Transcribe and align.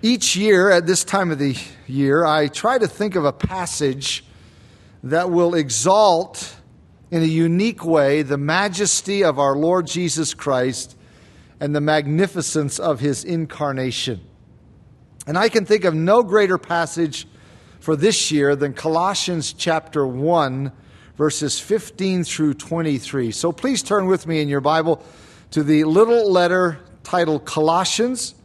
Each 0.00 0.36
year 0.36 0.70
at 0.70 0.86
this 0.86 1.02
time 1.02 1.32
of 1.32 1.40
the 1.40 1.56
year, 1.88 2.24
I 2.24 2.46
try 2.46 2.78
to 2.78 2.86
think 2.86 3.16
of 3.16 3.24
a 3.24 3.32
passage 3.32 4.24
that 5.02 5.30
will 5.30 5.56
exalt 5.56 6.54
in 7.10 7.22
a 7.22 7.26
unique 7.26 7.84
way 7.84 8.22
the 8.22 8.38
majesty 8.38 9.24
of 9.24 9.40
our 9.40 9.56
Lord 9.56 9.88
Jesus 9.88 10.34
Christ 10.34 10.96
and 11.58 11.74
the 11.74 11.80
magnificence 11.80 12.78
of 12.78 13.00
his 13.00 13.24
incarnation. 13.24 14.20
And 15.26 15.36
I 15.36 15.48
can 15.48 15.66
think 15.66 15.84
of 15.84 15.94
no 15.94 16.22
greater 16.22 16.58
passage 16.58 17.26
for 17.80 17.96
this 17.96 18.30
year 18.30 18.54
than 18.54 18.74
Colossians 18.74 19.52
chapter 19.52 20.06
1, 20.06 20.70
verses 21.16 21.58
15 21.58 22.22
through 22.22 22.54
23. 22.54 23.32
So 23.32 23.50
please 23.50 23.82
turn 23.82 24.06
with 24.06 24.28
me 24.28 24.40
in 24.40 24.48
your 24.48 24.60
Bible 24.60 25.02
to 25.50 25.64
the 25.64 25.82
little 25.82 26.30
letter 26.30 26.78
titled 27.02 27.44
Colossians. 27.44 28.36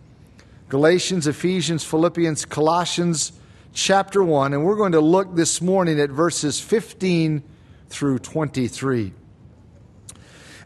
Galatians, 0.74 1.28
Ephesians, 1.28 1.84
Philippians, 1.84 2.46
Colossians, 2.46 3.32
chapter 3.74 4.24
1. 4.24 4.54
And 4.54 4.66
we're 4.66 4.76
going 4.76 4.94
to 4.94 5.02
look 5.02 5.36
this 5.36 5.62
morning 5.62 6.00
at 6.00 6.10
verses 6.10 6.60
15 6.60 7.44
through 7.90 8.18
23. 8.18 9.14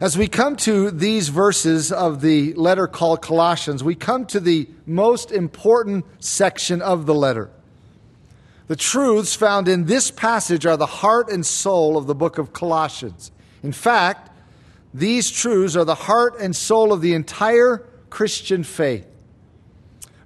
As 0.00 0.16
we 0.16 0.26
come 0.26 0.56
to 0.56 0.90
these 0.90 1.28
verses 1.28 1.92
of 1.92 2.22
the 2.22 2.54
letter 2.54 2.86
called 2.86 3.20
Colossians, 3.20 3.84
we 3.84 3.94
come 3.94 4.24
to 4.28 4.40
the 4.40 4.66
most 4.86 5.30
important 5.30 6.06
section 6.20 6.80
of 6.80 7.04
the 7.04 7.14
letter. 7.14 7.50
The 8.68 8.76
truths 8.76 9.34
found 9.34 9.68
in 9.68 9.84
this 9.84 10.10
passage 10.10 10.64
are 10.64 10.78
the 10.78 10.86
heart 10.86 11.30
and 11.30 11.44
soul 11.44 11.98
of 11.98 12.06
the 12.06 12.14
book 12.14 12.38
of 12.38 12.54
Colossians. 12.54 13.30
In 13.62 13.72
fact, 13.72 14.30
these 14.94 15.30
truths 15.30 15.76
are 15.76 15.84
the 15.84 15.94
heart 15.94 16.40
and 16.40 16.56
soul 16.56 16.94
of 16.94 17.02
the 17.02 17.12
entire 17.12 17.86
Christian 18.08 18.64
faith. 18.64 19.04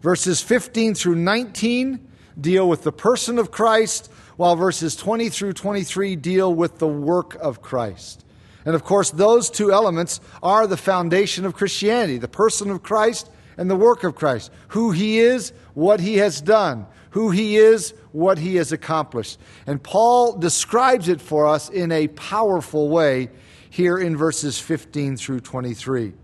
Verses 0.03 0.43
15 0.43 0.95
through 0.95 1.15
19 1.15 2.09
deal 2.41 2.69
with 2.69 2.83
the 2.83 2.93
person 2.93 3.39
of 3.39 3.51
Christ, 3.51 4.11
while 4.37 4.57
verses 4.57 4.97
20 4.97 5.29
through 5.29 5.53
23 5.53 6.17
deal 6.17 6.53
with 6.53 6.79
the 6.79 6.89
work 6.89 7.37
of 7.37 7.63
Christ. 7.63 8.25
And 8.65 8.75
of 8.75 8.85
course, 8.85 9.11
those 9.11 9.51
two 9.51 9.73
elements 9.73 10.21
are 10.43 10.67
the 10.67 10.77
foundation 10.77 11.45
of 11.45 11.55
Christianity 11.55 12.19
the 12.19 12.29
person 12.29 12.71
of 12.71 12.83
Christ 12.83 13.31
and 13.57 13.71
the 13.71 13.77
work 13.77 14.05
of 14.05 14.15
Christ. 14.15 14.51
Who 14.69 14.91
he 14.91 15.19
is, 15.19 15.53
what 15.75 16.01
he 16.01 16.17
has 16.17 16.41
done. 16.41 16.87
Who 17.11 17.31
he 17.31 17.57
is, 17.57 17.93
what 18.13 18.39
he 18.39 18.57
has 18.57 18.73
accomplished. 18.73 19.39
And 19.67 19.83
Paul 19.83 20.39
describes 20.39 21.09
it 21.09 21.21
for 21.21 21.47
us 21.47 21.69
in 21.69 21.93
a 21.93 22.09
powerful 22.09 22.89
way 22.89 23.29
here 23.69 23.99
in 23.99 24.17
verses 24.17 24.59
15 24.59 25.17
through 25.17 25.41
23. 25.41 26.15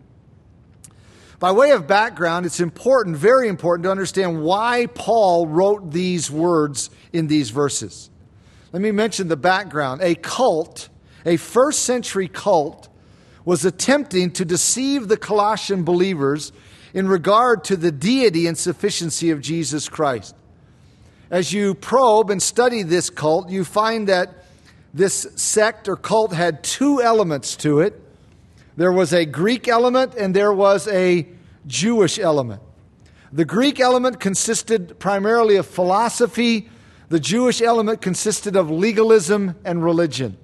By 1.39 1.53
way 1.53 1.71
of 1.71 1.87
background, 1.87 2.47
it's 2.47 2.59
important, 2.59 3.17
very 3.17 3.47
important, 3.47 3.85
to 3.85 3.91
understand 3.93 4.43
why 4.43 4.87
Paul 4.93 5.47
wrote 5.47 5.93
these 5.93 6.31
words 6.31 6.91
in 7.13 7.29
these 7.29 7.51
verses. 7.51 8.11
Let 8.73 8.83
me 8.83 8.91
mention 8.91 9.29
the 9.29 9.37
background. 9.37 10.01
A 10.03 10.17
cult, 10.17 10.89
a 11.25 11.37
first 11.37 11.85
century 11.85 12.27
cult, 12.27 12.89
was 13.45 13.65
attempting 13.65 14.33
to 14.33 14.45
deceive 14.45 15.07
the 15.07 15.17
Colossian 15.17 15.85
believers 15.85 16.53
in 16.93 17.09
regard 17.09 17.63
to 17.65 17.77
the 17.77 17.93
deity 17.93 18.47
and 18.47 18.59
sufficiency 18.59 19.31
of 19.31 19.41
Jesus 19.41 19.89
Christ. 19.89 20.35
As 21.31 21.53
you 21.53 21.75
probe 21.75 22.31
and 22.31 22.43
study 22.43 22.83
this 22.83 23.11
cult, 23.11 23.49
you 23.49 23.65
find 23.65 24.09
that 24.09 24.45
this 24.93 25.27
sect 25.37 25.89
or 25.89 25.97
cult 25.97 26.33
had 26.33 26.65
two 26.65 27.01
elements 27.01 27.55
to 27.57 27.81
it 27.81 28.03
there 28.79 28.93
was 28.93 29.13
a 29.13 29.25
Greek 29.25 29.67
element 29.67 30.15
and 30.15 30.37
there 30.37 30.53
was 30.53 30.87
a 30.87 31.27
Jewish 31.67 32.17
element. 32.17 32.63
The 33.33 33.45
Greek 33.45 33.81
element 33.81 34.21
consisted 34.21 35.01
primarily 35.01 35.57
of 35.57 35.67
philosophy, 35.67 36.71
the 37.09 37.19
Jewish 37.19 37.61
element 37.61 38.01
consisted 38.01 38.55
of 38.55 38.71
legalism 38.71 39.57
and 39.65 39.83
religion. 39.83 40.37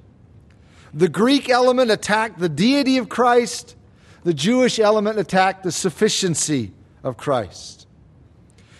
The 0.92 1.08
Greek 1.08 1.48
element 1.48 1.92
attacked 1.92 2.40
the 2.40 2.48
deity 2.48 2.98
of 2.98 3.08
Christ, 3.08 3.76
the 4.24 4.34
Jewish 4.34 4.80
element 4.80 5.16
attacked 5.20 5.62
the 5.62 5.70
sufficiency 5.70 6.72
of 7.04 7.16
Christ. 7.16 7.86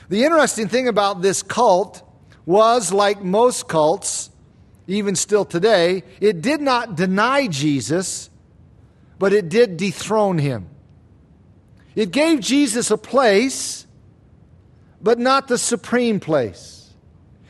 The 0.08 0.24
interesting 0.24 0.66
thing 0.66 0.88
about 0.88 1.22
this 1.22 1.44
cult 1.44 2.02
was, 2.44 2.92
like 2.92 3.22
most 3.22 3.68
cults, 3.68 4.30
even 4.88 5.14
still 5.14 5.44
today, 5.44 6.02
it 6.20 6.40
did 6.42 6.60
not 6.60 6.96
deny 6.96 7.46
Jesus, 7.46 8.30
but 9.24 9.32
it 9.32 9.48
did 9.48 9.78
dethrone 9.78 10.36
him. 10.36 10.68
It 11.96 12.10
gave 12.10 12.40
Jesus 12.40 12.90
a 12.90 12.98
place, 12.98 13.86
but 15.00 15.18
not 15.18 15.48
the 15.48 15.56
supreme 15.56 16.20
place. 16.20 16.92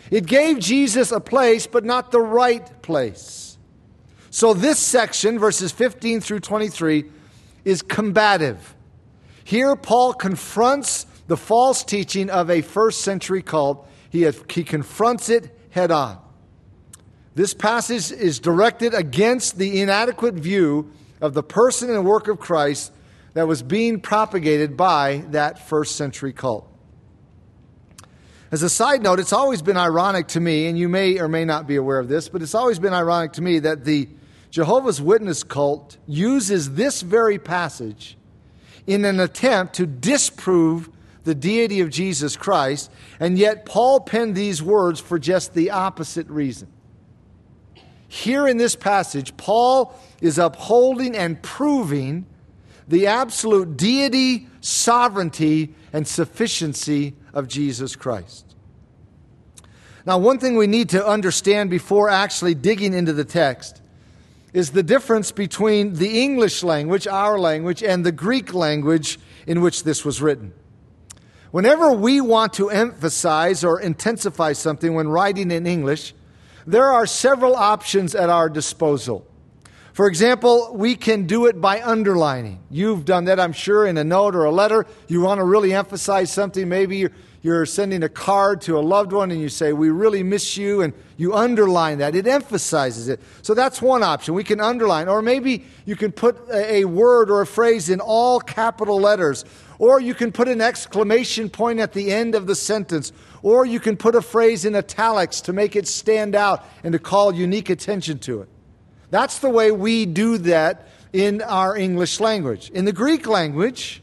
It 0.08 0.24
gave 0.24 0.60
Jesus 0.60 1.10
a 1.10 1.18
place, 1.18 1.66
but 1.66 1.84
not 1.84 2.12
the 2.12 2.20
right 2.20 2.80
place. 2.80 3.58
So, 4.30 4.54
this 4.54 4.78
section, 4.78 5.36
verses 5.36 5.72
15 5.72 6.20
through 6.20 6.38
23, 6.38 7.06
is 7.64 7.82
combative. 7.82 8.76
Here, 9.42 9.74
Paul 9.74 10.14
confronts 10.14 11.06
the 11.26 11.36
false 11.36 11.82
teaching 11.82 12.30
of 12.30 12.50
a 12.50 12.60
first 12.60 13.00
century 13.00 13.42
cult, 13.42 13.84
he, 14.10 14.30
he 14.48 14.62
confronts 14.62 15.28
it 15.28 15.50
head 15.70 15.90
on. 15.90 16.20
This 17.34 17.52
passage 17.52 18.12
is 18.12 18.38
directed 18.38 18.94
against 18.94 19.58
the 19.58 19.80
inadequate 19.80 20.34
view 20.34 20.92
of 21.24 21.32
the 21.32 21.42
person 21.42 21.88
and 21.88 22.04
work 22.04 22.28
of 22.28 22.38
Christ 22.38 22.92
that 23.32 23.48
was 23.48 23.62
being 23.62 23.98
propagated 23.98 24.76
by 24.76 25.24
that 25.30 25.66
first 25.66 25.96
century 25.96 26.34
cult. 26.34 26.70
As 28.52 28.62
a 28.62 28.68
side 28.68 29.02
note, 29.02 29.18
it's 29.18 29.32
always 29.32 29.62
been 29.62 29.78
ironic 29.78 30.28
to 30.28 30.40
me, 30.40 30.66
and 30.66 30.78
you 30.78 30.86
may 30.86 31.18
or 31.18 31.26
may 31.26 31.46
not 31.46 31.66
be 31.66 31.76
aware 31.76 31.98
of 31.98 32.08
this, 32.08 32.28
but 32.28 32.42
it's 32.42 32.54
always 32.54 32.78
been 32.78 32.92
ironic 32.92 33.32
to 33.32 33.42
me 33.42 33.58
that 33.60 33.86
the 33.86 34.06
Jehovah's 34.50 35.00
Witness 35.00 35.42
cult 35.42 35.96
uses 36.06 36.74
this 36.74 37.00
very 37.00 37.38
passage 37.38 38.18
in 38.86 39.06
an 39.06 39.18
attempt 39.18 39.76
to 39.76 39.86
disprove 39.86 40.90
the 41.24 41.34
deity 41.34 41.80
of 41.80 41.88
Jesus 41.88 42.36
Christ, 42.36 42.90
and 43.18 43.38
yet 43.38 43.64
Paul 43.64 44.00
penned 44.00 44.34
these 44.34 44.62
words 44.62 45.00
for 45.00 45.18
just 45.18 45.54
the 45.54 45.70
opposite 45.70 46.28
reason. 46.28 46.68
Here 48.14 48.46
in 48.46 48.58
this 48.58 48.76
passage, 48.76 49.36
Paul 49.36 49.92
is 50.20 50.38
upholding 50.38 51.16
and 51.16 51.42
proving 51.42 52.26
the 52.86 53.08
absolute 53.08 53.76
deity, 53.76 54.46
sovereignty, 54.60 55.74
and 55.92 56.06
sufficiency 56.06 57.14
of 57.32 57.48
Jesus 57.48 57.96
Christ. 57.96 58.54
Now, 60.06 60.18
one 60.18 60.38
thing 60.38 60.56
we 60.56 60.68
need 60.68 60.90
to 60.90 61.04
understand 61.04 61.70
before 61.70 62.08
actually 62.08 62.54
digging 62.54 62.94
into 62.94 63.12
the 63.12 63.24
text 63.24 63.82
is 64.52 64.70
the 64.70 64.84
difference 64.84 65.32
between 65.32 65.94
the 65.94 66.22
English 66.22 66.62
language, 66.62 67.08
our 67.08 67.36
language, 67.36 67.82
and 67.82 68.06
the 68.06 68.12
Greek 68.12 68.54
language 68.54 69.18
in 69.44 69.60
which 69.60 69.82
this 69.82 70.04
was 70.04 70.22
written. 70.22 70.52
Whenever 71.50 71.92
we 71.92 72.20
want 72.20 72.52
to 72.52 72.70
emphasize 72.70 73.64
or 73.64 73.80
intensify 73.80 74.52
something 74.52 74.94
when 74.94 75.08
writing 75.08 75.50
in 75.50 75.66
English, 75.66 76.14
there 76.66 76.86
are 76.86 77.06
several 77.06 77.54
options 77.54 78.14
at 78.14 78.30
our 78.30 78.48
disposal. 78.48 79.26
For 79.92 80.08
example, 80.08 80.72
we 80.74 80.96
can 80.96 81.26
do 81.26 81.46
it 81.46 81.60
by 81.60 81.80
underlining. 81.80 82.60
You've 82.68 83.04
done 83.04 83.26
that, 83.26 83.38
I'm 83.38 83.52
sure, 83.52 83.86
in 83.86 83.96
a 83.96 84.02
note 84.02 84.34
or 84.34 84.44
a 84.44 84.50
letter. 84.50 84.86
You 85.06 85.20
want 85.20 85.38
to 85.38 85.44
really 85.44 85.72
emphasize 85.72 86.32
something. 86.32 86.68
Maybe 86.68 87.06
you're, 87.44 87.66
sending 87.66 88.02
a 88.02 88.08
card 88.08 88.62
to 88.62 88.78
a 88.78 88.80
loved 88.80 89.12
one 89.12 89.30
and 89.30 89.38
you 89.38 89.50
say, 89.50 89.74
We 89.74 89.90
really 89.90 90.22
miss 90.22 90.56
you, 90.56 90.80
and 90.80 90.94
you 91.18 91.34
underline 91.34 91.98
that. 91.98 92.16
It 92.16 92.26
emphasizes 92.26 93.08
it. 93.08 93.20
So 93.42 93.52
that's 93.52 93.82
one 93.82 94.02
option. 94.02 94.32
We 94.32 94.44
can 94.44 94.62
underline. 94.62 95.08
Or 95.08 95.20
maybe 95.20 95.66
you 95.84 95.94
can 95.94 96.10
put 96.10 96.38
a 96.50 96.86
word 96.86 97.30
or 97.30 97.42
a 97.42 97.46
phrase 97.46 97.90
in 97.90 98.00
all 98.00 98.40
capital 98.40 98.98
letters. 98.98 99.44
Or 99.78 100.00
you 100.00 100.14
can 100.14 100.32
put 100.32 100.48
an 100.48 100.62
exclamation 100.62 101.50
point 101.50 101.80
at 101.80 101.92
the 101.92 102.10
end 102.10 102.34
of 102.34 102.46
the 102.46 102.54
sentence. 102.54 103.12
Or 103.42 103.66
you 103.66 103.78
can 103.78 103.98
put 103.98 104.14
a 104.14 104.22
phrase 104.22 104.64
in 104.64 104.74
italics 104.74 105.42
to 105.42 105.52
make 105.52 105.76
it 105.76 105.86
stand 105.86 106.34
out 106.34 106.64
and 106.82 106.94
to 106.94 106.98
call 106.98 107.34
unique 107.34 107.68
attention 107.68 108.20
to 108.20 108.40
it. 108.40 108.48
That's 109.10 109.40
the 109.40 109.50
way 109.50 109.70
we 109.70 110.06
do 110.06 110.38
that 110.38 110.88
in 111.12 111.42
our 111.42 111.76
English 111.76 112.20
language. 112.20 112.70
In 112.70 112.86
the 112.86 112.92
Greek 112.92 113.26
language, 113.26 114.02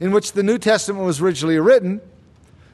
in 0.00 0.12
which 0.12 0.32
the 0.32 0.42
New 0.42 0.56
Testament 0.56 1.04
was 1.04 1.20
originally 1.20 1.58
written, 1.58 2.00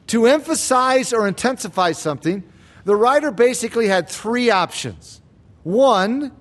to 0.08 0.26
emphasize 0.26 1.12
or 1.12 1.26
intensify 1.26 1.92
something, 1.92 2.44
the 2.84 2.96
writer 2.96 3.30
basically 3.30 3.88
had 3.88 4.08
three 4.08 4.50
options. 4.50 5.20
One, 5.62 6.32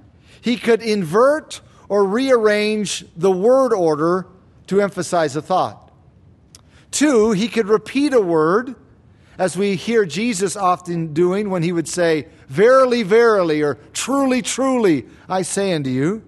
he 0.42 0.58
could 0.58 0.82
invert 0.82 1.62
or 1.88 2.06
rearrange 2.06 3.06
the 3.16 3.32
word 3.32 3.74
order 3.74 4.28
to 4.68 4.82
emphasize 4.82 5.36
a 5.36 5.42
thought. 5.42 5.92
Two, 6.92 7.32
he 7.32 7.48
could 7.48 7.68
repeat 7.68 8.14
a 8.14 8.22
word 8.22 8.76
as 9.38 9.58
we 9.58 9.76
hear 9.76 10.06
Jesus 10.06 10.56
often 10.56 11.14
doing 11.14 11.50
when 11.50 11.64
he 11.64 11.72
would 11.72 11.88
say, 11.88 12.28
Verily, 12.48 13.04
verily, 13.04 13.64
or 13.64 13.76
truly, 13.94 14.42
truly, 14.42 15.06
I 15.28 15.42
say 15.42 15.74
unto 15.74 15.90
you. 15.90 16.24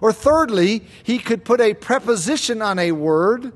Or 0.00 0.12
thirdly, 0.12 0.84
he 1.02 1.18
could 1.18 1.44
put 1.44 1.60
a 1.60 1.74
preposition 1.74 2.62
on 2.62 2.78
a 2.78 2.92
word 2.92 3.52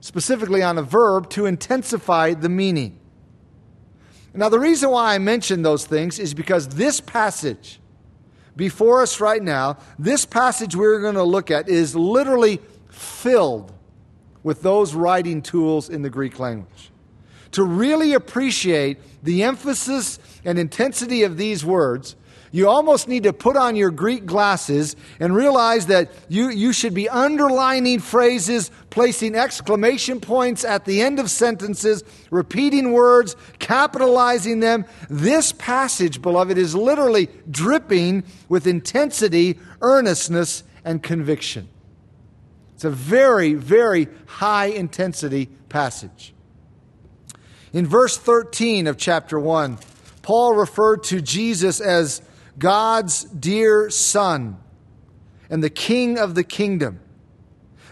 specifically 0.00 0.62
on 0.62 0.78
a 0.78 0.82
verb, 0.82 1.30
to 1.30 1.46
intensify 1.46 2.34
the 2.34 2.48
meaning. 2.48 2.98
Now, 4.34 4.48
the 4.48 4.58
reason 4.60 4.90
why 4.90 5.14
I 5.14 5.18
mention 5.18 5.62
those 5.62 5.84
things 5.84 6.18
is 6.18 6.34
because 6.34 6.68
this 6.68 7.00
passage 7.00 7.80
before 8.58 9.02
us 9.02 9.20
right 9.20 9.42
now, 9.42 9.78
this 9.98 10.24
passage 10.24 10.74
we're 10.74 11.00
going 11.00 11.14
to 11.14 11.22
look 11.22 11.50
at 11.50 11.68
is 11.68 11.94
literally 11.94 12.60
filled 12.88 13.72
with 14.42 14.62
those 14.62 14.94
writing 14.94 15.42
tools 15.42 15.88
in 15.88 16.02
the 16.02 16.10
Greek 16.10 16.40
language. 16.40 16.90
To 17.52 17.62
really 17.62 18.14
appreciate 18.14 18.98
the 19.22 19.44
emphasis 19.44 20.18
and 20.44 20.58
intensity 20.58 21.22
of 21.22 21.36
these 21.36 21.64
words, 21.64 22.16
you 22.50 22.68
almost 22.68 23.08
need 23.08 23.24
to 23.24 23.32
put 23.32 23.56
on 23.56 23.76
your 23.76 23.90
Greek 23.90 24.26
glasses 24.26 24.96
and 25.20 25.34
realize 25.34 25.86
that 25.86 26.12
you, 26.28 26.48
you 26.48 26.72
should 26.72 26.94
be 26.94 27.08
underlining 27.08 28.00
phrases, 28.00 28.70
placing 28.90 29.34
exclamation 29.34 30.20
points 30.20 30.64
at 30.64 30.84
the 30.84 31.02
end 31.02 31.18
of 31.18 31.30
sentences, 31.30 32.04
repeating 32.30 32.92
words, 32.92 33.36
capitalizing 33.58 34.60
them. 34.60 34.84
This 35.10 35.52
passage, 35.52 36.22
beloved, 36.22 36.56
is 36.56 36.74
literally 36.74 37.28
dripping 37.50 38.24
with 38.48 38.66
intensity, 38.66 39.58
earnestness, 39.82 40.64
and 40.84 41.02
conviction. 41.02 41.68
It's 42.74 42.84
a 42.84 42.90
very, 42.90 43.54
very 43.54 44.08
high 44.26 44.66
intensity 44.66 45.46
passage. 45.68 46.32
In 47.72 47.86
verse 47.86 48.16
13 48.16 48.86
of 48.86 48.96
chapter 48.96 49.38
1, 49.38 49.78
Paul 50.22 50.54
referred 50.54 51.04
to 51.04 51.20
Jesus 51.20 51.80
as 51.80 52.22
God's 52.58 53.24
dear 53.24 53.90
Son 53.90 54.58
and 55.48 55.62
the 55.62 55.70
King 55.70 56.18
of 56.18 56.34
the 56.34 56.44
kingdom. 56.44 57.00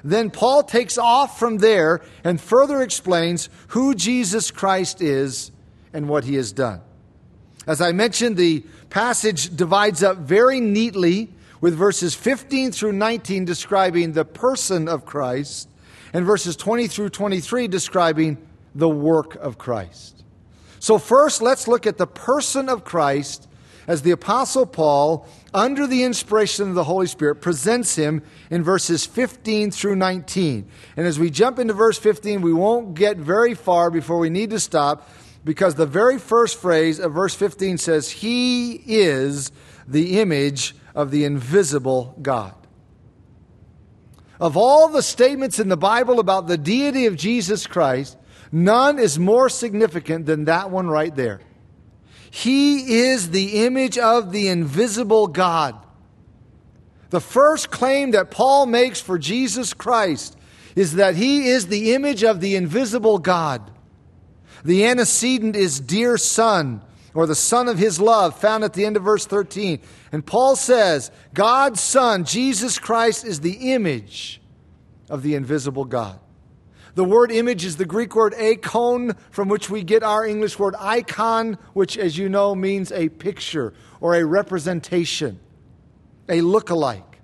Then 0.04 0.30
Paul 0.30 0.62
takes 0.62 0.98
off 0.98 1.38
from 1.38 1.58
there 1.58 2.00
and 2.22 2.40
further 2.40 2.82
explains 2.82 3.48
who 3.68 3.94
Jesus 3.94 4.50
Christ 4.50 5.02
is 5.02 5.50
and 5.92 6.08
what 6.08 6.24
he 6.24 6.36
has 6.36 6.52
done. 6.52 6.80
As 7.66 7.80
I 7.80 7.92
mentioned, 7.92 8.36
the 8.36 8.64
passage 8.90 9.56
divides 9.56 10.02
up 10.02 10.18
very 10.18 10.60
neatly 10.60 11.32
with 11.60 11.74
verses 11.74 12.14
15 12.14 12.70
through 12.70 12.92
19 12.92 13.44
describing 13.44 14.12
the 14.12 14.24
person 14.24 14.88
of 14.88 15.04
Christ 15.04 15.68
and 16.12 16.24
verses 16.24 16.54
20 16.54 16.86
through 16.86 17.08
23 17.08 17.66
describing 17.66 18.38
the 18.74 18.88
work 18.88 19.34
of 19.36 19.58
Christ. 19.58 20.22
So, 20.78 20.98
first, 20.98 21.42
let's 21.42 21.66
look 21.66 21.86
at 21.86 21.98
the 21.98 22.06
person 22.06 22.68
of 22.68 22.84
Christ 22.84 23.48
as 23.86 24.02
the 24.02 24.10
Apostle 24.10 24.66
Paul, 24.66 25.26
under 25.54 25.86
the 25.86 26.02
inspiration 26.02 26.68
of 26.68 26.74
the 26.74 26.84
Holy 26.84 27.06
Spirit, 27.06 27.36
presents 27.36 27.96
him 27.96 28.22
in 28.50 28.62
verses 28.62 29.06
15 29.06 29.70
through 29.70 29.96
19. 29.96 30.68
And 30.96 31.06
as 31.06 31.18
we 31.18 31.30
jump 31.30 31.58
into 31.58 31.74
verse 31.74 31.98
15, 31.98 32.42
we 32.42 32.52
won't 32.52 32.94
get 32.94 33.16
very 33.16 33.54
far 33.54 33.90
before 33.90 34.18
we 34.18 34.30
need 34.30 34.50
to 34.50 34.60
stop 34.60 35.08
because 35.44 35.76
the 35.76 35.86
very 35.86 36.18
first 36.18 36.60
phrase 36.60 36.98
of 36.98 37.14
verse 37.14 37.34
15 37.34 37.78
says, 37.78 38.10
He 38.10 38.72
is 38.74 39.52
the 39.86 40.20
image 40.20 40.74
of 40.94 41.12
the 41.12 41.24
invisible 41.24 42.16
God. 42.20 42.54
Of 44.40 44.56
all 44.56 44.88
the 44.88 45.02
statements 45.02 45.60
in 45.60 45.68
the 45.68 45.76
Bible 45.76 46.18
about 46.18 46.48
the 46.48 46.58
deity 46.58 47.06
of 47.06 47.16
Jesus 47.16 47.66
Christ, 47.66 48.18
none 48.50 48.98
is 48.98 49.18
more 49.18 49.48
significant 49.48 50.26
than 50.26 50.46
that 50.46 50.70
one 50.70 50.88
right 50.88 51.14
there. 51.14 51.40
He 52.36 52.98
is 52.98 53.30
the 53.30 53.64
image 53.64 53.96
of 53.96 54.30
the 54.30 54.48
invisible 54.48 55.26
God. 55.26 55.74
The 57.08 57.18
first 57.18 57.70
claim 57.70 58.10
that 58.10 58.30
Paul 58.30 58.66
makes 58.66 59.00
for 59.00 59.16
Jesus 59.16 59.72
Christ 59.72 60.36
is 60.74 60.96
that 60.96 61.16
he 61.16 61.48
is 61.48 61.68
the 61.68 61.94
image 61.94 62.22
of 62.24 62.42
the 62.42 62.54
invisible 62.54 63.16
God. 63.16 63.70
The 64.66 64.84
antecedent 64.84 65.56
is 65.56 65.80
dear 65.80 66.18
son, 66.18 66.82
or 67.14 67.26
the 67.26 67.34
son 67.34 67.68
of 67.68 67.78
his 67.78 67.98
love, 67.98 68.38
found 68.38 68.64
at 68.64 68.74
the 68.74 68.84
end 68.84 68.98
of 68.98 69.02
verse 69.04 69.24
13. 69.24 69.80
And 70.12 70.26
Paul 70.26 70.56
says, 70.56 71.10
God's 71.32 71.80
son, 71.80 72.24
Jesus 72.24 72.78
Christ, 72.78 73.24
is 73.24 73.40
the 73.40 73.72
image 73.72 74.42
of 75.08 75.22
the 75.22 75.36
invisible 75.36 75.86
God. 75.86 76.20
The 76.96 77.04
word 77.04 77.30
image 77.30 77.66
is 77.66 77.76
the 77.76 77.84
Greek 77.84 78.16
word 78.16 78.34
eikon, 78.34 79.16
from 79.30 79.48
which 79.48 79.68
we 79.68 79.84
get 79.84 80.02
our 80.02 80.24
English 80.24 80.58
word 80.58 80.74
icon, 80.78 81.58
which, 81.74 81.98
as 81.98 82.16
you 82.16 82.30
know, 82.30 82.54
means 82.54 82.90
a 82.90 83.10
picture 83.10 83.74
or 84.00 84.14
a 84.14 84.24
representation, 84.24 85.38
a 86.26 86.40
look-alike. 86.40 87.20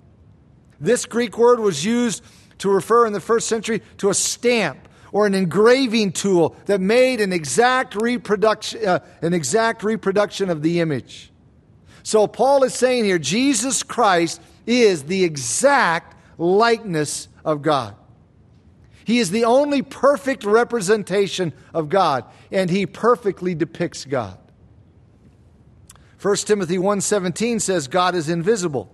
This 0.79 1.07
Greek 1.07 1.39
word 1.39 1.59
was 1.59 1.83
used 1.83 2.23
to 2.59 2.69
refer 2.69 3.07
in 3.07 3.13
the 3.13 3.19
first 3.19 3.47
century 3.47 3.81
to 3.97 4.11
a 4.11 4.13
stamp 4.13 4.87
or 5.11 5.25
an 5.25 5.33
engraving 5.33 6.11
tool 6.11 6.55
that 6.67 6.79
made 6.79 7.19
an 7.19 7.33
exact 7.33 7.95
reproduction, 7.95 8.85
uh, 8.85 8.99
an 9.23 9.33
exact 9.33 9.81
reproduction 9.81 10.51
of 10.51 10.61
the 10.61 10.81
image. 10.81 11.31
So 12.03 12.27
Paul 12.27 12.63
is 12.63 12.75
saying 12.75 13.05
here 13.05 13.17
Jesus 13.17 13.81
Christ 13.81 14.39
is 14.67 15.05
the 15.05 15.23
exact 15.23 16.15
likeness 16.37 17.27
of 17.43 17.63
God. 17.63 17.95
He 19.05 19.19
is 19.19 19.31
the 19.31 19.45
only 19.45 19.81
perfect 19.81 20.43
representation 20.43 21.53
of 21.73 21.89
God, 21.89 22.25
and 22.51 22.69
he 22.69 22.85
perfectly 22.85 23.55
depicts 23.55 24.05
God. 24.05 24.37
1 26.21 26.47
Timothy 26.47 26.77
1:17 26.77 27.59
says 27.59 27.87
God 27.87 28.15
is 28.15 28.29
invisible. 28.29 28.89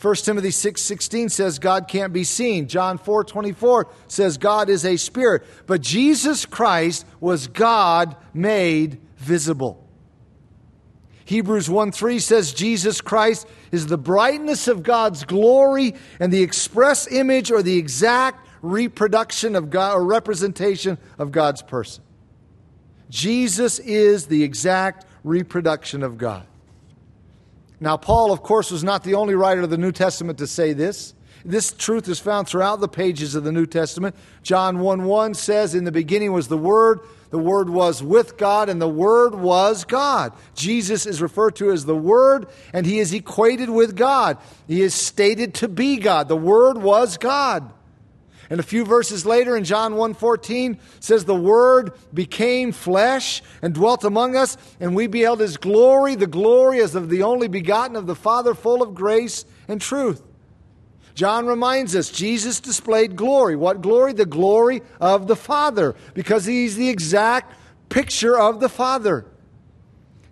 1 0.00 0.24
Timothy 0.24 0.50
6:16 0.50 1.28
6, 1.28 1.34
says 1.34 1.58
God 1.58 1.88
can't 1.88 2.12
be 2.12 2.24
seen. 2.24 2.68
John 2.68 2.96
4:24 2.96 3.86
says 4.06 4.38
God 4.38 4.70
is 4.70 4.84
a 4.84 4.96
spirit. 4.96 5.42
But 5.66 5.80
Jesus 5.80 6.46
Christ 6.46 7.04
was 7.20 7.48
God 7.48 8.16
made 8.32 9.00
visible. 9.16 9.84
Hebrews 11.24 11.68
1 11.68 11.92
3 11.92 12.18
says 12.18 12.52
Jesus 12.52 13.00
Christ 13.00 13.46
is 13.70 13.86
the 13.86 13.98
brightness 13.98 14.68
of 14.68 14.82
God's 14.82 15.24
glory 15.24 15.94
and 16.18 16.32
the 16.32 16.42
express 16.42 17.06
image 17.06 17.50
or 17.50 17.62
the 17.62 17.76
exact 17.76 18.46
reproduction 18.62 19.56
of 19.56 19.70
God 19.70 19.96
or 19.96 20.04
representation 20.04 20.98
of 21.18 21.32
God's 21.32 21.62
person. 21.62 22.04
Jesus 23.08 23.78
is 23.80 24.26
the 24.26 24.42
exact 24.42 25.04
reproduction 25.24 26.02
of 26.02 26.16
God. 26.16 26.46
Now, 27.80 27.96
Paul, 27.96 28.30
of 28.30 28.42
course, 28.42 28.70
was 28.70 28.84
not 28.84 29.04
the 29.04 29.14
only 29.14 29.34
writer 29.34 29.62
of 29.62 29.70
the 29.70 29.78
New 29.78 29.92
Testament 29.92 30.38
to 30.38 30.46
say 30.46 30.72
this. 30.72 31.14
This 31.44 31.72
truth 31.72 32.08
is 32.08 32.20
found 32.20 32.46
throughout 32.46 32.80
the 32.80 32.88
pages 32.88 33.34
of 33.34 33.44
the 33.44 33.52
New 33.52 33.64
Testament. 33.64 34.14
John 34.42 34.80
1 34.80 35.04
1 35.04 35.34
says, 35.34 35.74
In 35.74 35.84
the 35.84 35.92
beginning 35.92 36.32
was 36.32 36.48
the 36.48 36.58
Word, 36.58 37.00
the 37.30 37.38
Word 37.38 37.70
was 37.70 38.02
with 38.02 38.36
God, 38.36 38.68
and 38.68 38.82
the 38.82 38.88
Word 38.88 39.34
was 39.34 39.84
God. 39.84 40.34
Jesus 40.54 41.06
is 41.06 41.22
referred 41.22 41.56
to 41.56 41.70
as 41.70 41.86
the 41.86 41.96
Word, 41.96 42.46
and 42.74 42.84
he 42.84 42.98
is 42.98 43.14
equated 43.14 43.70
with 43.70 43.96
God. 43.96 44.36
He 44.68 44.82
is 44.82 44.94
stated 44.94 45.54
to 45.54 45.68
be 45.68 45.96
God. 45.96 46.28
The 46.28 46.36
Word 46.36 46.76
was 46.76 47.16
God. 47.16 47.72
And 48.50 48.58
a 48.58 48.64
few 48.64 48.84
verses 48.84 49.24
later 49.24 49.56
in 49.56 49.62
John 49.62 49.94
1:14 49.94 50.78
says 50.98 51.24
the 51.24 51.36
word 51.36 51.92
became 52.12 52.72
flesh 52.72 53.42
and 53.62 53.72
dwelt 53.72 54.02
among 54.02 54.34
us 54.34 54.56
and 54.80 54.96
we 54.96 55.06
beheld 55.06 55.38
his 55.38 55.56
glory 55.56 56.16
the 56.16 56.26
glory 56.26 56.80
as 56.80 56.96
of 56.96 57.08
the 57.08 57.22
only 57.22 57.46
begotten 57.46 57.94
of 57.94 58.08
the 58.08 58.16
Father 58.16 58.54
full 58.54 58.82
of 58.82 58.92
grace 58.92 59.44
and 59.68 59.80
truth. 59.80 60.22
John 61.14 61.46
reminds 61.46 61.94
us 61.94 62.10
Jesus 62.10 62.60
displayed 62.60 63.14
glory. 63.14 63.54
What 63.54 63.82
glory? 63.82 64.12
The 64.12 64.26
glory 64.26 64.82
of 65.00 65.28
the 65.28 65.36
Father 65.36 65.94
because 66.14 66.44
he's 66.44 66.74
the 66.74 66.88
exact 66.88 67.54
picture 67.88 68.38
of 68.38 68.58
the 68.58 68.68
Father. 68.68 69.26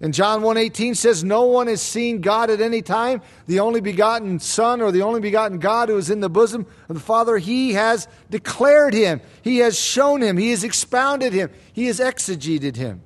And 0.00 0.14
John 0.14 0.42
1:18 0.42 0.94
says 0.94 1.24
no 1.24 1.42
one 1.42 1.66
has 1.66 1.82
seen 1.82 2.20
God 2.20 2.50
at 2.50 2.60
any 2.60 2.82
time. 2.82 3.20
The 3.46 3.58
only 3.58 3.80
begotten 3.80 4.38
Son 4.38 4.80
or 4.80 4.92
the 4.92 5.02
only 5.02 5.20
begotten 5.20 5.58
God 5.58 5.88
who 5.88 5.96
is 5.96 6.08
in 6.08 6.20
the 6.20 6.30
bosom 6.30 6.66
of 6.88 6.94
the 6.94 7.02
Father, 7.02 7.38
he 7.38 7.72
has 7.72 8.06
declared 8.30 8.94
him. 8.94 9.20
He 9.42 9.58
has 9.58 9.78
shown 9.78 10.22
him. 10.22 10.36
He 10.36 10.50
has 10.50 10.62
expounded 10.62 11.32
him. 11.32 11.50
He 11.72 11.86
has 11.86 11.98
exegeted 11.98 12.76
him. 12.76 13.02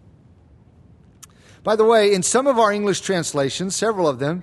By 1.64 1.76
the 1.76 1.84
way, 1.84 2.12
in 2.12 2.22
some 2.22 2.46
of 2.46 2.58
our 2.58 2.72
English 2.72 3.00
translations, 3.00 3.74
several 3.74 4.06
of 4.06 4.18
them, 4.18 4.42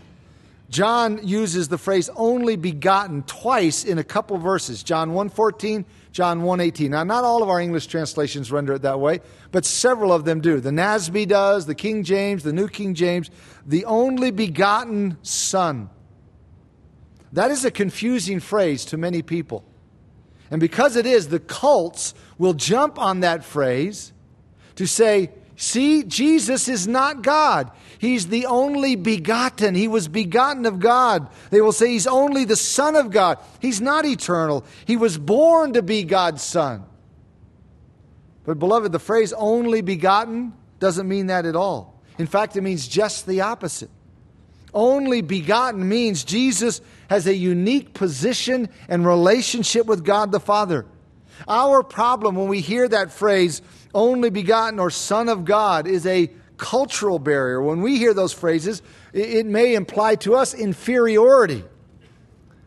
John 0.69 1.19
uses 1.21 1.67
the 1.67 1.77
phrase 1.77 2.09
only 2.15 2.55
begotten 2.55 3.23
twice 3.23 3.83
in 3.83 3.97
a 3.99 4.03
couple 4.03 4.37
verses. 4.37 4.81
John 4.81 5.11
1:14 5.13 5.85
John 6.11 6.41
1:18. 6.41 6.89
Now 6.89 7.03
not 7.03 7.23
all 7.23 7.43
of 7.43 7.49
our 7.49 7.59
English 7.59 7.87
translations 7.87 8.51
render 8.51 8.73
it 8.73 8.81
that 8.81 8.99
way, 8.99 9.21
but 9.51 9.65
several 9.65 10.11
of 10.11 10.25
them 10.25 10.41
do. 10.41 10.59
The 10.59 10.71
NASB 10.71 11.27
does, 11.27 11.65
the 11.65 11.75
King 11.75 12.03
James, 12.03 12.43
the 12.43 12.53
New 12.53 12.67
King 12.67 12.93
James, 12.95 13.29
the 13.65 13.85
only 13.85 14.31
begotten 14.31 15.17
son. 15.21 15.89
That 17.31 17.51
is 17.51 17.63
a 17.63 17.71
confusing 17.71 18.39
phrase 18.39 18.85
to 18.85 18.97
many 18.97 19.21
people. 19.21 19.63
And 20.51 20.59
because 20.59 20.95
it 20.95 21.05
is, 21.05 21.27
the 21.27 21.39
cults 21.39 22.15
will 22.39 22.53
jump 22.53 22.97
on 22.97 23.19
that 23.19 23.43
phrase 23.43 24.13
to 24.75 24.87
say, 24.87 25.29
see, 25.59 26.03
Jesus 26.03 26.67
is 26.67 26.87
not 26.87 27.21
God. 27.21 27.71
He's 27.99 28.27
the 28.27 28.45
only 28.45 28.95
begotten. 28.95 29.75
He 29.75 29.87
was 29.87 30.07
begotten 30.07 30.65
of 30.65 30.79
God. 30.79 31.27
They 31.51 31.61
will 31.61 31.73
say 31.73 31.91
he's 31.91 32.07
only 32.07 32.45
the 32.45 32.55
Son 32.55 32.95
of 32.95 33.11
God. 33.11 33.37
He's 33.59 33.81
not 33.81 34.05
eternal. 34.05 34.65
He 34.85 34.95
was 34.95 35.17
born 35.17 35.73
to 35.73 35.81
be 35.81 36.03
God's 36.03 36.41
Son. 36.41 36.83
But, 38.45 38.57
beloved, 38.57 38.91
the 38.91 38.99
phrase 38.99 39.33
only 39.33 39.81
begotten 39.81 40.53
doesn't 40.79 41.07
mean 41.07 41.27
that 41.27 41.45
at 41.45 41.55
all. 41.55 42.01
In 42.17 42.25
fact, 42.25 42.55
it 42.55 42.61
means 42.61 42.87
just 42.87 43.27
the 43.27 43.41
opposite. 43.41 43.89
Only 44.73 45.21
begotten 45.21 45.87
means 45.87 46.23
Jesus 46.23 46.81
has 47.09 47.27
a 47.27 47.33
unique 47.33 47.93
position 47.93 48.69
and 48.87 49.05
relationship 49.05 49.85
with 49.87 50.05
God 50.05 50.31
the 50.31 50.39
Father. 50.39 50.85
Our 51.47 51.83
problem 51.83 52.35
when 52.35 52.47
we 52.47 52.61
hear 52.61 52.87
that 52.87 53.11
phrase, 53.11 53.61
only 53.93 54.29
begotten 54.29 54.79
or 54.79 54.89
Son 54.89 55.29
of 55.29 55.45
God, 55.45 55.87
is 55.87 56.05
a 56.05 56.29
cultural 56.57 57.19
barrier. 57.19 57.61
When 57.61 57.81
we 57.81 57.97
hear 57.97 58.13
those 58.13 58.33
phrases, 58.33 58.81
it 59.13 59.45
may 59.45 59.75
imply 59.75 60.15
to 60.17 60.35
us 60.35 60.53
inferiority. 60.53 61.63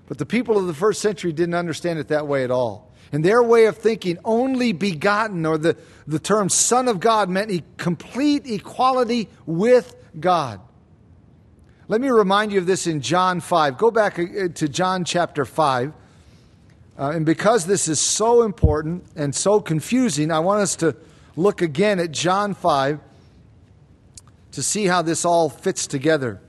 But 0.08 0.18
the 0.18 0.26
people 0.26 0.58
of 0.58 0.66
the 0.66 0.74
first 0.74 1.00
century 1.00 1.32
didn't 1.32 1.54
understand 1.54 1.98
it 1.98 2.08
that 2.08 2.26
way 2.26 2.44
at 2.44 2.50
all. 2.50 2.92
In 3.12 3.22
their 3.22 3.42
way 3.42 3.66
of 3.66 3.76
thinking, 3.76 4.18
only 4.24 4.72
begotten, 4.72 5.44
or 5.44 5.58
the, 5.58 5.76
the 6.06 6.18
term 6.18 6.48
Son 6.48 6.88
of 6.88 6.98
God, 6.98 7.28
meant 7.28 7.76
complete 7.76 8.46
equality 8.46 9.28
with 9.46 9.94
God. 10.18 10.60
Let 11.88 12.00
me 12.00 12.08
remind 12.08 12.52
you 12.52 12.58
of 12.58 12.66
this 12.66 12.86
in 12.86 13.02
John 13.02 13.40
5. 13.40 13.76
Go 13.76 13.90
back 13.90 14.18
uh, 14.18 14.48
to 14.54 14.68
John 14.68 15.04
chapter 15.04 15.44
5. 15.44 15.92
Uh, 16.98 17.10
and 17.10 17.26
because 17.26 17.66
this 17.66 17.88
is 17.88 18.00
so 18.00 18.42
important 18.42 19.04
and 19.14 19.34
so 19.34 19.60
confusing, 19.60 20.30
I 20.30 20.38
want 20.38 20.62
us 20.62 20.76
to 20.76 20.96
look 21.36 21.62
again 21.62 21.98
at 21.98 22.12
John 22.12 22.54
5 22.54 23.00
to 24.52 24.62
see 24.62 24.86
how 24.86 25.02
this 25.02 25.24
all 25.24 25.48
fits 25.48 25.86
together. 25.86 26.40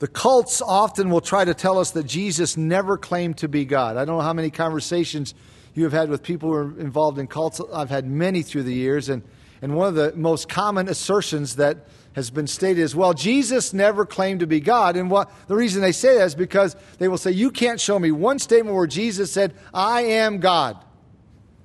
The 0.00 0.08
cults 0.08 0.60
often 0.60 1.08
will 1.08 1.20
try 1.20 1.44
to 1.44 1.54
tell 1.54 1.78
us 1.78 1.92
that 1.92 2.04
Jesus 2.04 2.56
never 2.56 2.98
claimed 2.98 3.38
to 3.38 3.48
be 3.48 3.64
God. 3.64 3.96
I 3.96 4.04
don't 4.04 4.16
know 4.16 4.22
how 4.22 4.32
many 4.32 4.50
conversations 4.50 5.34
you 5.74 5.84
have 5.84 5.92
had 5.92 6.08
with 6.08 6.22
people 6.22 6.50
who 6.50 6.56
are 6.56 6.80
involved 6.80 7.18
in 7.18 7.26
cults. 7.26 7.60
I've 7.72 7.90
had 7.90 8.06
many 8.06 8.42
through 8.42 8.64
the 8.64 8.74
years, 8.74 9.08
and, 9.08 9.22
and 9.62 9.74
one 9.74 9.88
of 9.88 9.94
the 9.94 10.12
most 10.14 10.48
common 10.48 10.88
assertions 10.88 11.56
that 11.56 11.86
has 12.14 12.30
been 12.30 12.46
stated 12.46 12.80
is, 12.80 12.94
well, 12.94 13.12
Jesus 13.12 13.72
never 13.72 14.06
claimed 14.06 14.40
to 14.40 14.46
be 14.46 14.60
God. 14.60 14.96
And 14.96 15.10
what 15.10 15.30
the 15.48 15.56
reason 15.56 15.80
they 15.80 15.92
say 15.92 16.18
that 16.18 16.24
is 16.24 16.34
because 16.34 16.76
they 16.98 17.08
will 17.08 17.18
say, 17.18 17.32
You 17.32 17.50
can't 17.50 17.80
show 17.80 17.98
me 17.98 18.12
one 18.12 18.38
statement 18.38 18.76
where 18.76 18.86
Jesus 18.86 19.32
said, 19.32 19.54
I 19.72 20.02
am 20.02 20.38
God. 20.38 20.84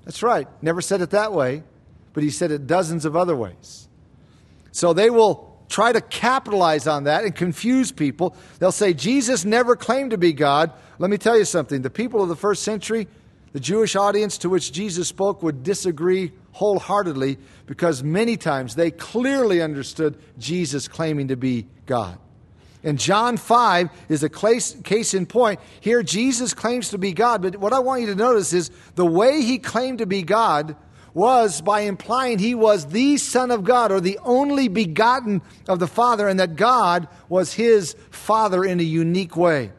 That's 0.06 0.24
right. 0.24 0.48
Never 0.62 0.82
said 0.82 1.02
it 1.02 1.12
that 1.12 1.34
way, 1.34 1.64
but 2.14 2.24
he 2.24 2.30
said 2.30 2.52
it 2.52 2.68
dozens 2.68 3.06
of 3.06 3.16
other 3.16 3.36
ways. 3.36 3.88
So 4.72 4.94
they 4.94 5.10
will 5.10 5.50
try 5.70 5.92
to 5.92 6.02
capitalize 6.02 6.88
on 6.88 7.04
that 7.04 7.24
and 7.24 7.36
confuse 7.36 7.92
people. 7.92 8.36
They'll 8.60 8.72
say, 8.72 8.94
Jesus 8.94 9.46
never 9.46 9.76
claimed 9.76 10.12
to 10.12 10.18
be 10.18 10.34
God. 10.34 10.72
Let 10.98 11.10
me 11.10 11.18
tell 11.18 11.38
you 11.38 11.46
something. 11.46 11.82
The 11.82 11.90
people 11.90 12.22
of 12.24 12.30
the 12.30 12.36
first 12.36 12.64
century, 12.64 13.08
the 13.54 13.60
Jewish 13.60 13.96
audience 13.96 14.38
to 14.40 14.50
which 14.50 14.72
Jesus 14.72 15.08
spoke, 15.08 15.44
would 15.44 15.64
disagree 15.64 16.32
wholeheartedly 16.54 17.38
because 17.68 18.04
many 18.04 18.36
times 18.36 18.76
they 18.76 18.92
clearly 18.92 19.62
understood 19.62 20.18
Jesus 20.38 20.88
claiming 20.88 21.28
to 21.30 21.38
be 21.38 21.68
God. 21.86 22.18
And 22.84 22.98
John 22.98 23.36
5 23.36 23.90
is 24.08 24.24
a 24.24 24.30
case 24.30 25.14
in 25.14 25.26
point. 25.26 25.60
Here, 25.82 26.02
Jesus 26.02 26.54
claims 26.54 26.90
to 26.90 26.98
be 26.98 27.12
God, 27.12 27.42
but 27.42 27.58
what 27.58 27.74
I 27.74 27.80
want 27.80 28.02
you 28.02 28.08
to 28.08 28.16
notice 28.16 28.54
is 28.54 28.72
the 28.96 29.06
way 29.06 29.42
he 29.42 29.58
claimed 29.58 29.98
to 29.98 30.06
be 30.06 30.22
God 30.22 30.78
was 31.14 31.60
by 31.60 31.82
implying 31.82 32.40
he 32.40 32.56
was 32.56 32.88
the 32.88 33.18
Son 33.18 33.52
of 33.52 33.64
God 33.64 33.92
or 33.92 34.00
the 34.00 34.20
only 34.24 34.68
begotten 34.68 35.42
of 35.68 35.80
the 35.80 35.88
Father, 35.88 36.28
and 36.28 36.40
that 36.40 36.56
God 36.56 37.08
was 37.28 37.54
his 37.54 37.96
Father 38.12 38.64
in 38.64 38.80
a 38.80 38.84
unique 38.84 39.36
way. 39.36 39.72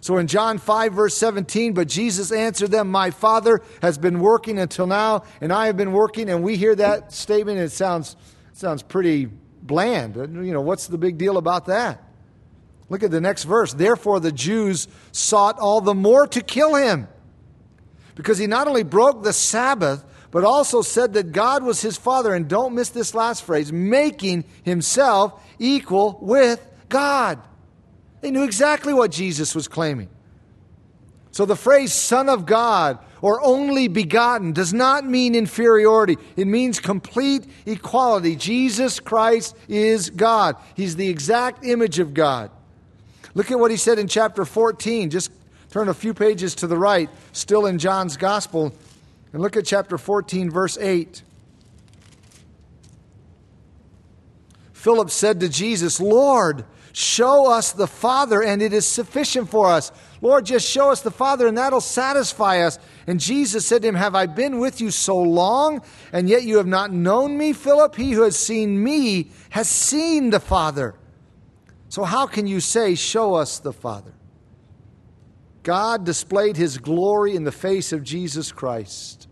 So 0.00 0.18
in 0.18 0.26
John 0.26 0.58
5, 0.58 0.92
verse 0.92 1.16
17, 1.16 1.72
but 1.72 1.88
Jesus 1.88 2.32
answered 2.32 2.70
them, 2.70 2.90
My 2.90 3.10
Father 3.10 3.62
has 3.80 3.96
been 3.96 4.20
working 4.20 4.58
until 4.58 4.86
now, 4.86 5.22
and 5.40 5.52
I 5.52 5.66
have 5.66 5.76
been 5.76 5.92
working. 5.92 6.28
And 6.28 6.42
we 6.42 6.56
hear 6.56 6.74
that 6.74 7.12
statement, 7.12 7.58
and 7.58 7.66
it 7.66 7.72
sounds, 7.72 8.16
sounds 8.52 8.82
pretty 8.82 9.26
bland. 9.62 10.16
You 10.16 10.52
know, 10.52 10.60
what's 10.60 10.88
the 10.88 10.98
big 10.98 11.16
deal 11.16 11.38
about 11.38 11.66
that? 11.66 12.02
Look 12.88 13.02
at 13.02 13.10
the 13.10 13.20
next 13.20 13.44
verse. 13.44 13.72
Therefore, 13.72 14.20
the 14.20 14.32
Jews 14.32 14.88
sought 15.12 15.58
all 15.58 15.80
the 15.80 15.94
more 15.94 16.26
to 16.28 16.40
kill 16.40 16.74
him, 16.74 17.08
because 18.14 18.38
he 18.38 18.46
not 18.46 18.68
only 18.68 18.82
broke 18.82 19.22
the 19.22 19.32
Sabbath, 19.32 20.04
but 20.30 20.44
also 20.44 20.82
said 20.82 21.14
that 21.14 21.32
God 21.32 21.62
was 21.62 21.80
his 21.80 21.96
father, 21.96 22.34
and 22.34 22.48
don't 22.48 22.74
miss 22.74 22.90
this 22.90 23.14
last 23.14 23.44
phrase, 23.44 23.72
making 23.72 24.44
himself 24.64 25.40
equal 25.58 26.18
with 26.20 26.64
God. 26.88 27.40
They 28.20 28.30
knew 28.30 28.42
exactly 28.42 28.92
what 28.92 29.10
Jesus 29.10 29.54
was 29.54 29.68
claiming. 29.68 30.08
So 31.30 31.44
the 31.46 31.56
phrase 31.56 31.92
Son 31.92 32.28
of 32.28 32.46
God 32.46 32.98
or 33.20 33.44
only 33.44 33.88
begotten 33.88 34.52
does 34.52 34.72
not 34.72 35.04
mean 35.04 35.34
inferiority. 35.34 36.16
It 36.36 36.46
means 36.46 36.78
complete 36.78 37.44
equality. 37.66 38.36
Jesus 38.36 39.00
Christ 39.00 39.56
is 39.68 40.10
God, 40.10 40.56
He's 40.74 40.96
the 40.96 41.08
exact 41.08 41.64
image 41.64 41.98
of 41.98 42.14
God. 42.14 42.50
Look 43.34 43.50
at 43.50 43.58
what 43.58 43.70
He 43.70 43.76
said 43.76 43.98
in 43.98 44.08
chapter 44.08 44.44
14. 44.44 45.10
Just 45.10 45.30
turn 45.70 45.88
a 45.88 45.94
few 45.94 46.14
pages 46.14 46.54
to 46.56 46.66
the 46.66 46.76
right, 46.78 47.10
still 47.32 47.66
in 47.66 47.78
John's 47.78 48.16
Gospel. 48.16 48.72
And 49.32 49.42
look 49.42 49.56
at 49.56 49.66
chapter 49.66 49.98
14, 49.98 50.50
verse 50.50 50.78
8. 50.78 51.22
Philip 54.72 55.10
said 55.10 55.40
to 55.40 55.48
Jesus, 55.48 55.98
Lord, 55.98 56.64
show 56.92 57.50
us 57.50 57.72
the 57.72 57.86
Father, 57.86 58.42
and 58.42 58.62
it 58.62 58.72
is 58.72 58.86
sufficient 58.86 59.48
for 59.48 59.66
us. 59.66 59.90
Lord, 60.20 60.46
just 60.46 60.70
show 60.70 60.90
us 60.90 61.00
the 61.00 61.10
Father, 61.10 61.46
and 61.46 61.58
that'll 61.58 61.80
satisfy 61.80 62.60
us. 62.60 62.78
And 63.06 63.18
Jesus 63.18 63.66
said 63.66 63.82
to 63.82 63.88
him, 63.88 63.94
Have 63.94 64.14
I 64.14 64.26
been 64.26 64.58
with 64.58 64.80
you 64.80 64.90
so 64.90 65.18
long, 65.20 65.82
and 66.12 66.28
yet 66.28 66.44
you 66.44 66.58
have 66.58 66.66
not 66.66 66.92
known 66.92 67.36
me, 67.36 67.52
Philip? 67.52 67.96
He 67.96 68.12
who 68.12 68.22
has 68.22 68.38
seen 68.38 68.84
me 68.84 69.30
has 69.50 69.68
seen 69.68 70.30
the 70.30 70.38
Father. 70.38 70.94
So 71.94 72.02
how 72.02 72.26
can 72.26 72.48
you 72.48 72.58
say, 72.58 72.96
Show 72.96 73.34
us 73.34 73.60
the 73.60 73.72
Father? 73.72 74.10
God 75.62 76.04
displayed 76.04 76.56
his 76.56 76.76
glory 76.76 77.36
in 77.36 77.44
the 77.44 77.52
face 77.52 77.92
of 77.92 78.02
Jesus 78.02 78.50
Christ. 78.50 79.28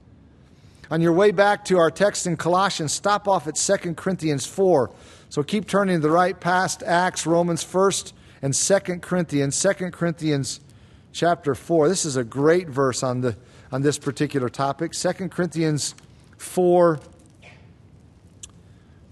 On 0.88 1.00
your 1.00 1.12
way 1.12 1.32
back 1.32 1.64
to 1.64 1.78
our 1.78 1.90
text 1.90 2.24
in 2.24 2.36
Colossians, 2.36 2.92
stop 2.92 3.26
off 3.26 3.48
at 3.48 3.56
2 3.56 3.94
Corinthians 3.94 4.46
4. 4.46 4.92
So 5.28 5.42
keep 5.42 5.66
turning 5.66 5.96
to 5.96 6.02
the 6.06 6.14
right 6.14 6.38
past 6.38 6.84
Acts, 6.84 7.26
Romans 7.26 7.64
1st, 7.64 8.12
and 8.42 8.54
2 8.54 8.98
Corinthians, 9.00 9.60
2 9.60 9.90
Corinthians 9.90 10.60
chapter 11.10 11.56
4. 11.56 11.88
This 11.88 12.04
is 12.04 12.14
a 12.14 12.22
great 12.22 12.68
verse 12.68 13.02
on, 13.02 13.22
the, 13.22 13.36
on 13.72 13.82
this 13.82 13.98
particular 13.98 14.48
topic. 14.48 14.92
2 14.92 15.30
Corinthians 15.30 15.96
4, 16.38 17.00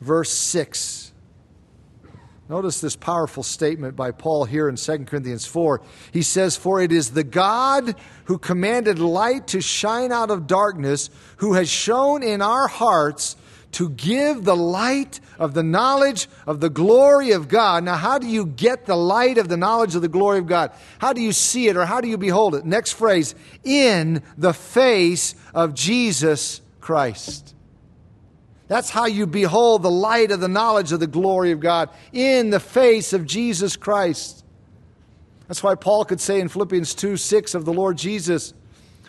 verse 0.00 0.30
6. 0.30 0.99
Notice 2.50 2.80
this 2.80 2.96
powerful 2.96 3.44
statement 3.44 3.94
by 3.94 4.10
Paul 4.10 4.44
here 4.44 4.68
in 4.68 4.74
2 4.74 5.04
Corinthians 5.04 5.46
4. 5.46 5.80
He 6.12 6.22
says, 6.22 6.56
For 6.56 6.82
it 6.82 6.90
is 6.90 7.12
the 7.12 7.22
God 7.22 7.94
who 8.24 8.38
commanded 8.38 8.98
light 8.98 9.46
to 9.48 9.60
shine 9.60 10.10
out 10.10 10.32
of 10.32 10.48
darkness, 10.48 11.10
who 11.36 11.52
has 11.52 11.70
shown 11.70 12.24
in 12.24 12.42
our 12.42 12.66
hearts 12.66 13.36
to 13.72 13.88
give 13.90 14.42
the 14.42 14.56
light 14.56 15.20
of 15.38 15.54
the 15.54 15.62
knowledge 15.62 16.26
of 16.44 16.58
the 16.58 16.70
glory 16.70 17.30
of 17.30 17.46
God. 17.46 17.84
Now, 17.84 17.94
how 17.94 18.18
do 18.18 18.26
you 18.26 18.46
get 18.46 18.84
the 18.84 18.96
light 18.96 19.38
of 19.38 19.48
the 19.48 19.56
knowledge 19.56 19.94
of 19.94 20.02
the 20.02 20.08
glory 20.08 20.40
of 20.40 20.48
God? 20.48 20.72
How 20.98 21.12
do 21.12 21.20
you 21.20 21.30
see 21.30 21.68
it 21.68 21.76
or 21.76 21.86
how 21.86 22.00
do 22.00 22.08
you 22.08 22.18
behold 22.18 22.56
it? 22.56 22.64
Next 22.64 22.94
phrase, 22.94 23.36
in 23.62 24.24
the 24.36 24.52
face 24.52 25.36
of 25.54 25.72
Jesus 25.72 26.62
Christ. 26.80 27.54
That's 28.70 28.88
how 28.88 29.06
you 29.06 29.26
behold 29.26 29.82
the 29.82 29.90
light 29.90 30.30
of 30.30 30.38
the 30.38 30.46
knowledge 30.46 30.92
of 30.92 31.00
the 31.00 31.08
glory 31.08 31.50
of 31.50 31.58
God 31.58 31.90
in 32.12 32.50
the 32.50 32.60
face 32.60 33.12
of 33.12 33.26
Jesus 33.26 33.76
Christ. 33.76 34.44
That's 35.48 35.60
why 35.60 35.74
Paul 35.74 36.04
could 36.04 36.20
say 36.20 36.38
in 36.38 36.46
Philippians 36.46 36.94
2 36.94 37.16
6 37.16 37.56
of 37.56 37.64
the 37.64 37.72
Lord 37.72 37.98
Jesus, 37.98 38.54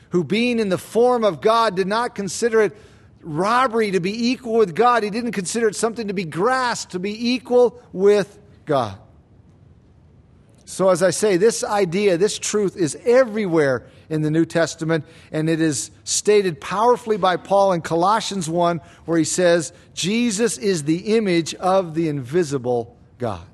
who 0.10 0.24
being 0.24 0.58
in 0.58 0.70
the 0.70 0.80
form 0.80 1.24
of 1.24 1.42
God 1.42 1.76
did 1.76 1.86
not 1.86 2.16
consider 2.16 2.62
it 2.62 2.76
robbery 3.22 3.92
to 3.92 4.00
be 4.00 4.32
equal 4.32 4.54
with 4.54 4.74
God. 4.74 5.04
He 5.04 5.12
didn't 5.12 5.34
consider 5.34 5.68
it 5.68 5.76
something 5.76 6.08
to 6.08 6.14
be 6.16 6.26
grasped, 6.26 6.94
to 6.94 7.00
be 7.00 7.34
equal 7.34 7.80
with 7.94 8.40
God. 8.66 8.98
So, 10.66 10.90
as 10.90 11.04
I 11.04 11.12
say, 11.12 11.38
this 11.38 11.64
idea, 11.64 12.18
this 12.18 12.40
truth 12.40 12.76
is 12.76 12.98
everywhere 13.06 13.86
in 14.12 14.22
the 14.22 14.30
New 14.30 14.44
Testament, 14.44 15.06
and 15.32 15.50
it 15.50 15.62
is 15.62 15.90
stated 16.04 16.60
powerfully 16.60 17.16
by 17.16 17.38
Paul 17.38 17.72
in 17.72 17.82
Colossians 17.82 18.50
1, 18.50 18.82
where 19.06 19.18
he 19.18 19.24
says, 19.24 19.72
Jesus 19.94 20.58
is 20.58 20.84
the 20.84 21.16
image 21.16 21.56
of 21.56 21.96
the 21.96 22.10
invisible 22.10 22.98
God. 23.18 23.48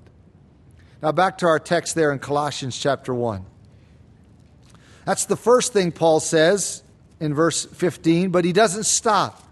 Now, 1.00 1.12
back 1.12 1.38
to 1.38 1.46
our 1.46 1.60
text 1.60 1.94
there 1.94 2.12
in 2.12 2.18
Colossians 2.18 2.76
chapter 2.76 3.14
1. 3.14 3.46
That's 5.06 5.26
the 5.26 5.38
first 5.38 5.74
thing 5.74 5.92
Paul 5.92 6.20
says 6.20 6.82
in 7.20 7.36
verse 7.36 7.64
15, 7.66 8.32
but 8.32 8.44
he 8.44 8.52
doesn't 8.52 8.86
stop. 8.86 9.44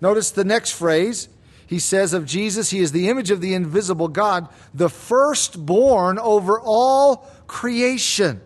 Notice 0.00 0.32
the 0.32 0.44
next 0.44 0.72
phrase. 0.72 1.28
He 1.68 1.78
says 1.78 2.14
of 2.14 2.26
Jesus, 2.26 2.70
He 2.70 2.80
is 2.80 2.90
the 2.90 3.08
image 3.08 3.30
of 3.30 3.40
the 3.40 3.54
invisible 3.54 4.08
God, 4.08 4.48
the 4.74 4.90
firstborn 4.90 6.18
over 6.18 6.58
all 6.58 7.30
creation. 7.46 8.40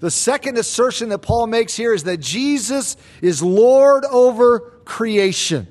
The 0.00 0.10
second 0.10 0.56
assertion 0.56 1.10
that 1.10 1.18
Paul 1.18 1.46
makes 1.46 1.76
here 1.76 1.92
is 1.92 2.04
that 2.04 2.18
Jesus 2.18 2.96
is 3.20 3.42
Lord 3.42 4.04
over 4.06 4.60
creation. 4.84 5.68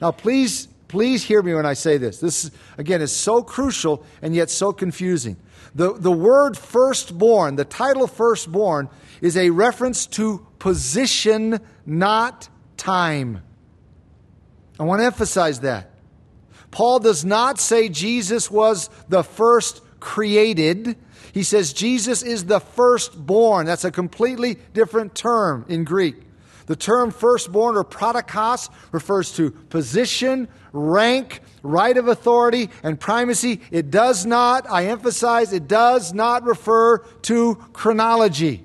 Now, 0.00 0.10
please, 0.10 0.66
please 0.88 1.22
hear 1.22 1.40
me 1.40 1.54
when 1.54 1.64
I 1.64 1.74
say 1.74 1.98
this. 1.98 2.18
This, 2.18 2.50
again, 2.76 3.00
is 3.00 3.14
so 3.14 3.42
crucial 3.42 4.04
and 4.20 4.34
yet 4.34 4.50
so 4.50 4.72
confusing. 4.72 5.36
The, 5.74 5.94
the 5.94 6.10
word 6.10 6.58
firstborn, 6.58 7.54
the 7.54 7.64
title 7.64 8.08
firstborn, 8.08 8.90
is 9.20 9.36
a 9.36 9.50
reference 9.50 10.06
to 10.08 10.44
position, 10.58 11.60
not 11.86 12.48
time. 12.76 13.42
I 14.80 14.82
want 14.82 15.00
to 15.00 15.06
emphasize 15.06 15.60
that. 15.60 15.90
Paul 16.72 16.98
does 16.98 17.24
not 17.24 17.60
say 17.60 17.88
Jesus 17.88 18.50
was 18.50 18.90
the 19.08 19.22
first 19.22 19.81
created. 20.02 20.96
He 21.32 21.44
says 21.44 21.72
Jesus 21.72 22.22
is 22.22 22.44
the 22.44 22.58
firstborn. 22.58 23.66
That's 23.66 23.84
a 23.84 23.90
completely 23.90 24.56
different 24.74 25.14
term 25.14 25.64
in 25.68 25.84
Greek. 25.84 26.16
The 26.66 26.76
term 26.76 27.12
firstborn 27.12 27.76
or 27.76 27.84
prototokos 27.84 28.68
refers 28.90 29.32
to 29.32 29.50
position, 29.50 30.48
rank, 30.72 31.40
right 31.62 31.96
of 31.96 32.08
authority, 32.08 32.68
and 32.82 32.98
primacy. 32.98 33.60
It 33.70 33.90
does 33.90 34.26
not, 34.26 34.68
I 34.68 34.86
emphasize, 34.86 35.52
it 35.52 35.68
does 35.68 36.12
not 36.12 36.44
refer 36.44 36.98
to 36.98 37.54
chronology. 37.72 38.64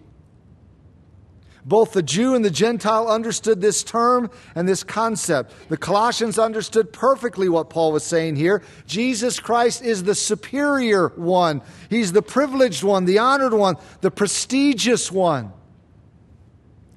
Both 1.67 1.91
the 1.91 2.01
Jew 2.01 2.33
and 2.33 2.45
the 2.45 2.49
Gentile 2.49 3.09
understood 3.09 3.59
this 3.59 3.83
term 3.83 4.31
and 4.55 4.69
this 4.69 4.85
concept. 4.85 5.53
The 5.67 5.75
Colossians 5.75 6.39
understood 6.39 6.93
perfectly 6.93 7.49
what 7.49 7.69
Paul 7.69 7.91
was 7.91 8.05
saying 8.05 8.37
here. 8.37 8.63
Jesus 8.85 9.41
Christ 9.41 9.83
is 9.83 10.03
the 10.03 10.15
superior 10.15 11.09
one, 11.09 11.61
He's 11.89 12.13
the 12.13 12.21
privileged 12.21 12.83
one, 12.83 13.03
the 13.03 13.19
honored 13.19 13.53
one, 13.53 13.75
the 13.99 14.09
prestigious 14.09 15.11
one. 15.11 15.51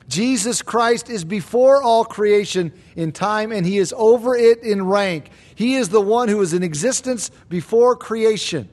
Jesus 0.07 0.63
Christ 0.63 1.11
is 1.11 1.25
before 1.25 1.83
all 1.83 2.05
creation 2.05 2.73
in 2.95 3.11
time, 3.11 3.51
and 3.51 3.67
He 3.67 3.79
is 3.79 3.93
over 3.97 4.37
it 4.37 4.63
in 4.63 4.87
rank. 4.87 5.31
He 5.57 5.75
is 5.75 5.89
the 5.89 6.01
one 6.01 6.29
who 6.29 6.41
is 6.43 6.53
in 6.53 6.63
existence 6.63 7.31
before 7.49 7.97
creation. 7.97 8.69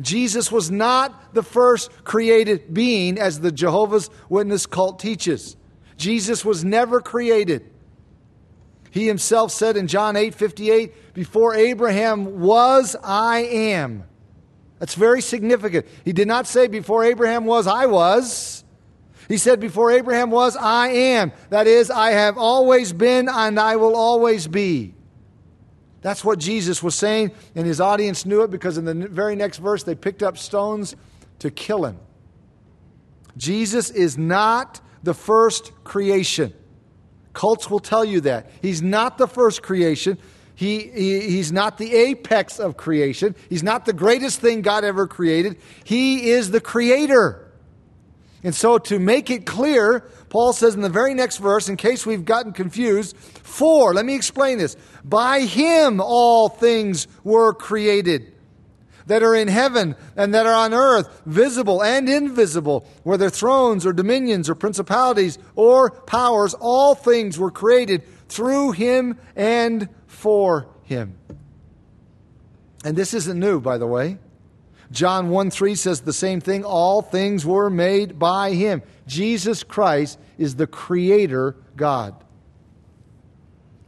Jesus 0.00 0.50
was 0.50 0.70
not 0.70 1.34
the 1.34 1.42
first 1.42 1.90
created 2.04 2.72
being, 2.72 3.18
as 3.18 3.40
the 3.40 3.52
Jehovah's 3.52 4.08
Witness 4.28 4.66
cult 4.66 4.98
teaches. 4.98 5.56
Jesus 5.96 6.44
was 6.44 6.64
never 6.64 7.00
created. 7.00 7.70
He 8.90 9.06
himself 9.06 9.52
said 9.52 9.76
in 9.76 9.86
John 9.86 10.16
8 10.16 10.34
58, 10.34 11.14
Before 11.14 11.54
Abraham 11.54 12.40
was, 12.40 12.96
I 13.02 13.40
am. 13.40 14.04
That's 14.78 14.94
very 14.94 15.20
significant. 15.20 15.86
He 16.04 16.12
did 16.12 16.26
not 16.26 16.46
say, 16.46 16.66
Before 16.66 17.04
Abraham 17.04 17.44
was, 17.44 17.66
I 17.66 17.86
was. 17.86 18.64
He 19.28 19.36
said, 19.36 19.60
Before 19.60 19.92
Abraham 19.92 20.30
was, 20.30 20.56
I 20.56 20.88
am. 20.88 21.32
That 21.50 21.66
is, 21.66 21.90
I 21.90 22.12
have 22.12 22.38
always 22.38 22.92
been 22.92 23.28
and 23.28 23.60
I 23.60 23.76
will 23.76 23.94
always 23.94 24.48
be. 24.48 24.94
That's 26.02 26.24
what 26.24 26.38
Jesus 26.38 26.82
was 26.82 26.94
saying, 26.94 27.32
and 27.54 27.66
his 27.66 27.80
audience 27.80 28.24
knew 28.24 28.42
it 28.42 28.50
because 28.50 28.78
in 28.78 28.84
the 28.84 28.94
very 28.94 29.36
next 29.36 29.58
verse 29.58 29.82
they 29.82 29.94
picked 29.94 30.22
up 30.22 30.38
stones 30.38 30.96
to 31.40 31.50
kill 31.50 31.84
him. 31.84 31.98
Jesus 33.36 33.90
is 33.90 34.16
not 34.16 34.80
the 35.02 35.14
first 35.14 35.72
creation. 35.84 36.52
Cults 37.32 37.70
will 37.70 37.80
tell 37.80 38.04
you 38.04 38.22
that. 38.22 38.50
He's 38.60 38.82
not 38.82 39.18
the 39.18 39.28
first 39.28 39.62
creation. 39.62 40.18
He, 40.54 40.88
he, 40.88 41.20
he's 41.20 41.52
not 41.52 41.78
the 41.78 41.94
apex 41.94 42.58
of 42.58 42.76
creation. 42.76 43.34
He's 43.48 43.62
not 43.62 43.86
the 43.86 43.92
greatest 43.92 44.40
thing 44.40 44.62
God 44.62 44.84
ever 44.84 45.06
created. 45.06 45.58
He 45.84 46.30
is 46.30 46.50
the 46.50 46.60
creator. 46.60 47.50
And 48.42 48.54
so, 48.54 48.78
to 48.78 48.98
make 48.98 49.30
it 49.30 49.46
clear, 49.46 50.08
Paul 50.30 50.52
says 50.52 50.74
in 50.74 50.80
the 50.80 50.88
very 50.88 51.12
next 51.12 51.38
verse, 51.38 51.68
in 51.68 51.76
case 51.76 52.06
we've 52.06 52.24
gotten 52.24 52.52
confused, 52.52 53.16
for, 53.16 53.92
let 53.92 54.06
me 54.06 54.14
explain 54.14 54.58
this. 54.58 54.76
By 55.04 55.40
him 55.40 56.00
all 56.00 56.48
things 56.48 57.08
were 57.24 57.52
created 57.52 58.32
that 59.06 59.24
are 59.24 59.34
in 59.34 59.48
heaven 59.48 59.96
and 60.16 60.32
that 60.34 60.46
are 60.46 60.54
on 60.54 60.72
earth, 60.72 61.22
visible 61.26 61.82
and 61.82 62.08
invisible, 62.08 62.86
whether 63.02 63.28
thrones 63.28 63.84
or 63.84 63.92
dominions 63.92 64.48
or 64.48 64.54
principalities 64.54 65.36
or 65.56 65.90
powers, 65.90 66.54
all 66.54 66.94
things 66.94 67.36
were 67.36 67.50
created 67.50 68.04
through 68.28 68.70
him 68.70 69.18
and 69.34 69.88
for 70.06 70.68
him. 70.84 71.18
And 72.84 72.96
this 72.96 73.12
isn't 73.14 73.38
new, 73.38 73.60
by 73.60 73.78
the 73.78 73.86
way. 73.86 74.18
John 74.92 75.30
1 75.30 75.50
3 75.50 75.74
says 75.74 76.00
the 76.00 76.12
same 76.12 76.40
thing. 76.40 76.64
All 76.64 77.02
things 77.02 77.44
were 77.44 77.70
made 77.70 78.18
by 78.18 78.52
him. 78.52 78.82
Jesus 79.10 79.64
Christ 79.64 80.20
is 80.38 80.54
the 80.54 80.68
creator 80.68 81.56
God. 81.74 82.14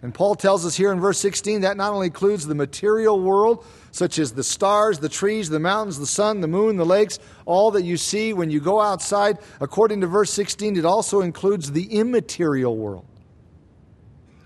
And 0.03 0.13
Paul 0.13 0.35
tells 0.35 0.67
us 0.67 0.77
here 0.77 0.91
in 0.91 0.99
verse 0.99 1.21
16 1.21 1.61
that 1.61 1.77
not 1.77 1.93
only 1.93 2.09
includes 2.09 2.45
the 2.45 2.57
material 2.57 3.21
world, 3.21 3.65
such 3.93 4.19
as 4.19 4.33
the 4.33 4.43
stars, 4.43 4.99
the 4.99 5.09
trees, 5.09 5.49
the 5.49 5.61
mountains, 5.61 5.97
the 5.97 6.09
sun, 6.09 6.41
the 6.41 6.49
moon, 6.49 6.77
the 6.77 6.85
lakes, 6.85 7.21
all 7.47 7.71
that 7.71 7.85
you 7.85 7.97
see 7.97 8.33
when 8.33 8.51
you 8.51 8.59
go 8.59 8.81
outside. 8.81 9.39
According 9.61 10.01
to 10.01 10.09
verse 10.09 10.33
16, 10.33 10.77
it 10.77 10.85
also 10.85 11.21
includes 11.21 11.71
the 11.71 11.85
immaterial 11.85 12.77
world. 12.77 13.07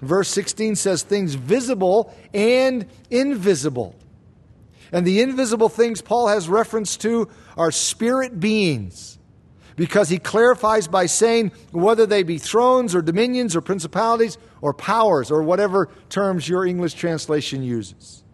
Verse 0.02 0.28
16 0.28 0.76
says 0.76 1.02
things 1.02 1.36
visible 1.36 2.14
and 2.34 2.84
invisible. 3.08 3.94
And 4.92 5.06
the 5.06 5.22
invisible 5.22 5.70
things 5.70 6.02
Paul 6.02 6.28
has 6.28 6.50
reference 6.50 6.98
to 6.98 7.30
are 7.56 7.70
spirit 7.70 8.38
beings 8.38 9.15
because 9.76 10.08
he 10.08 10.18
clarifies 10.18 10.88
by 10.88 11.06
saying 11.06 11.52
whether 11.70 12.06
they 12.06 12.22
be 12.22 12.38
thrones 12.38 12.94
or 12.94 13.02
dominions 13.02 13.54
or 13.54 13.60
principalities 13.60 14.38
or 14.62 14.72
powers 14.72 15.30
or 15.30 15.42
whatever 15.42 15.88
terms 16.08 16.48
your 16.48 16.66
English 16.66 16.94
translation 16.94 17.62
uses. 17.62 18.24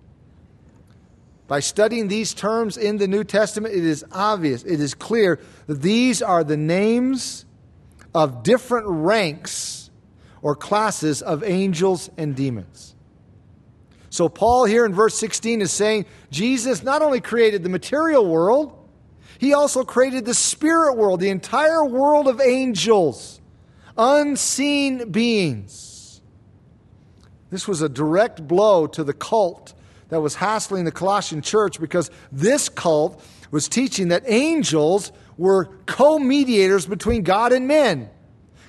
By 1.48 1.60
studying 1.60 2.08
these 2.08 2.32
terms 2.32 2.76
in 2.76 2.96
the 2.96 3.08
New 3.08 3.24
Testament, 3.24 3.74
it 3.74 3.84
is 3.84 4.04
obvious, 4.12 4.62
it 4.62 4.80
is 4.80 4.94
clear 4.94 5.38
that 5.66 5.82
these 5.82 6.22
are 6.22 6.44
the 6.44 6.56
names 6.56 7.44
of 8.14 8.42
different 8.42 8.86
ranks 8.86 9.90
or 10.40 10.54
classes 10.54 11.22
of 11.22 11.42
angels 11.42 12.08
and 12.16 12.34
demons. 12.34 12.94
So, 14.10 14.28
Paul 14.28 14.66
here 14.66 14.84
in 14.84 14.94
verse 14.94 15.14
16 15.18 15.62
is 15.62 15.72
saying 15.72 16.04
Jesus 16.30 16.82
not 16.82 17.02
only 17.02 17.20
created 17.20 17.62
the 17.62 17.68
material 17.70 18.26
world, 18.26 18.81
he 19.42 19.54
also 19.54 19.82
created 19.82 20.24
the 20.24 20.34
spirit 20.34 20.96
world, 20.96 21.18
the 21.18 21.28
entire 21.28 21.84
world 21.84 22.28
of 22.28 22.40
angels, 22.40 23.40
unseen 23.98 25.10
beings. 25.10 26.20
This 27.50 27.66
was 27.66 27.82
a 27.82 27.88
direct 27.88 28.46
blow 28.46 28.86
to 28.86 29.02
the 29.02 29.12
cult 29.12 29.74
that 30.10 30.20
was 30.20 30.36
hassling 30.36 30.84
the 30.84 30.92
Colossian 30.92 31.42
church 31.42 31.80
because 31.80 32.08
this 32.30 32.68
cult 32.68 33.20
was 33.50 33.68
teaching 33.68 34.08
that 34.08 34.22
angels 34.26 35.10
were 35.36 35.70
co 35.86 36.20
mediators 36.20 36.86
between 36.86 37.24
God 37.24 37.52
and 37.52 37.66
men. 37.66 38.10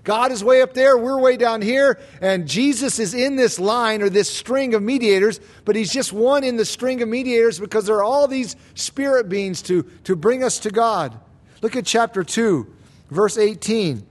God 0.03 0.33
is 0.33 0.43
way 0.43 0.61
up 0.61 0.73
there, 0.73 0.97
we're 0.97 1.19
way 1.19 1.37
down 1.37 1.61
here, 1.61 1.97
and 2.19 2.45
Jesus 2.45 2.99
is 2.99 3.13
in 3.13 3.37
this 3.37 3.57
line 3.57 4.01
or 4.01 4.09
this 4.09 4.29
string 4.29 4.73
of 4.73 4.83
mediators, 4.83 5.39
but 5.63 5.77
he's 5.77 5.93
just 5.93 6.11
one 6.11 6.43
in 6.43 6.57
the 6.57 6.65
string 6.65 7.01
of 7.01 7.07
mediators 7.07 7.57
because 7.57 7.85
there 7.85 7.95
are 7.95 8.03
all 8.03 8.27
these 8.27 8.57
spirit 8.75 9.29
beings 9.29 9.61
to, 9.63 9.83
to 10.03 10.17
bring 10.17 10.43
us 10.43 10.59
to 10.59 10.71
God. 10.71 11.17
Look 11.61 11.77
at 11.77 11.85
chapter 11.85 12.23
2, 12.23 12.67
verse 13.09 13.37
18. 13.37 14.05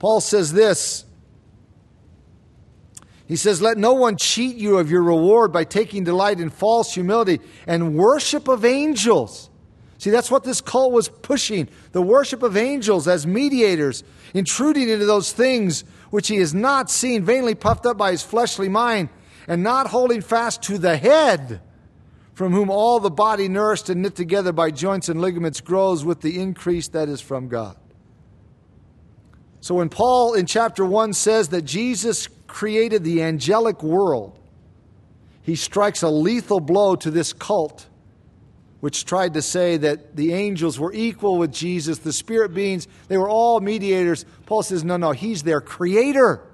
Paul 0.00 0.20
says 0.20 0.52
this. 0.52 1.04
He 3.28 3.36
says, 3.36 3.62
Let 3.62 3.78
no 3.78 3.94
one 3.94 4.16
cheat 4.16 4.56
you 4.56 4.78
of 4.78 4.90
your 4.90 5.02
reward 5.02 5.52
by 5.52 5.62
taking 5.62 6.02
delight 6.02 6.40
in 6.40 6.50
false 6.50 6.92
humility 6.92 7.40
and 7.68 7.94
worship 7.94 8.48
of 8.48 8.64
angels 8.64 9.48
See, 10.06 10.12
that's 10.12 10.30
what 10.30 10.44
this 10.44 10.60
cult 10.60 10.92
was 10.92 11.08
pushing 11.08 11.68
the 11.90 12.00
worship 12.00 12.44
of 12.44 12.56
angels 12.56 13.08
as 13.08 13.26
mediators, 13.26 14.04
intruding 14.34 14.88
into 14.88 15.04
those 15.04 15.32
things 15.32 15.82
which 16.10 16.28
he 16.28 16.36
has 16.36 16.54
not 16.54 16.88
seen, 16.88 17.24
vainly 17.24 17.56
puffed 17.56 17.86
up 17.86 17.98
by 17.98 18.12
his 18.12 18.22
fleshly 18.22 18.68
mind, 18.68 19.08
and 19.48 19.64
not 19.64 19.88
holding 19.88 20.20
fast 20.20 20.62
to 20.62 20.78
the 20.78 20.96
head, 20.96 21.60
from 22.34 22.52
whom 22.52 22.70
all 22.70 23.00
the 23.00 23.10
body, 23.10 23.48
nourished 23.48 23.88
and 23.88 24.00
knit 24.00 24.14
together 24.14 24.52
by 24.52 24.70
joints 24.70 25.08
and 25.08 25.20
ligaments, 25.20 25.60
grows 25.60 26.04
with 26.04 26.20
the 26.20 26.38
increase 26.40 26.86
that 26.86 27.08
is 27.08 27.20
from 27.20 27.48
God. 27.48 27.76
So 29.60 29.74
when 29.74 29.88
Paul 29.88 30.34
in 30.34 30.46
chapter 30.46 30.86
1 30.86 31.14
says 31.14 31.48
that 31.48 31.62
Jesus 31.62 32.28
created 32.46 33.02
the 33.02 33.24
angelic 33.24 33.82
world, 33.82 34.38
he 35.42 35.56
strikes 35.56 36.02
a 36.02 36.10
lethal 36.10 36.60
blow 36.60 36.94
to 36.94 37.10
this 37.10 37.32
cult 37.32 37.88
which 38.86 39.04
tried 39.04 39.34
to 39.34 39.42
say 39.42 39.76
that 39.76 40.14
the 40.14 40.32
angels 40.32 40.78
were 40.78 40.92
equal 40.92 41.38
with 41.38 41.52
Jesus, 41.52 41.98
the 41.98 42.12
spirit 42.12 42.54
beings, 42.54 42.86
they 43.08 43.18
were 43.18 43.28
all 43.28 43.58
mediators. 43.58 44.24
Paul 44.46 44.62
says, 44.62 44.84
no, 44.84 44.96
no, 44.96 45.10
he's 45.10 45.42
their 45.42 45.60
creator. 45.60 46.46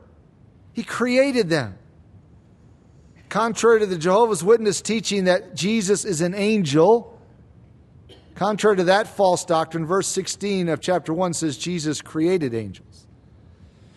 He 0.73 0.83
created 0.83 1.51
them. 1.51 1.77
Contrary 3.29 3.81
to 3.81 3.87
the 3.87 3.99
Jehovah's 3.99 4.43
Witness 4.43 4.81
teaching 4.81 5.25
that 5.25 5.55
Jesus 5.55 6.07
is 6.07 6.23
an 6.23 6.33
angel, 6.33 7.21
Contrary 8.35 8.79
to 8.79 8.85
that 8.85 9.09
false 9.09 9.45
doctrine, 9.45 9.85
verse 9.85 10.07
16 10.07 10.71
of 10.71 10.81
chapter 10.81 11.13
1 11.13 11.35
says 11.35 11.59
Jesus 11.59 12.01
created 12.01 12.55
angels. 12.55 13.07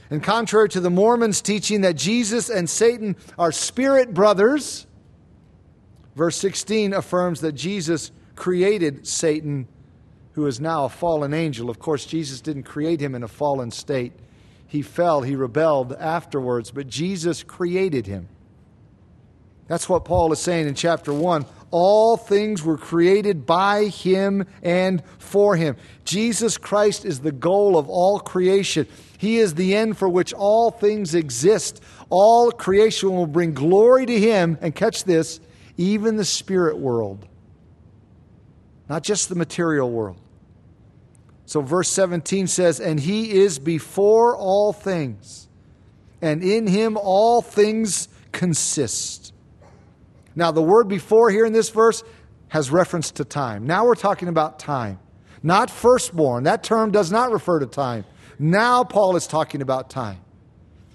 And 0.10 0.21
contrary 0.21 0.67
to 0.71 0.82
the 0.82 0.89
Mormons' 0.89 1.39
teaching 1.41 1.80
that 1.82 1.95
Jesus 1.95 2.50
and 2.50 2.69
Satan 2.69 3.15
are 3.39 3.54
spirit 3.54 4.13
brothers, 4.13 4.88
verse 6.17 6.36
16 6.36 6.91
affirms 6.91 7.39
that 7.39 7.54
Jesus 7.54 8.12
created 8.36 9.08
Satan, 9.08 9.67
who 10.34 10.45
is 10.48 10.60
now 10.60 10.86
a 10.86 10.89
fallen 10.89 11.34
angel. 11.34 11.69
Of 11.69 11.80
course, 11.80 12.06
Jesus 12.06 12.41
didn't 12.41 12.63
create 12.63 13.00
him 13.00 13.15
in 13.15 13.24
a 13.24 13.28
fallen 13.28 13.71
state. 13.71 14.13
He 14.67 14.82
fell, 14.82 15.21
he 15.21 15.36
rebelled 15.36 15.93
afterwards, 15.93 16.71
but 16.71 16.88
Jesus 16.88 17.43
created 17.43 18.08
him. 18.08 18.28
That's 19.67 19.89
what 19.89 20.06
Paul 20.06 20.32
is 20.32 20.39
saying 20.39 20.67
in 20.67 20.76
chapter 20.76 21.12
1. 21.13 21.45
All 21.71 22.17
things 22.17 22.63
were 22.63 22.78
created 22.78 23.45
by 23.45 23.86
him 23.86 24.45
and 24.62 25.04
for 25.17 25.56
him. 25.56 25.76
Jesus 26.04 26.58
Christ 26.58 27.04
is 27.04 27.19
the 27.19 27.32
goal 27.32 27.78
of 27.78 27.89
all 27.89 28.19
creation. 28.19 28.88
He 29.17 29.38
is 29.38 29.56
the 29.56 29.76
end 29.76 29.98
for 29.98 30.08
which 30.08 30.34
all 30.34 30.69
things 30.69 31.15
exist. 31.15 31.82
All 32.10 32.52
creation 32.52 33.10
will 33.10 33.28
bring 33.28 33.54
glory 33.54 34.06
to 34.06 34.19
him. 34.19 34.58
And 34.62 34.76
catch 34.76 35.04
this 35.04 35.39
even 35.78 36.15
the 36.15 36.26
spirit 36.26 36.78
world, 36.78 37.28
not 38.89 39.04
just 39.04 39.30
the 39.30 39.36
material 39.36 39.89
world. 39.89 40.17
So, 41.45 41.62
verse 41.62 41.89
17 41.89 42.48
says, 42.48 42.80
And 42.80 43.00
he 43.00 43.32
is 43.32 43.60
before 43.60 44.36
all 44.36 44.74
things, 44.74 45.48
and 46.21 46.43
in 46.43 46.67
him 46.67 46.98
all 46.98 47.41
things 47.41 48.08
consist. 48.32 49.34
Now, 50.36 50.52
the 50.52 50.62
word 50.62 50.88
before 50.88 51.30
here 51.30 51.45
in 51.45 51.54
this 51.54 51.69
verse 51.69 52.04
has 52.50 52.71
reference 52.71 53.12
to 53.12 53.26
time. 53.26 53.67
Now 53.67 53.86
we're 53.86 53.95
talking 53.95 54.28
about 54.28 54.60
time, 54.60 55.00
not 55.43 55.69
firstborn. 55.69 56.43
That 56.43 56.63
term 56.63 56.91
does 56.91 57.12
not 57.12 57.32
refer 57.32 57.60
to 57.60 57.65
time. 57.65 58.06
Now 58.39 58.84
Paul 58.84 59.15
is 59.15 59.28
talking 59.28 59.62
about 59.62 59.89
time. 59.89 60.19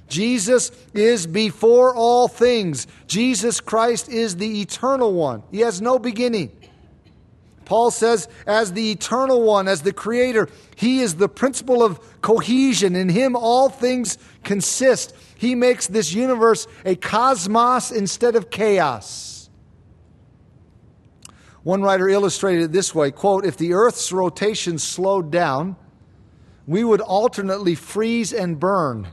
Jesus 0.09 0.73
is 0.93 1.27
before 1.27 1.95
all 1.95 2.29
things. 2.29 2.87
Jesus 3.07 3.61
Christ 3.61 4.09
is 4.09 4.37
the 4.37 4.61
eternal 4.61 5.13
one. 5.13 5.43
He 5.51 5.61
has 5.61 5.81
no 5.81 5.99
beginning. 5.99 6.51
Paul 7.71 7.93
says, 7.93 8.27
as 8.49 8.73
the 8.73 8.91
eternal 8.91 9.43
one, 9.43 9.69
as 9.69 9.83
the 9.83 9.93
creator, 9.93 10.49
he 10.75 11.03
is 11.03 11.15
the 11.15 11.29
principle 11.29 11.85
of 11.85 12.01
cohesion. 12.21 12.97
In 12.97 13.09
him, 13.09 13.37
all 13.37 13.69
things 13.69 14.19
consist. 14.43 15.15
He 15.37 15.55
makes 15.55 15.87
this 15.87 16.13
universe 16.13 16.67
a 16.85 16.97
cosmos 16.97 17.93
instead 17.93 18.35
of 18.35 18.51
chaos. 18.51 19.51
One 21.63 21.81
writer 21.81 22.09
illustrated 22.09 22.65
it 22.65 22.73
this 22.73 22.93
way 22.93 23.13
quote, 23.13 23.45
If 23.45 23.57
the 23.57 23.75
earth's 23.75 24.11
rotation 24.11 24.77
slowed 24.77 25.31
down, 25.31 25.77
we 26.67 26.83
would 26.83 27.01
alternately 27.01 27.77
freeze 27.77 28.33
and 28.33 28.59
burn. 28.59 29.07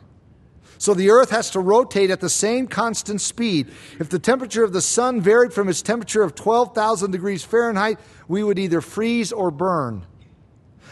So 0.77 0.93
the 0.93 1.09
earth 1.09 1.29
has 1.31 1.49
to 1.51 1.59
rotate 1.59 2.11
at 2.11 2.19
the 2.19 2.29
same 2.29 2.67
constant 2.67 3.21
speed. 3.21 3.67
If 3.99 4.09
the 4.09 4.19
temperature 4.19 4.63
of 4.63 4.73
the 4.73 4.81
sun 4.81 5.21
varied 5.21 5.53
from 5.53 5.69
its 5.69 5.81
temperature 5.81 6.23
of 6.23 6.35
12,000 6.35 7.11
degrees 7.11 7.43
Fahrenheit, 7.43 7.99
we 8.27 8.43
would 8.43 8.59
either 8.59 8.81
freeze 8.81 9.31
or 9.31 9.51
burn. 9.51 10.05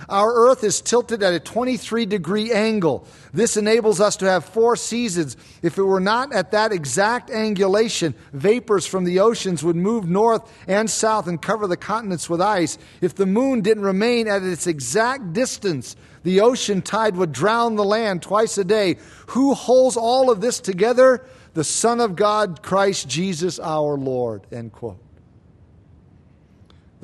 Our 0.10 0.50
earth 0.50 0.64
is 0.64 0.82
tilted 0.82 1.24
at 1.24 1.34
a 1.34 1.40
23 1.40 2.06
degree 2.06 2.52
angle. 2.52 3.08
This 3.34 3.58
enables 3.58 4.00
us 4.00 4.16
to 4.18 4.26
have 4.26 4.46
four 4.46 4.76
seasons. 4.76 5.36
If 5.62 5.78
it 5.78 5.84
were 5.84 6.00
not 6.00 6.34
at 6.34 6.52
that 6.52 6.72
exact 6.72 7.30
angulation, 7.30 8.14
vapors 8.34 8.86
from 8.86 9.04
the 9.04 9.20
oceans 9.20 9.64
would 9.64 9.76
move 9.76 10.08
north 10.08 10.52
and 10.68 10.90
south 10.90 11.28
and 11.28 11.42
cover 11.42 11.68
the 11.68 11.78
continents 11.78 12.30
with 12.30 12.42
ice. 12.42 12.78
If 13.02 13.16
the 13.16 13.26
moon 13.26 13.62
didn't 13.62 13.84
remain 13.84 14.28
at 14.28 14.44
its 14.44 14.68
exact 14.68 15.34
distance, 15.34 15.96
the 16.24 16.42
ocean 16.42 16.82
tide 16.82 17.16
would 17.18 17.32
drown 17.32 17.76
the 17.76 17.84
land 17.84 18.22
twice 18.22 18.58
a 18.58 18.64
day. 18.64 18.98
Who 19.28 19.54
holds 19.54 19.98
all 19.98 20.32
of 20.32 20.42
this 20.42 20.60
together? 20.60 21.26
The 21.54 21.64
Son 21.64 22.02
of 22.02 22.16
God, 22.16 22.62
Christ 22.62 23.08
Jesus 23.08 23.60
our 23.60 23.98
Lord. 23.98 24.46
End 24.52 24.72
quote. 24.72 25.05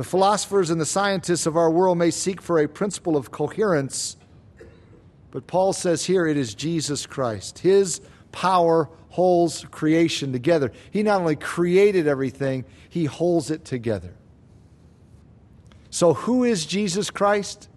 The 0.02 0.08
philosophers 0.08 0.72
and 0.72 0.82
the 0.82 0.86
scientists 0.88 1.46
of 1.46 1.56
our 1.56 1.70
world 1.70 1.96
may 2.00 2.10
seek 2.10 2.42
for 2.42 2.58
a 2.58 2.68
principle 2.68 3.16
of 3.16 3.30
coherence, 3.30 4.18
but 5.30 5.46
Paul 5.46 5.74
says 5.74 6.04
here 6.04 6.26
it 6.26 6.38
is 6.38 6.56
Jesus 6.56 7.06
Christ. 7.06 7.60
His 7.60 8.02
power 8.32 8.90
holds 9.10 9.64
creation 9.70 10.34
together. 10.34 10.72
He 10.90 11.04
not 11.04 11.22
only 11.22 11.36
created 11.36 12.08
everything, 12.08 12.66
he 12.90 13.06
holds 13.06 13.52
it 13.52 13.64
together. 13.64 14.16
So, 15.92 16.16
who 16.16 16.46
is 16.46 16.66
Jesus 16.66 17.12
Christ? 17.12 17.70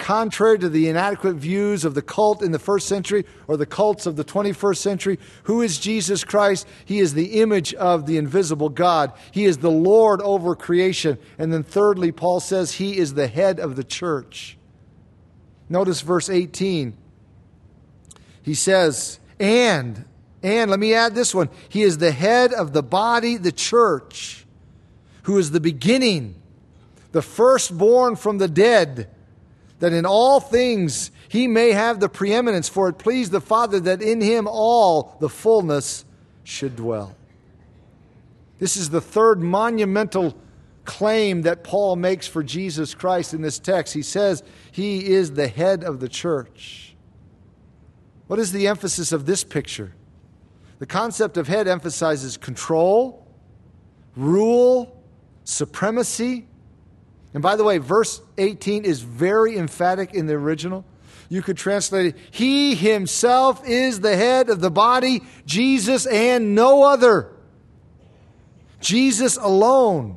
Contrary 0.00 0.58
to 0.58 0.68
the 0.68 0.88
inadequate 0.88 1.36
views 1.36 1.84
of 1.84 1.94
the 1.94 2.02
cult 2.02 2.42
in 2.42 2.50
the 2.50 2.58
first 2.58 2.88
century 2.88 3.24
or 3.46 3.56
the 3.56 3.66
cults 3.66 4.06
of 4.06 4.16
the 4.16 4.24
21st 4.24 4.78
century. 4.78 5.18
Who 5.44 5.62
is 5.62 5.78
Jesus 5.78 6.24
Christ? 6.24 6.66
He 6.84 6.98
is 6.98 7.14
the 7.14 7.40
image 7.40 7.74
of 7.74 8.06
the 8.06 8.16
invisible 8.16 8.70
God. 8.70 9.12
He 9.30 9.44
is 9.44 9.58
the 9.58 9.70
Lord 9.70 10.20
over 10.22 10.56
creation. 10.56 11.18
And 11.38 11.52
then, 11.52 11.62
thirdly, 11.62 12.10
Paul 12.10 12.40
says 12.40 12.72
he 12.72 12.98
is 12.98 13.14
the 13.14 13.28
head 13.28 13.60
of 13.60 13.76
the 13.76 13.84
church. 13.84 14.56
Notice 15.68 16.00
verse 16.00 16.28
18. 16.28 16.96
He 18.42 18.54
says, 18.54 19.20
and, 19.38 20.04
and, 20.42 20.70
let 20.70 20.80
me 20.80 20.94
add 20.94 21.14
this 21.14 21.34
one. 21.34 21.50
He 21.68 21.82
is 21.82 21.98
the 21.98 22.10
head 22.10 22.52
of 22.52 22.72
the 22.72 22.82
body, 22.82 23.36
the 23.36 23.52
church, 23.52 24.46
who 25.24 25.38
is 25.38 25.50
the 25.50 25.60
beginning, 25.60 26.34
the 27.12 27.22
firstborn 27.22 28.16
from 28.16 28.38
the 28.38 28.48
dead 28.48 29.08
that 29.80 29.92
in 29.92 30.06
all 30.06 30.40
things 30.40 31.10
he 31.28 31.48
may 31.48 31.72
have 31.72 32.00
the 32.00 32.08
preeminence, 32.08 32.68
for 32.68 32.88
it 32.88 32.98
pleased 32.98 33.32
the 33.32 33.40
Father 33.40 33.80
that 33.80 34.00
in 34.00 34.20
him 34.20 34.46
all 34.48 35.16
the 35.20 35.28
fullness 35.28 36.04
should 36.44 36.76
dwell. 36.76 37.16
This 38.58 38.76
is 38.76 38.90
the 38.90 39.00
third 39.00 39.40
monumental 39.40 40.36
claim 40.84 41.42
that 41.42 41.64
Paul 41.64 41.96
makes 41.96 42.26
for 42.26 42.42
Jesus 42.42 42.94
Christ 42.94 43.32
in 43.32 43.42
this 43.42 43.58
text. 43.58 43.94
He 43.94 44.02
says 44.02 44.42
he 44.70 45.06
is 45.06 45.32
the 45.32 45.48
head 45.48 45.82
of 45.82 46.00
the 46.00 46.08
church. 46.08 46.94
What 48.26 48.38
is 48.38 48.52
the 48.52 48.68
emphasis 48.68 49.12
of 49.12 49.26
this 49.26 49.44
picture? 49.44 49.94
The 50.78 50.86
concept 50.86 51.36
of 51.36 51.48
head 51.48 51.68
emphasizes 51.68 52.36
control, 52.36 53.26
rule, 54.16 55.02
supremacy, 55.44 56.46
and 57.32 57.42
by 57.42 57.56
the 57.56 57.64
way, 57.64 57.78
verse 57.78 58.20
18 58.38 58.84
is 58.84 59.00
very 59.02 59.56
emphatic 59.56 60.14
in 60.14 60.26
the 60.26 60.34
original. 60.34 60.84
You 61.28 61.42
could 61.42 61.56
translate 61.56 62.06
it 62.06 62.16
He 62.32 62.74
himself 62.74 63.66
is 63.66 64.00
the 64.00 64.16
head 64.16 64.50
of 64.50 64.60
the 64.60 64.70
body, 64.70 65.22
Jesus 65.46 66.06
and 66.06 66.54
no 66.54 66.82
other. 66.82 67.30
Jesus 68.80 69.36
alone. 69.36 70.16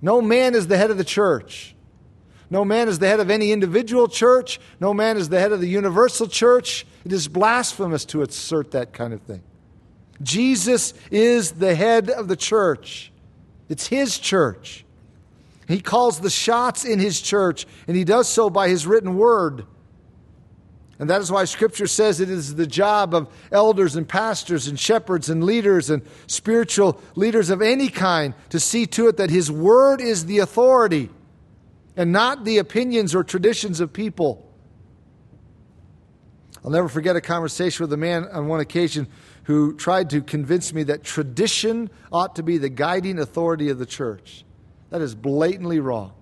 No 0.00 0.20
man 0.20 0.54
is 0.54 0.66
the 0.66 0.76
head 0.76 0.90
of 0.90 0.98
the 0.98 1.04
church. 1.04 1.76
No 2.50 2.64
man 2.64 2.88
is 2.88 2.98
the 2.98 3.06
head 3.06 3.20
of 3.20 3.30
any 3.30 3.52
individual 3.52 4.08
church. 4.08 4.60
No 4.80 4.92
man 4.92 5.16
is 5.16 5.28
the 5.28 5.38
head 5.38 5.52
of 5.52 5.60
the 5.60 5.68
universal 5.68 6.26
church. 6.26 6.84
It 7.04 7.12
is 7.12 7.28
blasphemous 7.28 8.04
to 8.06 8.22
assert 8.22 8.72
that 8.72 8.92
kind 8.92 9.14
of 9.14 9.22
thing. 9.22 9.42
Jesus 10.20 10.94
is 11.10 11.52
the 11.52 11.74
head 11.74 12.10
of 12.10 12.28
the 12.28 12.36
church, 12.36 13.12
it's 13.68 13.86
his 13.86 14.18
church. 14.18 14.84
He 15.72 15.80
calls 15.80 16.20
the 16.20 16.30
shots 16.30 16.84
in 16.84 16.98
his 16.98 17.20
church, 17.20 17.66
and 17.86 17.96
he 17.96 18.04
does 18.04 18.28
so 18.28 18.50
by 18.50 18.68
his 18.68 18.86
written 18.86 19.16
word. 19.16 19.66
And 20.98 21.10
that 21.10 21.20
is 21.20 21.32
why 21.32 21.46
Scripture 21.46 21.86
says 21.86 22.20
it 22.20 22.30
is 22.30 22.54
the 22.54 22.66
job 22.66 23.14
of 23.14 23.28
elders 23.50 23.96
and 23.96 24.08
pastors 24.08 24.68
and 24.68 24.78
shepherds 24.78 25.28
and 25.28 25.42
leaders 25.42 25.90
and 25.90 26.02
spiritual 26.26 27.00
leaders 27.16 27.50
of 27.50 27.60
any 27.60 27.88
kind 27.88 28.34
to 28.50 28.60
see 28.60 28.86
to 28.86 29.08
it 29.08 29.16
that 29.16 29.30
His 29.30 29.50
Word 29.50 30.00
is 30.00 30.26
the 30.26 30.38
authority 30.38 31.10
and 31.96 32.12
not 32.12 32.44
the 32.44 32.58
opinions 32.58 33.14
or 33.14 33.24
traditions 33.24 33.80
of 33.80 33.92
people. 33.92 34.48
I'll 36.64 36.70
never 36.70 36.88
forget 36.88 37.16
a 37.16 37.20
conversation 37.20 37.82
with 37.82 37.92
a 37.92 37.96
man 37.96 38.28
on 38.30 38.46
one 38.46 38.60
occasion 38.60 39.08
who 39.44 39.74
tried 39.74 40.10
to 40.10 40.20
convince 40.22 40.72
me 40.72 40.84
that 40.84 41.02
tradition 41.02 41.90
ought 42.12 42.36
to 42.36 42.44
be 42.44 42.58
the 42.58 42.68
guiding 42.68 43.18
authority 43.18 43.70
of 43.70 43.78
the 43.78 43.86
church. 43.86 44.44
That 44.92 45.00
is 45.00 45.14
blatantly 45.14 45.80
wrong. 45.80 46.12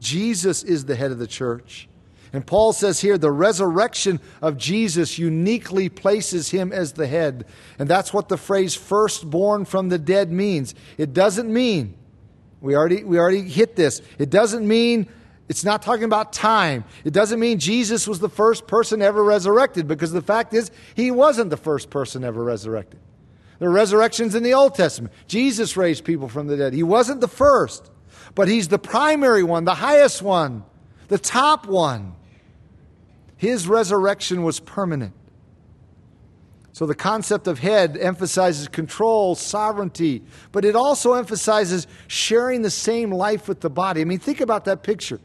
Jesus 0.00 0.62
is 0.62 0.86
the 0.86 0.96
head 0.96 1.10
of 1.10 1.18
the 1.18 1.26
church. 1.26 1.90
And 2.32 2.46
Paul 2.46 2.72
says 2.72 3.00
here 3.00 3.18
the 3.18 3.30
resurrection 3.30 4.18
of 4.40 4.56
Jesus 4.56 5.18
uniquely 5.18 5.90
places 5.90 6.50
him 6.50 6.72
as 6.72 6.94
the 6.94 7.06
head. 7.06 7.44
And 7.78 7.86
that's 7.86 8.14
what 8.14 8.30
the 8.30 8.38
phrase 8.38 8.74
firstborn 8.74 9.66
from 9.66 9.90
the 9.90 9.98
dead 9.98 10.32
means. 10.32 10.74
It 10.96 11.12
doesn't 11.12 11.52
mean, 11.52 11.98
we 12.62 12.74
already, 12.74 13.04
we 13.04 13.18
already 13.18 13.42
hit 13.42 13.76
this, 13.76 14.00
it 14.18 14.30
doesn't 14.30 14.66
mean, 14.66 15.06
it's 15.50 15.64
not 15.64 15.82
talking 15.82 16.04
about 16.04 16.32
time. 16.32 16.84
It 17.04 17.12
doesn't 17.12 17.38
mean 17.38 17.58
Jesus 17.58 18.08
was 18.08 18.20
the 18.20 18.30
first 18.30 18.66
person 18.66 19.02
ever 19.02 19.22
resurrected, 19.22 19.86
because 19.86 20.12
the 20.12 20.22
fact 20.22 20.54
is, 20.54 20.70
he 20.94 21.10
wasn't 21.10 21.50
the 21.50 21.58
first 21.58 21.90
person 21.90 22.24
ever 22.24 22.42
resurrected. 22.42 23.00
There 23.60 23.68
are 23.68 23.72
resurrections 23.72 24.34
in 24.34 24.42
the 24.42 24.54
Old 24.54 24.74
Testament. 24.74 25.14
Jesus 25.28 25.76
raised 25.76 26.02
people 26.04 26.28
from 26.28 26.48
the 26.48 26.56
dead. 26.56 26.72
He 26.72 26.82
wasn't 26.82 27.20
the 27.20 27.28
first. 27.28 27.90
but 28.34 28.48
he's 28.48 28.68
the 28.68 28.78
primary 28.78 29.42
one, 29.42 29.64
the 29.64 29.74
highest 29.74 30.22
one, 30.22 30.64
the 31.08 31.18
top 31.18 31.66
one. 31.66 32.14
His 33.36 33.66
resurrection 33.66 34.42
was 34.42 34.60
permanent. 34.60 35.12
So 36.72 36.86
the 36.86 36.94
concept 36.94 37.48
of 37.48 37.58
head 37.58 37.96
emphasizes 37.96 38.68
control, 38.68 39.34
sovereignty, 39.34 40.22
but 40.52 40.64
it 40.64 40.76
also 40.76 41.14
emphasizes 41.14 41.86
sharing 42.06 42.62
the 42.62 42.70
same 42.70 43.10
life 43.10 43.48
with 43.48 43.60
the 43.60 43.70
body. 43.70 44.00
I 44.00 44.04
mean, 44.04 44.20
think 44.20 44.40
about 44.40 44.66
that 44.66 44.82
picture. 44.82 45.20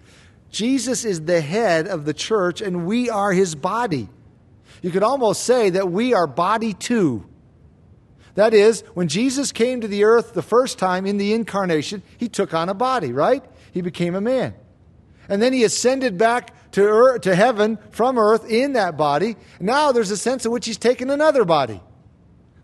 Jesus 0.50 1.06
is 1.06 1.22
the 1.22 1.42
head 1.42 1.88
of 1.88 2.06
the 2.06 2.14
church, 2.14 2.62
and 2.62 2.86
we 2.86 3.10
are 3.10 3.32
his 3.32 3.54
body. 3.54 4.10
You 4.82 4.92
could 4.92 5.04
almost 5.04 5.44
say 5.44 5.70
that 5.70 5.92
we 5.92 6.14
are 6.14 6.28
body 6.28 6.74
too. 6.74 7.26
That 8.36 8.54
is, 8.54 8.82
when 8.94 9.08
Jesus 9.08 9.52
came 9.52 9.82
to 9.82 9.88
the 9.88 10.04
earth 10.04 10.34
the 10.34 10.42
first 10.42 10.78
time 10.78 11.06
in 11.06 11.18
the 11.18 11.34
incarnation, 11.34 12.04
he 12.18 12.28
took 12.28 12.54
on 12.54 12.70
a 12.70 12.74
body, 12.74 13.12
right? 13.12 13.44
He 13.72 13.82
became 13.82 14.14
a 14.14 14.22
man. 14.22 14.54
And 15.28 15.42
then 15.42 15.54
he 15.54 15.64
ascended 15.64 16.18
back 16.18 16.72
to, 16.74 16.82
earth, 16.84 17.22
to 17.22 17.34
heaven 17.34 17.80
from 17.92 18.18
earth 18.18 18.50
in 18.50 18.74
that 18.74 18.98
body. 18.98 19.38
Now 19.60 19.92
there's 19.92 20.12
a 20.12 20.18
sense 20.18 20.46
in 20.46 20.52
which 20.52 20.66
he's 20.66 20.78
taken 20.78 21.10
another 21.10 21.46
body, 21.46 21.82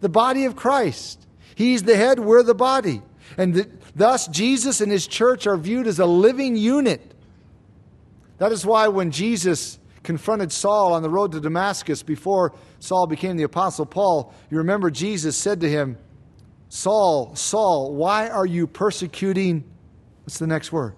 the 0.02 0.10
body 0.10 0.46
of 0.46 0.56
Christ. 0.56 1.26
He's 1.56 1.84
the 1.84 1.96
head, 1.96 2.20
we're 2.20 2.44
the 2.44 2.54
body. 2.54 3.02
And 3.38 3.54
the, 3.54 3.70
thus, 3.96 4.28
Jesus 4.28 4.82
and 4.82 4.92
his 4.92 5.08
church 5.08 5.48
are 5.48 5.58
viewed 5.58 5.88
as 5.88 6.00
a 6.00 6.06
living 6.06 6.58
unit. 6.58 7.16
That 8.40 8.52
is 8.52 8.66
why 8.66 8.90
when 8.90 9.12
Jesus 9.12 9.80
confronted 10.04 10.52
Saul 10.52 10.94
on 10.94 11.04
the 11.04 11.10
road 11.10 11.32
to 11.34 11.40
Damascus 11.40 12.04
before 12.04 12.54
Saul 12.80 13.08
became 13.08 13.38
the 13.38 13.44
Apostle 13.44 13.86
Paul, 13.86 14.34
you 14.50 14.58
remember 14.58 14.90
Jesus 14.90 15.38
said 15.38 15.62
to 15.62 15.70
him, 15.70 15.98
Saul, 16.70 17.36
Saul, 17.36 17.94
why 17.94 18.30
are 18.30 18.46
you 18.46 18.66
persecuting? 18.66 19.64
What's 20.24 20.40
the 20.40 20.48
next 20.48 20.72
word? 20.72 20.96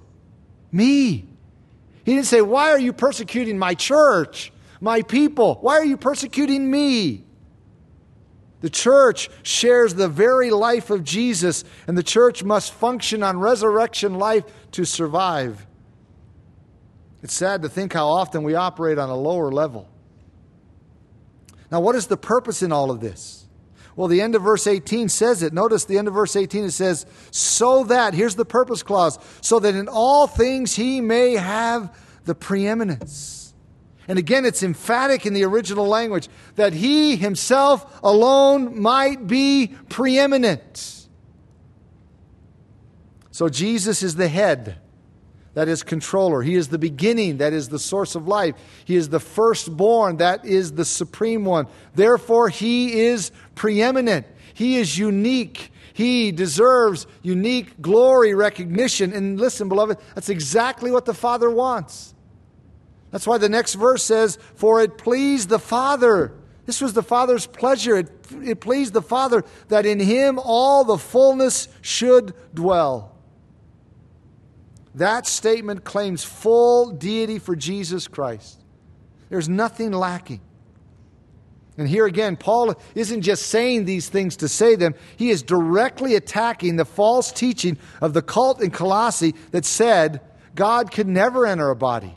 Me. 0.72 1.28
He 2.06 2.14
didn't 2.14 2.26
say, 2.26 2.42
Why 2.42 2.70
are 2.70 2.80
you 2.80 2.94
persecuting 2.94 3.58
my 3.58 3.74
church, 3.74 4.52
my 4.80 5.02
people? 5.02 5.56
Why 5.62 5.76
are 5.76 5.86
you 5.86 5.98
persecuting 5.98 6.70
me? 6.70 7.26
The 8.62 8.70
church 8.70 9.30
shares 9.42 9.94
the 9.94 10.08
very 10.08 10.50
life 10.50 10.90
of 10.90 11.04
Jesus, 11.04 11.64
and 11.88 11.98
the 11.98 12.04
church 12.04 12.44
must 12.44 12.72
function 12.72 13.22
on 13.22 13.40
resurrection 13.40 14.16
life 14.16 14.46
to 14.72 14.86
survive. 14.86 15.66
It's 17.24 17.34
sad 17.34 17.62
to 17.62 17.70
think 17.70 17.94
how 17.94 18.10
often 18.10 18.44
we 18.44 18.54
operate 18.56 19.00
on 19.00 19.10
a 19.10 19.16
lower 19.16 19.50
level. 19.50 19.90
Now, 21.72 21.80
what 21.80 21.96
is 21.96 22.08
the 22.08 22.18
purpose 22.18 22.62
in 22.62 22.74
all 22.74 22.92
of 22.92 23.00
this? 23.00 23.48
Well, 23.96 24.10
the 24.10 24.22
end 24.22 24.36
of 24.36 24.42
verse 24.42 24.68
18 24.68 25.08
says 25.08 25.42
it. 25.42 25.54
Notice 25.54 25.86
the 25.86 25.98
end 25.98 26.10
of 26.10 26.14
verse 26.14 26.36
18 26.36 26.66
it 26.66 26.72
says, 26.72 27.06
so 27.32 27.86
that, 27.86 28.14
here's 28.14 28.36
the 28.36 28.46
purpose 28.46 28.84
clause, 28.84 29.18
so 29.40 29.60
that 29.60 29.74
in 29.74 29.88
all 29.88 30.28
things 30.28 30.76
he 30.76 31.00
may 31.00 31.34
have 31.34 31.96
the 32.26 32.36
preeminence. 32.36 33.54
And 34.08 34.20
again, 34.20 34.44
it's 34.44 34.62
emphatic 34.62 35.26
in 35.26 35.34
the 35.34 35.46
original 35.46 35.88
language 35.88 36.28
that 36.56 36.74
he 36.74 37.16
himself 37.16 38.02
alone 38.04 38.82
might 38.82 39.28
be 39.28 39.74
preeminent. 39.88 41.08
So 43.32 43.48
Jesus 43.48 44.04
is 44.04 44.16
the 44.16 44.28
head 44.28 44.80
that 45.54 45.68
is 45.68 45.84
controller. 45.84 46.42
He 46.42 46.56
is 46.56 46.70
the 46.70 46.80
beginning, 46.80 47.38
that 47.38 47.54
is 47.54 47.70
the 47.70 47.80
source 47.80 48.16
of 48.16 48.28
life. 48.28 48.56
He 48.86 48.96
is 48.96 49.10
the 49.10 49.20
firstborn, 49.20 50.18
that 50.18 50.46
is 50.46 50.74
the 50.74 50.86
supreme 50.86 51.46
one. 51.46 51.68
Therefore, 51.94 52.50
he 52.50 53.02
is 53.02 53.32
preeminent. 53.56 54.26
He 54.54 54.78
is 54.78 54.98
unique. 54.98 55.72
He 55.94 56.32
deserves 56.32 57.06
unique 57.22 57.82
glory, 57.82 58.34
recognition. 58.34 59.14
And 59.14 59.40
listen, 59.40 59.70
beloved, 59.70 60.00
that's 60.16 60.30
exactly 60.30 60.90
what 60.90 61.06
the 61.06 61.14
Father 61.14 61.50
wants. 61.50 62.16
That's 63.12 63.28
why 63.28 63.38
the 63.38 63.50
next 63.50 63.76
verse 63.76 64.02
says, 64.02 64.40
For 64.56 64.82
it 64.82 64.98
pleased 64.98 65.50
the 65.50 65.60
Father. 65.60 66.34
This 66.66 66.82
was 66.82 66.94
the 66.94 67.04
Father's 67.04 67.46
pleasure. 67.46 67.98
It, 67.98 68.10
it 68.44 68.60
pleased 68.60 68.94
the 68.94 69.04
Father 69.04 69.44
that 69.68 69.86
in 69.86 70.00
him 70.00 70.40
all 70.40 70.84
the 70.84 70.98
fullness 70.98 71.68
should 71.82 72.34
dwell. 72.56 73.13
That 74.96 75.26
statement 75.26 75.84
claims 75.84 76.24
full 76.24 76.92
deity 76.92 77.40
for 77.40 77.56
Jesus 77.56 78.08
Christ. 78.08 78.62
There's 79.30 79.50
nothing 79.50 79.92
lacking. 79.92 80.42
And 81.78 81.88
here 81.88 82.06
again, 82.06 82.38
Paul 82.38 82.76
isn't 82.94 83.24
just 83.24 83.48
saying 83.48 83.86
these 83.86 84.08
things 84.08 84.38
to 84.38 84.48
say 84.48 84.76
them, 84.76 84.94
he 85.18 85.32
is 85.32 85.42
directly 85.42 86.16
attacking 86.16 86.76
the 86.76 86.86
false 86.86 87.32
teaching 87.32 87.80
of 88.00 88.14
the 88.14 88.22
cult 88.22 88.62
in 88.62 88.70
Colossae 88.70 89.34
that 89.52 89.66
said 89.66 90.22
God 90.54 90.92
could 90.92 91.08
never 91.08 91.48
enter 91.48 91.72
a 91.72 91.76
body. 91.76 92.16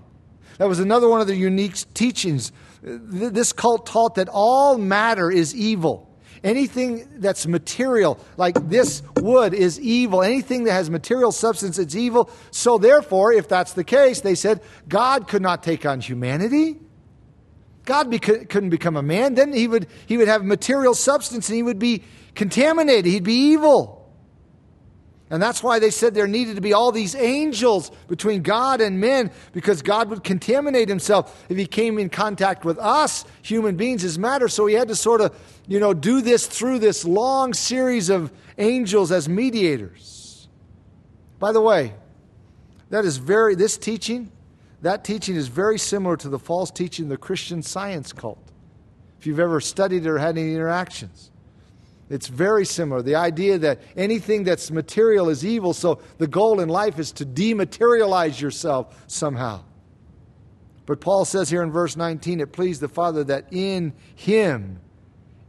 That 0.59 0.69
was 0.69 0.79
another 0.79 1.09
one 1.09 1.23
of 1.23 1.27
the 1.27 1.37
unique 1.37 1.77
teachings. 1.95 2.53
This 2.83 3.53
cult 3.53 3.87
taught 3.87 4.17
that 4.17 4.29
all 4.31 4.77
matter 4.77 5.31
is 5.31 5.55
evil. 5.55 6.06
Anything 6.47 7.09
that's 7.17 7.45
material, 7.45 8.21
like 8.37 8.69
this 8.69 9.03
wood, 9.17 9.53
is 9.53 9.81
evil. 9.81 10.23
Anything 10.23 10.63
that 10.63 10.75
has 10.75 10.89
material 10.89 11.33
substance, 11.33 11.77
it's 11.77 11.97
evil. 11.97 12.31
So, 12.53 12.79
therefore, 12.79 13.33
if 13.33 13.49
that's 13.49 13.73
the 13.73 13.83
case, 13.83 14.21
they 14.21 14.37
said 14.37 14.63
God 14.87 15.27
could 15.27 15.43
not 15.43 15.65
take 15.65 15.85
on 15.85 16.01
humanity. 16.01 16.77
God 17.85 18.13
couldn't 18.23 18.71
become 18.71 18.97
a 18.97 19.03
man. 19.03 19.35
Then 19.35 19.53
he 19.53 19.67
would, 19.67 19.89
he 20.07 20.17
would 20.19 20.29
have 20.29 20.45
material 20.45 20.95
substance 20.95 21.49
and 21.49 21.57
he 21.57 21.65
would 21.65 21.81
be 21.81 22.05
contaminated. 22.37 23.07
He'd 23.07 23.25
be 23.25 23.51
evil. 23.51 23.96
And 25.29 25.43
that's 25.43 25.61
why 25.63 25.81
they 25.81 25.91
said 25.91 26.15
there 26.15 26.29
needed 26.29 26.55
to 26.55 26.61
be 26.61 26.73
all 26.73 26.93
these 26.93 27.17
angels 27.17 27.91
between 28.07 28.43
God 28.43 28.81
and 28.81 29.01
men 29.01 29.33
because 29.53 29.83
God 29.83 30.09
would 30.11 30.23
contaminate 30.23 30.89
himself 30.89 31.45
if 31.49 31.57
he 31.57 31.67
came 31.67 31.99
in 31.99 32.11
contact 32.11 32.65
with 32.65 32.79
us, 32.79 33.25
human 33.43 33.77
beings, 33.77 34.05
as 34.05 34.19
matter. 34.19 34.47
So 34.47 34.67
he 34.67 34.75
had 34.75 34.87
to 34.89 34.95
sort 34.95 35.21
of, 35.21 35.37
you 35.67 35.81
know, 35.81 35.93
do 35.95 36.21
this 36.21 36.47
through 36.47 36.79
this 36.79 37.05
long 37.05 37.55
series 37.55 38.09
of 38.09 38.33
angels 38.57 39.11
as 39.11 39.29
mediators. 39.29 40.49
By 41.41 41.51
the 41.51 41.61
way, 41.61 41.95
that 42.91 43.05
is 43.05 43.17
very, 43.17 43.57
this 43.57 43.77
teaching, 43.77 44.31
that 44.83 45.03
teaching 45.03 45.35
is 45.35 45.49
very 45.49 45.79
similar 45.79 46.17
to 46.19 46.29
the 46.29 46.39
false 46.39 46.71
teaching 46.71 47.07
of 47.07 47.09
the 47.09 47.17
Christian 47.17 47.63
science 47.63 48.13
cult. 48.13 48.53
If 49.19 49.27
you've 49.27 49.41
ever 49.41 49.61
studied 49.61 50.07
or 50.07 50.19
had 50.19 50.39
any 50.39 50.55
interactions. 50.55 51.33
It's 52.09 52.29
very 52.29 52.65
similar. 52.65 53.03
The 53.03 53.17
idea 53.17 53.59
that 53.59 53.81
anything 53.97 54.45
that's 54.45 54.71
material 54.71 55.29
is 55.29 55.45
evil, 55.45 55.75
so 55.75 56.01
the 56.19 56.29
goal 56.29 56.61
in 56.61 56.69
life 56.69 56.99
is 56.99 57.11
to 57.13 57.27
dematerialize 57.27 58.41
yourself 58.41 59.05
somehow. 59.09 59.65
But 60.87 61.01
Paul 61.01 61.25
says 61.25 61.51
here 61.51 61.65
in 61.65 61.73
verse 61.73 61.97
19, 61.97 62.41
it 62.41 62.53
pleased 62.53 62.81
the 62.81 62.89
Father 62.89 63.25
that 63.25 63.53
in 63.53 63.93
him, 64.15 64.81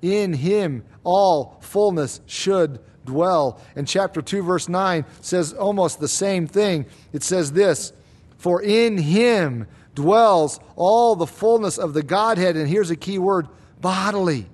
in 0.02 0.34
him, 0.34 0.84
all 1.04 1.60
fullness 1.62 2.22
should 2.26 2.80
dwell. 3.06 3.62
And 3.76 3.88
chapter 3.88 4.22
2, 4.22 4.42
verse 4.42 4.68
9 4.68 5.06
says 5.22 5.54
almost 5.54 6.00
the 6.00 6.08
same 6.08 6.48
thing. 6.48 6.88
It 7.14 7.22
says 7.22 7.52
this 7.52 7.94
For 8.38 8.64
in 8.64 8.98
him 8.98 9.68
dwells 9.94 10.60
all 10.76 11.16
the 11.16 11.28
fullness 11.28 11.78
of 11.78 11.94
the 11.94 12.04
Godhead. 12.04 12.56
And 12.56 12.68
here's 12.68 12.92
a 12.92 12.96
key 12.96 13.20
word 13.20 13.48
bodily. 13.80 14.48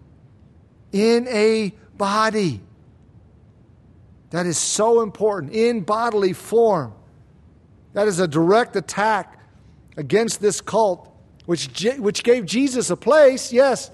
In 0.92 1.28
a 1.30 1.74
body. 1.98 2.62
That 4.32 4.46
is 4.46 4.58
so 4.58 5.02
important 5.02 5.54
in 5.54 5.82
bodily 5.82 6.34
form. 6.34 6.94
That 7.94 8.08
is 8.08 8.20
a 8.20 8.28
direct 8.28 8.76
attack 8.76 9.40
against 9.96 10.42
this 10.42 10.60
cult, 10.60 11.10
which, 11.46 11.86
which 12.00 12.24
gave 12.24 12.46
Jesus 12.46 12.90
a 12.90 12.96
place, 12.96 13.54
yes, 13.54 13.92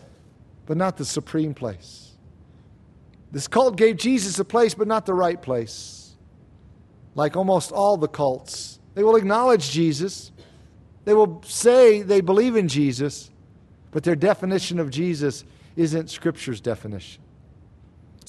but 0.65 0.77
not 0.77 0.97
the 0.97 1.05
supreme 1.05 1.53
place. 1.53 2.13
This 3.31 3.47
cult 3.47 3.75
gave 3.75 3.97
Jesus 3.97 4.39
a 4.39 4.45
place, 4.45 4.73
but 4.73 4.87
not 4.87 5.05
the 5.05 5.13
right 5.13 5.41
place. 5.41 6.15
Like 7.15 7.35
almost 7.35 7.71
all 7.71 7.97
the 7.97 8.07
cults, 8.07 8.79
they 8.95 9.03
will 9.03 9.17
acknowledge 9.17 9.71
Jesus, 9.71 10.31
they 11.05 11.13
will 11.13 11.41
say 11.45 12.01
they 12.01 12.21
believe 12.21 12.55
in 12.55 12.67
Jesus, 12.67 13.29
but 13.91 14.03
their 14.03 14.15
definition 14.15 14.79
of 14.79 14.89
Jesus 14.89 15.43
isn't 15.75 16.09
Scripture's 16.09 16.61
definition. 16.61 17.21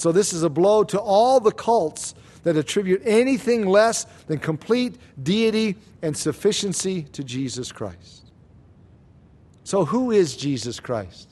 So, 0.01 0.13
this 0.13 0.33
is 0.33 0.43
a 0.43 0.49
blow 0.49 0.83
to 0.85 0.99
all 0.99 1.41
the 1.41 1.53
cults 1.53 2.15
that 2.45 2.57
attribute 2.57 3.03
anything 3.05 3.67
less 3.67 4.05
than 4.29 4.39
complete 4.39 4.97
deity 5.23 5.77
and 6.01 6.17
sufficiency 6.17 7.03
to 7.13 7.23
Jesus 7.23 7.71
Christ. 7.71 8.33
So, 9.63 9.85
who 9.85 10.11
is 10.11 10.39
Jesus 10.39 10.81
Christ? 10.81 11.29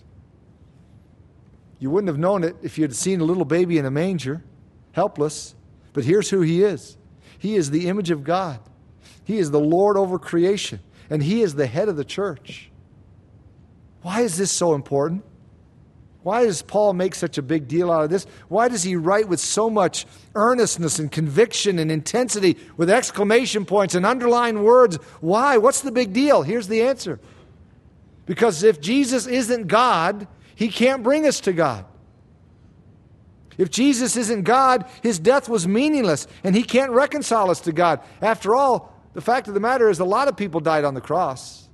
You 1.79 1.89
wouldn't 1.89 2.09
have 2.09 2.19
known 2.19 2.45
it 2.45 2.57
if 2.63 2.77
you 2.77 2.85
had 2.85 2.95
seen 2.95 3.23
a 3.23 3.25
little 3.25 3.47
baby 3.47 3.79
in 3.79 3.87
a 3.87 3.91
manger, 3.91 4.45
helpless. 4.93 5.55
But 5.95 6.05
here's 6.05 6.29
who 6.29 6.43
he 6.43 6.63
is 6.63 6.99
He 7.39 7.57
is 7.57 7.71
the 7.71 7.89
image 7.89 8.11
of 8.11 8.23
God, 8.23 8.61
He 9.25 9.39
is 9.39 9.51
the 9.51 9.59
Lord 9.59 9.97
over 9.97 10.19
creation, 10.19 10.81
and 11.09 11.23
He 11.23 11.41
is 11.41 11.55
the 11.55 11.67
head 11.67 11.89
of 11.89 11.97
the 11.97 12.05
church. 12.05 12.71
Why 14.03 14.21
is 14.21 14.37
this 14.37 14.53
so 14.53 14.75
important? 14.75 15.25
Why 16.23 16.45
does 16.45 16.63
Paul 16.63 16.95
make 16.95 17.15
such 17.15 17.39
a 17.39 17.43
big 17.43 17.69
deal 17.69 17.91
out 17.93 18.05
of 18.05 18.11
this? 18.11 18.27
Why 18.49 18.69
does 18.69 18.83
he 18.83 18.97
write 18.97 19.29
with 19.29 19.41
so 19.41 19.71
much 19.71 20.05
earnestness 20.35 20.99
and 20.99 21.11
conviction 21.11 21.79
and 21.79 21.91
intensity 21.91 22.57
with 22.77 22.91
exclamation 22.91 23.65
points 23.65 23.95
and 23.95 24.05
underlined 24.05 24.65
words? 24.65 24.97
Why? 25.21 25.59
What's 25.59 25.81
the 25.81 25.93
big 25.93 26.13
deal? 26.13 26.43
Here's 26.43 26.69
the 26.69 26.83
answer. 26.83 27.21
Because 28.27 28.63
if 28.63 28.81
Jesus 28.81 29.27
isn't 29.27 29.69
God, 29.69 30.27
he 30.55 30.69
can't 30.69 31.03
bring 31.03 31.27
us 31.27 31.41
to 31.41 31.53
God. 31.53 31.85
If 33.57 33.71
Jesus 33.71 34.17
isn't 34.17 34.43
God, 34.43 34.87
his 35.03 35.19
death 35.19 35.49
was 35.49 35.67
meaningless 35.67 36.27
and 36.45 36.55
he 36.55 36.63
can't 36.63 36.93
reconcile 36.93 37.51
us 37.51 37.61
to 37.63 37.73
God. 37.73 38.01
After 38.21 38.55
all, 38.55 38.95
the 39.15 39.21
fact 39.21 39.49
of 39.49 39.55
the 39.55 39.61
matter 39.61 39.89
is 39.89 39.99
a 39.99 40.05
lot 40.05 40.29
of 40.29 40.37
people 40.37 40.61
died 40.61 40.85
on 40.85 40.95
the 40.95 41.01
cross. 41.01 41.68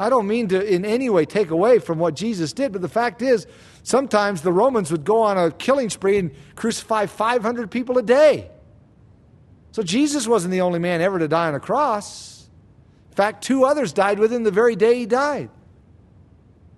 I 0.00 0.08
don't 0.08 0.26
mean 0.26 0.48
to 0.48 0.66
in 0.66 0.86
any 0.86 1.10
way 1.10 1.26
take 1.26 1.50
away 1.50 1.78
from 1.78 1.98
what 1.98 2.16
Jesus 2.16 2.54
did, 2.54 2.72
but 2.72 2.80
the 2.80 2.88
fact 2.88 3.20
is, 3.20 3.46
sometimes 3.82 4.40
the 4.40 4.50
Romans 4.50 4.90
would 4.90 5.04
go 5.04 5.20
on 5.20 5.36
a 5.36 5.50
killing 5.50 5.90
spree 5.90 6.16
and 6.16 6.30
crucify 6.54 7.04
500 7.04 7.70
people 7.70 7.98
a 7.98 8.02
day. 8.02 8.50
So 9.72 9.82
Jesus 9.82 10.26
wasn't 10.26 10.52
the 10.52 10.62
only 10.62 10.78
man 10.78 11.02
ever 11.02 11.18
to 11.18 11.28
die 11.28 11.48
on 11.48 11.54
a 11.54 11.60
cross. 11.60 12.48
In 13.10 13.14
fact, 13.14 13.44
two 13.44 13.66
others 13.66 13.92
died 13.92 14.18
within 14.18 14.42
the 14.42 14.50
very 14.50 14.74
day 14.74 15.00
he 15.00 15.04
died. 15.04 15.50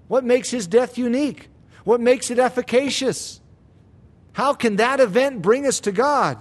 What 0.08 0.24
makes 0.24 0.50
his 0.50 0.66
death 0.66 0.98
unique? 0.98 1.48
What 1.84 2.00
makes 2.00 2.28
it 2.28 2.40
efficacious? 2.40 3.40
How 4.32 4.52
can 4.52 4.76
that 4.76 4.98
event 4.98 5.42
bring 5.42 5.64
us 5.64 5.78
to 5.80 5.92
God? 5.92 6.38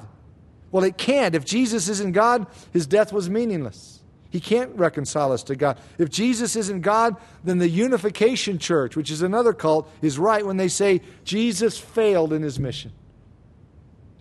Well, 0.72 0.84
it 0.84 0.98
can't. 0.98 1.36
If 1.36 1.46
Jesus 1.46 1.88
isn't 1.89 2.13
God, 2.13 2.48
his 2.74 2.88
death 2.88 3.13
was 3.13 3.30
meaningless. 3.30 4.01
He 4.32 4.39
can't 4.39 4.74
reconcile 4.76 5.34
us 5.34 5.44
to 5.44 5.56
God. 5.56 5.78
If 5.98 6.10
Jesus 6.10 6.56
isn't 6.56 6.82
God, 6.82 7.17
then 7.44 7.58
the 7.58 7.70
Unification 7.70 8.58
Church, 8.58 8.96
which 8.96 9.12
is 9.12 9.22
another 9.22 9.52
cult, 9.52 9.91
is 10.02 10.17
right 10.17 10.46
when 10.46 10.56
they 10.56 10.70
say 10.70 11.02
Jesus 11.26 11.78
failed 11.78 12.32
in 12.32 12.41
his 12.41 12.58
mission. 12.58 12.94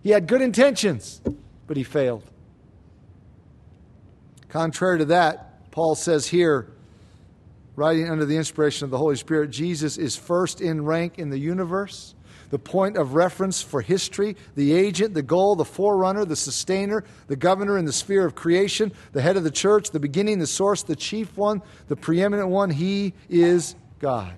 He 0.03 0.09
had 0.09 0.27
good 0.27 0.41
intentions, 0.41 1.21
but 1.65 1.77
he 1.77 1.83
failed. 1.83 2.23
Contrary 4.49 4.97
to 4.99 5.05
that, 5.05 5.71
Paul 5.71 5.95
says 5.95 6.27
here, 6.27 6.67
writing 7.77 8.09
under 8.09 8.25
the 8.25 8.35
inspiration 8.35 8.83
of 8.83 8.91
the 8.91 8.97
Holy 8.97 9.15
Spirit, 9.15 9.49
Jesus 9.49 9.97
is 9.97 10.17
first 10.17 10.59
in 10.59 10.83
rank 10.83 11.19
in 11.19 11.29
the 11.29 11.39
universe 11.39 12.15
the 12.51 12.59
point 12.59 12.97
of 12.97 13.15
reference 13.15 13.61
for 13.61 13.81
history, 13.81 14.35
the 14.55 14.73
agent, 14.73 15.13
the 15.13 15.23
goal, 15.23 15.55
the 15.55 15.65
forerunner, 15.65 16.25
the 16.25 16.35
sustainer, 16.35 17.03
the 17.27 17.35
governor 17.35 17.77
in 17.77 17.85
the 17.85 17.93
sphere 17.93 18.25
of 18.25 18.35
creation, 18.35 18.91
the 19.13 19.21
head 19.21 19.37
of 19.37 19.43
the 19.43 19.51
church, 19.51 19.89
the 19.89 19.99
beginning, 19.99 20.37
the 20.37 20.45
source, 20.45 20.83
the 20.83 20.95
chief 20.95 21.35
one, 21.37 21.61
the 21.87 21.95
preeminent 21.95 22.49
one. 22.49 22.69
He 22.69 23.13
is 23.29 23.75
God. 23.99 24.35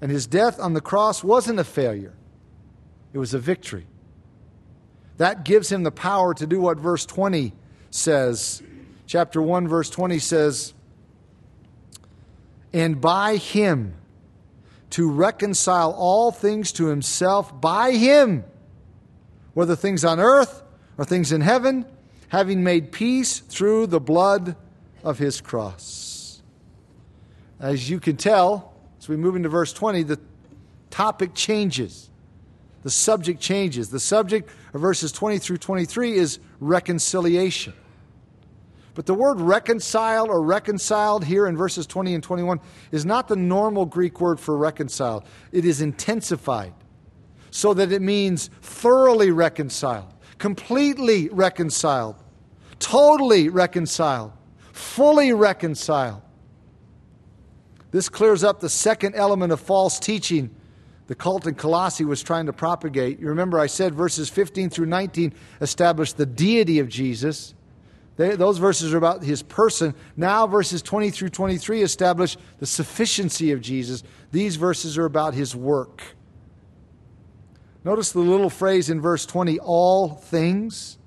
And 0.00 0.10
his 0.10 0.26
death 0.26 0.58
on 0.58 0.74
the 0.74 0.80
cross 0.80 1.22
wasn't 1.22 1.60
a 1.60 1.64
failure, 1.64 2.14
it 3.12 3.18
was 3.18 3.32
a 3.32 3.38
victory. 3.38 3.86
That 5.18 5.44
gives 5.44 5.70
him 5.70 5.84
the 5.84 5.92
power 5.92 6.34
to 6.34 6.46
do 6.46 6.60
what 6.60 6.78
verse 6.78 7.06
20 7.06 7.52
says. 7.90 8.62
Chapter 9.06 9.40
1, 9.40 9.68
verse 9.68 9.90
20 9.90 10.18
says, 10.18 10.74
And 12.72 13.00
by 13.00 13.36
him, 13.36 13.94
to 14.92 15.10
reconcile 15.10 15.92
all 15.92 16.30
things 16.30 16.70
to 16.72 16.86
himself 16.86 17.60
by 17.60 17.92
him, 17.92 18.44
whether 19.54 19.74
things 19.74 20.04
on 20.04 20.20
earth 20.20 20.62
or 20.98 21.04
things 21.04 21.32
in 21.32 21.40
heaven, 21.40 21.86
having 22.28 22.62
made 22.62 22.92
peace 22.92 23.40
through 23.40 23.86
the 23.86 24.00
blood 24.00 24.54
of 25.02 25.18
his 25.18 25.40
cross. 25.40 26.42
As 27.58 27.88
you 27.88 28.00
can 28.00 28.16
tell, 28.16 28.74
as 28.98 29.08
we 29.08 29.16
move 29.16 29.34
into 29.34 29.48
verse 29.48 29.72
20, 29.72 30.02
the 30.02 30.20
topic 30.90 31.34
changes. 31.34 32.10
The 32.82 32.90
subject 32.90 33.40
changes. 33.40 33.90
The 33.90 34.00
subject 34.00 34.50
of 34.74 34.80
verses 34.80 35.10
20 35.12 35.38
through 35.38 35.58
23 35.58 36.14
is 36.14 36.38
reconciliation. 36.60 37.72
But 38.94 39.06
the 39.06 39.14
word 39.14 39.40
reconcile 39.40 40.28
or 40.28 40.42
reconciled 40.42 41.24
here 41.24 41.46
in 41.46 41.56
verses 41.56 41.86
20 41.86 42.14
and 42.14 42.22
21 42.22 42.60
is 42.90 43.06
not 43.06 43.28
the 43.28 43.36
normal 43.36 43.86
Greek 43.86 44.20
word 44.20 44.38
for 44.38 44.56
reconciled. 44.56 45.24
It 45.50 45.64
is 45.64 45.80
intensified 45.80 46.74
so 47.50 47.72
that 47.74 47.92
it 47.92 48.02
means 48.02 48.50
thoroughly 48.60 49.30
reconciled, 49.30 50.12
completely 50.38 51.28
reconciled, 51.30 52.16
totally 52.78 53.48
reconciled, 53.48 54.32
fully 54.72 55.32
reconciled. 55.32 56.20
This 57.90 58.08
clears 58.08 58.44
up 58.44 58.60
the 58.60 58.68
second 58.68 59.14
element 59.14 59.52
of 59.52 59.60
false 59.60 59.98
teaching 59.98 60.54
the 61.06 61.14
cult 61.16 61.46
in 61.46 61.54
Colossae 61.54 62.04
was 62.04 62.22
trying 62.22 62.46
to 62.46 62.52
propagate. 62.52 63.20
You 63.20 63.28
remember, 63.28 63.58
I 63.58 63.66
said 63.66 63.94
verses 63.94 64.30
15 64.30 64.70
through 64.70 64.86
19 64.86 65.34
established 65.60 66.16
the 66.16 66.24
deity 66.24 66.78
of 66.78 66.88
Jesus. 66.88 67.54
They, 68.16 68.36
those 68.36 68.58
verses 68.58 68.92
are 68.92 68.98
about 68.98 69.22
his 69.22 69.42
person. 69.42 69.94
Now, 70.16 70.46
verses 70.46 70.82
20 70.82 71.10
through 71.10 71.30
23 71.30 71.82
establish 71.82 72.36
the 72.58 72.66
sufficiency 72.66 73.52
of 73.52 73.60
Jesus. 73.60 74.02
These 74.30 74.56
verses 74.56 74.98
are 74.98 75.06
about 75.06 75.34
his 75.34 75.56
work. 75.56 76.02
Notice 77.84 78.12
the 78.12 78.20
little 78.20 78.50
phrase 78.50 78.90
in 78.90 79.00
verse 79.00 79.26
20 79.26 79.58
all 79.58 80.10
things. 80.10 80.98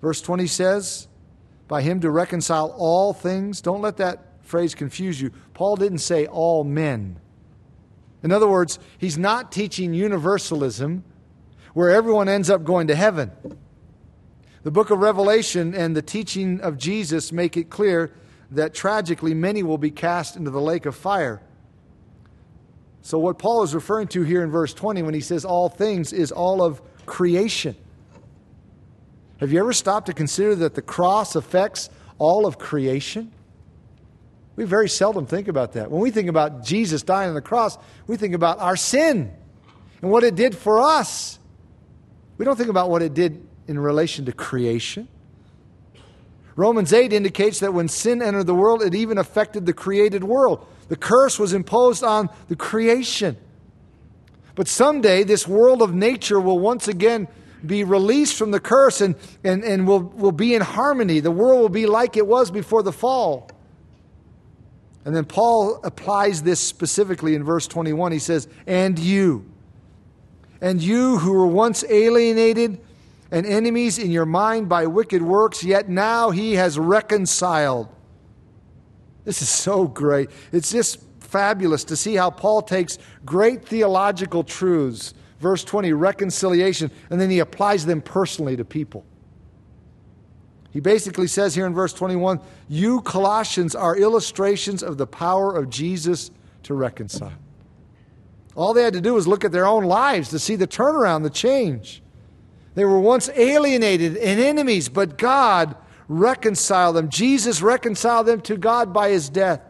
Verse 0.00 0.20
20 0.20 0.46
says, 0.46 1.08
by 1.68 1.80
him 1.80 2.00
to 2.00 2.10
reconcile 2.10 2.74
all 2.76 3.12
things. 3.12 3.60
Don't 3.60 3.80
let 3.80 3.96
that 3.96 4.44
phrase 4.44 4.74
confuse 4.74 5.20
you. 5.20 5.30
Paul 5.54 5.76
didn't 5.76 5.98
say 5.98 6.26
all 6.26 6.64
men. 6.64 7.18
In 8.22 8.30
other 8.30 8.48
words, 8.48 8.78
he's 8.98 9.18
not 9.18 9.50
teaching 9.50 9.94
universalism 9.94 11.04
where 11.74 11.90
everyone 11.90 12.28
ends 12.28 12.50
up 12.50 12.64
going 12.64 12.88
to 12.88 12.94
heaven. 12.94 13.32
The 14.64 14.70
book 14.70 14.90
of 14.90 15.00
Revelation 15.00 15.74
and 15.74 15.96
the 15.96 16.02
teaching 16.02 16.60
of 16.60 16.78
Jesus 16.78 17.32
make 17.32 17.56
it 17.56 17.68
clear 17.68 18.12
that 18.52 18.74
tragically 18.74 19.34
many 19.34 19.62
will 19.64 19.78
be 19.78 19.90
cast 19.90 20.36
into 20.36 20.50
the 20.50 20.60
lake 20.60 20.86
of 20.86 20.94
fire. 20.94 21.42
So, 23.00 23.18
what 23.18 23.38
Paul 23.38 23.64
is 23.64 23.74
referring 23.74 24.06
to 24.08 24.22
here 24.22 24.44
in 24.44 24.50
verse 24.50 24.72
20 24.72 25.02
when 25.02 25.14
he 25.14 25.20
says 25.20 25.44
all 25.44 25.68
things 25.68 26.12
is 26.12 26.30
all 26.30 26.62
of 26.62 26.80
creation. 27.06 27.74
Have 29.38 29.52
you 29.52 29.58
ever 29.58 29.72
stopped 29.72 30.06
to 30.06 30.12
consider 30.12 30.54
that 30.54 30.74
the 30.74 30.82
cross 30.82 31.34
affects 31.34 31.90
all 32.18 32.46
of 32.46 32.58
creation? 32.58 33.32
We 34.54 34.64
very 34.64 34.88
seldom 34.88 35.26
think 35.26 35.48
about 35.48 35.72
that. 35.72 35.90
When 35.90 36.00
we 36.00 36.12
think 36.12 36.28
about 36.28 36.62
Jesus 36.62 37.02
dying 37.02 37.30
on 37.30 37.34
the 37.34 37.40
cross, 37.40 37.76
we 38.06 38.16
think 38.16 38.34
about 38.34 38.60
our 38.60 38.76
sin 38.76 39.32
and 40.00 40.10
what 40.12 40.22
it 40.22 40.36
did 40.36 40.56
for 40.56 40.80
us. 40.80 41.40
We 42.38 42.44
don't 42.44 42.56
think 42.56 42.68
about 42.68 42.90
what 42.90 43.02
it 43.02 43.14
did 43.14 43.48
in 43.68 43.78
relation 43.78 44.24
to 44.26 44.32
creation. 44.32 45.08
Romans 46.56 46.92
8 46.92 47.12
indicates 47.12 47.60
that 47.60 47.72
when 47.72 47.88
sin 47.88 48.20
entered 48.20 48.46
the 48.46 48.54
world, 48.54 48.82
it 48.82 48.94
even 48.94 49.18
affected 49.18 49.64
the 49.64 49.72
created 49.72 50.22
world. 50.22 50.66
The 50.88 50.96
curse 50.96 51.38
was 51.38 51.52
imposed 51.54 52.04
on 52.04 52.28
the 52.48 52.56
creation. 52.56 53.36
But 54.54 54.68
someday, 54.68 55.22
this 55.22 55.48
world 55.48 55.80
of 55.80 55.94
nature 55.94 56.38
will 56.38 56.58
once 56.58 56.88
again 56.88 57.28
be 57.64 57.84
released 57.84 58.36
from 58.36 58.50
the 58.50 58.60
curse 58.60 59.00
and, 59.00 59.14
and, 59.44 59.64
and 59.64 59.86
will, 59.86 60.00
will 60.00 60.32
be 60.32 60.54
in 60.54 60.60
harmony. 60.60 61.20
The 61.20 61.30
world 61.30 61.60
will 61.60 61.68
be 61.68 61.86
like 61.86 62.16
it 62.16 62.26
was 62.26 62.50
before 62.50 62.82
the 62.82 62.92
fall. 62.92 63.50
And 65.04 65.16
then 65.16 65.24
Paul 65.24 65.80
applies 65.82 66.42
this 66.42 66.60
specifically 66.60 67.34
in 67.34 67.44
verse 67.44 67.66
21. 67.66 68.12
He 68.12 68.18
says, 68.18 68.46
And 68.66 68.98
you, 68.98 69.50
and 70.60 70.82
you 70.82 71.18
who 71.18 71.32
were 71.32 71.46
once 71.46 71.84
alienated 71.88 72.80
and 73.32 73.46
enemies 73.46 73.98
in 73.98 74.10
your 74.10 74.26
mind 74.26 74.68
by 74.68 74.86
wicked 74.86 75.22
works, 75.22 75.64
yet 75.64 75.88
now 75.88 76.30
he 76.30 76.52
has 76.52 76.78
reconciled. 76.78 77.88
This 79.24 79.40
is 79.40 79.48
so 79.48 79.88
great. 79.88 80.30
It's 80.52 80.70
just 80.70 81.02
fabulous 81.18 81.84
to 81.84 81.96
see 81.96 82.14
how 82.14 82.30
Paul 82.30 82.60
takes 82.60 82.98
great 83.24 83.64
theological 83.64 84.44
truths, 84.44 85.14
verse 85.40 85.64
20, 85.64 85.94
reconciliation, 85.94 86.90
and 87.08 87.18
then 87.18 87.30
he 87.30 87.38
applies 87.38 87.86
them 87.86 88.02
personally 88.02 88.54
to 88.56 88.66
people. 88.66 89.06
He 90.70 90.80
basically 90.80 91.26
says 91.26 91.54
here 91.54 91.66
in 91.66 91.72
verse 91.72 91.94
21 91.94 92.38
You 92.68 93.00
Colossians 93.00 93.74
are 93.74 93.96
illustrations 93.96 94.82
of 94.82 94.98
the 94.98 95.06
power 95.06 95.54
of 95.56 95.70
Jesus 95.70 96.30
to 96.64 96.74
reconcile. 96.74 97.32
All 98.54 98.74
they 98.74 98.82
had 98.82 98.92
to 98.92 99.00
do 99.00 99.14
was 99.14 99.26
look 99.26 99.46
at 99.46 99.52
their 99.52 99.66
own 99.66 99.84
lives 99.84 100.28
to 100.30 100.38
see 100.38 100.56
the 100.56 100.66
turnaround, 100.66 101.22
the 101.22 101.30
change. 101.30 102.01
They 102.74 102.84
were 102.84 103.00
once 103.00 103.28
alienated 103.30 104.16
and 104.16 104.40
enemies, 104.40 104.88
but 104.88 105.18
God 105.18 105.76
reconciled 106.08 106.96
them. 106.96 107.08
Jesus 107.08 107.62
reconciled 107.62 108.26
them 108.26 108.40
to 108.42 108.56
God 108.56 108.92
by 108.92 109.10
his 109.10 109.28
death. 109.28 109.60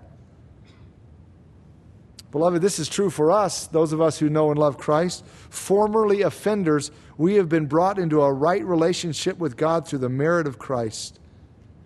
Beloved, 2.30 2.62
this 2.62 2.78
is 2.78 2.88
true 2.88 3.10
for 3.10 3.30
us, 3.30 3.66
those 3.66 3.92
of 3.92 4.00
us 4.00 4.18
who 4.18 4.30
know 4.30 4.50
and 4.50 4.58
love 4.58 4.78
Christ. 4.78 5.24
Formerly 5.50 6.22
offenders, 6.22 6.90
we 7.18 7.34
have 7.34 7.48
been 7.48 7.66
brought 7.66 7.98
into 7.98 8.22
a 8.22 8.32
right 8.32 8.64
relationship 8.64 9.36
with 9.38 9.56
God 9.56 9.86
through 9.86 9.98
the 9.98 10.08
merit 10.08 10.46
of 10.46 10.58
Christ. 10.58 11.18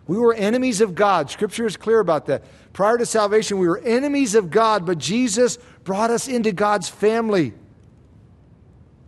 We 0.07 0.19
were 0.19 0.35
enemies 0.35 0.81
of 0.81 0.95
God. 0.95 1.31
Scripture 1.31 1.67
is 1.67 1.77
clear 1.77 1.99
about 1.99 2.27
that. 2.27 2.45
Prior 2.73 2.97
to 2.97 3.05
salvation, 3.05 3.59
we 3.59 3.67
were 3.67 3.79
enemies 3.79 4.37
of 4.37 4.51
God, 4.51 4.87
but 4.87 4.99
Jesus 4.99 5.59
brought 5.83 6.11
us 6.11 6.29
into 6.29 6.53
God's 6.53 6.89
family. 6.89 7.53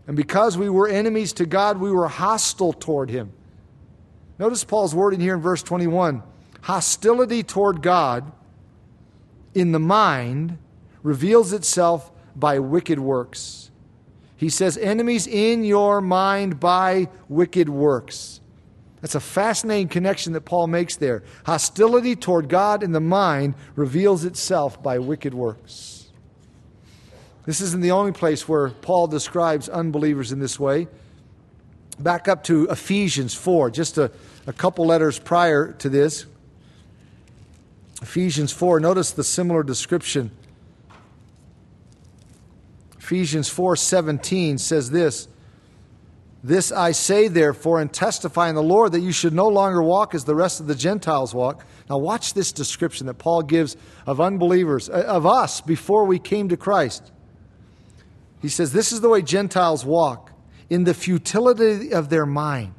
And 0.08 0.16
because 0.16 0.56
we 0.56 0.70
were 0.70 0.88
enemies 0.88 1.34
to 1.34 1.46
God, 1.46 1.78
we 1.78 1.92
were 1.92 2.08
hostile 2.08 2.72
toward 2.72 3.10
Him. 3.10 3.30
Notice 4.38 4.64
Paul's 4.64 4.94
wording 4.94 5.20
here 5.20 5.34
in 5.34 5.40
verse 5.40 5.62
21 5.62 6.22
hostility 6.62 7.42
toward 7.42 7.82
God 7.82 8.32
in 9.54 9.72
the 9.72 9.78
mind 9.78 10.58
reveals 11.02 11.52
itself 11.52 12.10
by 12.34 12.58
wicked 12.58 12.98
works. 12.98 13.70
He 14.36 14.48
says, 14.48 14.76
enemies 14.76 15.26
in 15.26 15.64
your 15.64 16.00
mind 16.00 16.60
by 16.60 17.08
wicked 17.28 17.68
works. 17.68 18.40
That's 19.00 19.14
a 19.14 19.20
fascinating 19.20 19.88
connection 19.88 20.32
that 20.32 20.42
Paul 20.42 20.66
makes 20.66 20.96
there. 20.96 21.22
Hostility 21.44 22.16
toward 22.16 22.48
God 22.48 22.82
in 22.82 22.92
the 22.92 23.00
mind 23.00 23.54
reveals 23.76 24.24
itself 24.24 24.82
by 24.82 24.98
wicked 24.98 25.34
works. 25.34 25.97
This 27.48 27.62
isn't 27.62 27.80
the 27.80 27.92
only 27.92 28.12
place 28.12 28.46
where 28.46 28.68
Paul 28.68 29.06
describes 29.06 29.70
unbelievers 29.70 30.32
in 30.32 30.38
this 30.38 30.60
way. 30.60 30.86
Back 31.98 32.28
up 32.28 32.44
to 32.44 32.66
Ephesians 32.66 33.32
4, 33.32 33.70
just 33.70 33.96
a, 33.96 34.12
a 34.46 34.52
couple 34.52 34.84
letters 34.84 35.18
prior 35.18 35.72
to 35.78 35.88
this. 35.88 36.26
Ephesians 38.02 38.52
4, 38.52 38.80
notice 38.80 39.12
the 39.12 39.24
similar 39.24 39.62
description. 39.62 40.30
Ephesians 42.98 43.48
4:17 43.48 44.60
says 44.60 44.90
this, 44.90 45.26
this 46.44 46.70
I 46.70 46.92
say, 46.92 47.28
therefore, 47.28 47.80
and 47.80 47.90
testify 47.90 48.50
in 48.50 48.56
the 48.56 48.62
Lord 48.62 48.92
that 48.92 49.00
you 49.00 49.10
should 49.10 49.32
no 49.32 49.48
longer 49.48 49.82
walk 49.82 50.14
as 50.14 50.26
the 50.26 50.34
rest 50.34 50.60
of 50.60 50.66
the 50.66 50.74
Gentiles 50.74 51.34
walk. 51.34 51.64
Now, 51.88 51.96
watch 51.96 52.34
this 52.34 52.52
description 52.52 53.06
that 53.06 53.14
Paul 53.14 53.40
gives 53.40 53.74
of 54.04 54.20
unbelievers, 54.20 54.90
uh, 54.90 55.04
of 55.06 55.24
us 55.24 55.62
before 55.62 56.04
we 56.04 56.18
came 56.18 56.50
to 56.50 56.56
Christ. 56.58 57.10
He 58.40 58.48
says, 58.48 58.72
This 58.72 58.92
is 58.92 59.00
the 59.00 59.08
way 59.08 59.22
Gentiles 59.22 59.84
walk, 59.84 60.32
in 60.70 60.84
the 60.84 60.94
futility 60.94 61.92
of 61.92 62.08
their 62.08 62.26
mind. 62.26 62.74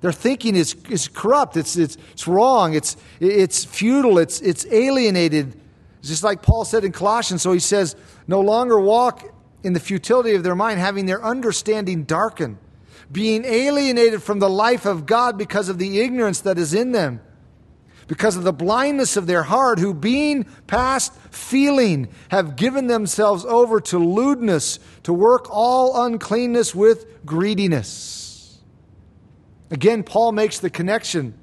Their 0.00 0.12
thinking 0.12 0.54
is, 0.54 0.74
is 0.90 1.08
corrupt, 1.08 1.56
it's, 1.56 1.76
it's, 1.76 1.96
it's 2.12 2.28
wrong, 2.28 2.74
it's, 2.74 2.96
it's 3.20 3.64
futile, 3.64 4.18
it's, 4.18 4.40
it's 4.40 4.66
alienated. 4.66 5.58
Just 6.02 6.22
like 6.22 6.42
Paul 6.42 6.66
said 6.66 6.84
in 6.84 6.92
Colossians. 6.92 7.40
So 7.40 7.52
he 7.52 7.58
says, 7.58 7.96
No 8.26 8.40
longer 8.40 8.78
walk 8.78 9.24
in 9.62 9.72
the 9.72 9.80
futility 9.80 10.34
of 10.34 10.42
their 10.42 10.54
mind, 10.54 10.78
having 10.78 11.06
their 11.06 11.24
understanding 11.24 12.04
darkened, 12.04 12.58
being 13.10 13.44
alienated 13.44 14.22
from 14.22 14.38
the 14.38 14.50
life 14.50 14.84
of 14.84 15.06
God 15.06 15.38
because 15.38 15.70
of 15.70 15.78
the 15.78 16.00
ignorance 16.00 16.42
that 16.42 16.58
is 16.58 16.74
in 16.74 16.92
them, 16.92 17.20
because 18.06 18.36
of 18.36 18.44
the 18.44 18.52
blindness 18.52 19.16
of 19.16 19.26
their 19.26 19.44
heart, 19.44 19.78
who 19.78 19.94
being 19.94 20.44
past 20.66 21.14
feeling 21.30 22.08
have 22.28 22.56
given 22.56 22.86
themselves 22.86 23.44
over 23.44 23.80
to 23.80 23.98
lewdness, 23.98 24.78
to 25.02 25.12
work 25.12 25.46
all 25.50 26.04
uncleanness 26.04 26.74
with 26.74 27.24
greediness. 27.24 28.58
Again, 29.70 30.02
Paul 30.02 30.32
makes 30.32 30.58
the 30.58 30.70
connection 30.70 31.34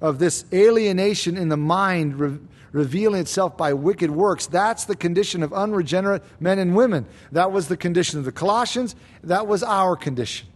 of 0.00 0.18
this 0.18 0.44
alienation 0.52 1.36
in 1.36 1.48
the 1.48 1.56
mind 1.56 2.48
revealing 2.72 3.20
itself 3.20 3.56
by 3.56 3.72
wicked 3.72 4.10
works. 4.10 4.46
That's 4.46 4.84
the 4.84 4.96
condition 4.96 5.42
of 5.42 5.52
unregenerate 5.52 6.22
men 6.40 6.58
and 6.58 6.74
women. 6.74 7.06
That 7.32 7.52
was 7.52 7.68
the 7.68 7.76
condition 7.76 8.18
of 8.18 8.24
the 8.24 8.32
Colossians. 8.32 8.96
That 9.22 9.46
was 9.46 9.62
our 9.62 9.96
condition. 9.96 10.48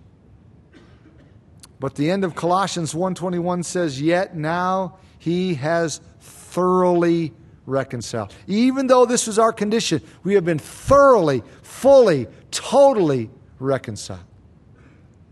But 1.81 1.95
the 1.95 2.11
end 2.11 2.25
of 2.25 2.35
Colossians 2.35 2.93
1:21 2.93 3.63
says, 3.63 4.03
"Yet 4.03 4.37
now 4.37 4.97
he 5.19 5.55
has 5.55 6.01
thoroughly 6.21 7.33
reconciled." 7.67 8.35
Even 8.47 8.87
though 8.87 9.07
this 9.07 9.27
was 9.27 9.39
our 9.39 9.53
condition, 9.53 10.01
we 10.25 10.35
have 10.35 10.45
been 10.45 10.59
thoroughly, 10.59 11.43
fully, 11.63 12.27
totally 12.51 13.31
reconciled. 13.59 14.21